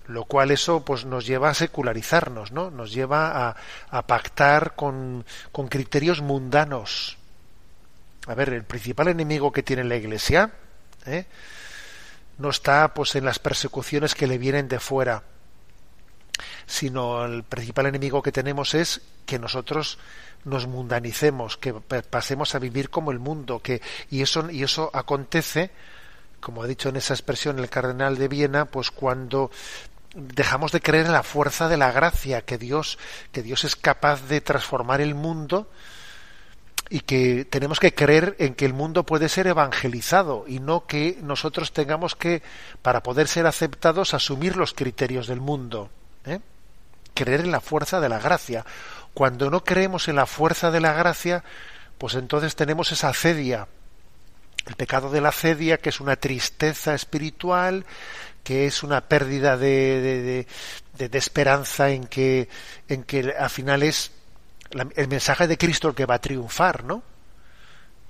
lo 0.08 0.26
cual 0.26 0.50
eso 0.50 0.84
pues 0.84 1.06
nos 1.06 1.28
lleva 1.28 1.52
a 1.52 1.54
secularizarnos, 1.54 2.52
¿no? 2.52 2.72
Nos 2.72 2.92
lleva 2.92 3.48
a, 3.50 3.56
a 3.92 4.08
pactar 4.08 4.74
con, 4.76 5.24
con, 5.52 5.68
criterios 5.68 6.22
mundanos. 6.22 7.18
A 8.28 8.34
ver, 8.34 8.50
el 8.50 8.66
principal 8.66 9.08
enemigo 9.08 9.52
que 9.54 9.64
tiene 9.64 9.86
la 9.86 9.96
Iglesia 9.96 10.52
¿eh? 11.06 11.26
no 12.38 12.50
está 12.50 12.94
pues 12.94 13.16
en 13.16 13.26
las 13.26 13.40
persecuciones 13.40 14.16
que 14.16 14.28
le 14.28 14.38
vienen 14.38 14.68
de 14.68 14.80
fuera, 14.80 15.24
sino 16.66 17.26
el 17.26 17.44
principal 17.44 17.86
enemigo 17.86 18.22
que 18.22 18.32
tenemos 18.32 18.74
es 18.74 19.02
que 19.26 19.40
nosotros 19.40 20.00
nos 20.46 20.68
mundanicemos, 20.68 21.58
que 21.58 21.74
pasemos 21.74 22.56
a 22.56 22.60
vivir 22.60 22.90
como 22.90 23.12
el 23.12 23.20
mundo, 23.20 23.60
que 23.60 23.82
y 24.10 24.22
eso 24.22 24.50
y 24.50 24.64
eso 24.64 24.90
acontece 24.94 25.72
como 26.44 26.62
ha 26.62 26.68
dicho 26.68 26.90
en 26.90 26.98
esa 26.98 27.14
expresión 27.14 27.58
el 27.58 27.70
cardenal 27.70 28.18
de 28.18 28.28
Viena, 28.28 28.66
pues 28.66 28.92
cuando 28.92 29.50
dejamos 30.14 30.72
de 30.72 30.82
creer 30.82 31.06
en 31.08 31.14
la 31.14 31.24
fuerza 31.24 31.70
de 31.70 31.78
la 31.78 31.92
gracia, 31.92 32.42
que 32.42 32.58
Dios, 32.58 33.00
que 33.32 33.42
Dios 33.42 33.64
es 33.64 33.76
capaz 33.76 34.28
de 34.28 34.42
transformar 34.42 35.02
el 35.02 35.16
mundo 35.16 35.70
y 36.94 37.00
que 37.00 37.44
tenemos 37.46 37.80
que 37.80 37.96
creer 37.96 38.36
en 38.38 38.54
que 38.54 38.66
el 38.66 38.76
mundo 38.76 39.04
puede 39.04 39.28
ser 39.28 39.48
evangelizado 39.48 40.46
y 40.48 40.60
no 40.60 40.86
que 40.86 41.18
nosotros 41.24 41.74
tengamos 41.74 42.14
que, 42.16 42.44
para 42.84 43.02
poder 43.02 43.28
ser 43.28 43.48
aceptados, 43.48 44.14
asumir 44.14 44.56
los 44.56 44.76
criterios 44.76 45.26
del 45.26 45.42
mundo. 45.42 45.90
¿eh? 46.24 46.40
Creer 47.16 47.40
en 47.40 47.52
la 47.52 47.62
fuerza 47.62 48.00
de 48.00 48.10
la 48.10 48.20
gracia. 48.20 48.64
Cuando 49.16 49.50
no 49.50 49.64
creemos 49.64 50.08
en 50.08 50.18
la 50.18 50.28
fuerza 50.28 50.70
de 50.70 50.82
la 50.82 50.94
gracia, 50.94 51.44
pues 51.98 52.14
entonces 52.14 52.56
tenemos 52.56 52.92
esa 52.92 53.10
acedia, 53.10 53.68
el 54.68 54.76
pecado 54.76 55.10
de 55.10 55.22
la 55.22 55.32
cedia, 55.32 55.80
que 55.80 55.90
es 55.90 56.00
una 56.00 56.16
tristeza 56.16 56.94
espiritual, 56.94 57.88
que 58.44 58.68
es 58.68 58.84
una 58.84 59.02
pérdida 59.02 59.58
de, 59.58 60.46
de, 60.96 61.10
de, 61.10 61.18
esperanza 61.18 61.90
en 61.90 62.06
que, 62.06 62.50
en 62.88 63.04
que 63.04 63.34
al 63.36 63.50
final 63.50 63.82
es 63.82 64.12
el 64.96 65.08
mensaje 65.08 65.48
de 65.48 65.58
Cristo 65.58 65.90
el 65.90 65.96
que 65.96 66.06
va 66.06 66.16
a 66.16 66.22
triunfar, 66.22 66.84
¿no? 66.84 67.04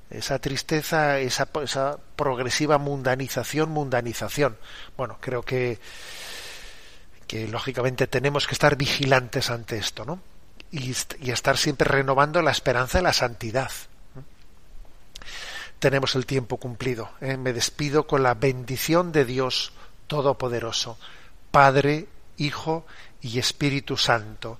Esa 0.10 0.40
tristeza, 0.40 1.20
esa, 1.20 1.50
esa 1.64 1.98
progresiva 2.16 2.78
mundanización, 2.78 3.72
mundanización. 3.72 4.58
Bueno, 4.96 5.18
creo 5.20 5.42
que, 5.44 5.80
que 7.28 7.48
lógicamente 7.48 8.08
tenemos 8.08 8.48
que 8.48 8.54
estar 8.54 8.76
vigilantes 8.76 9.50
ante 9.50 9.78
esto, 9.78 10.06
¿no? 10.06 10.20
Y, 10.72 10.96
y 11.22 11.32
estar 11.32 11.58
siempre 11.58 11.88
renovando 11.90 12.42
la 12.42 12.52
esperanza 12.52 13.00
de 13.00 13.04
la 13.04 13.14
santidad 13.14 13.72
tenemos 15.84 16.16
el 16.16 16.26
tiempo 16.26 16.56
cumplido. 16.56 17.10
¿eh? 17.20 17.36
Me 17.36 17.52
despido 17.52 18.08
con 18.08 18.24
la 18.24 18.36
bendición 18.36 19.12
de 19.12 19.26
Dios 19.26 19.74
Todopoderoso, 20.08 20.98
Padre, 21.52 22.08
Hijo 22.38 22.86
y 23.22 23.38
Espíritu 23.38 23.98
Santo. 23.98 24.60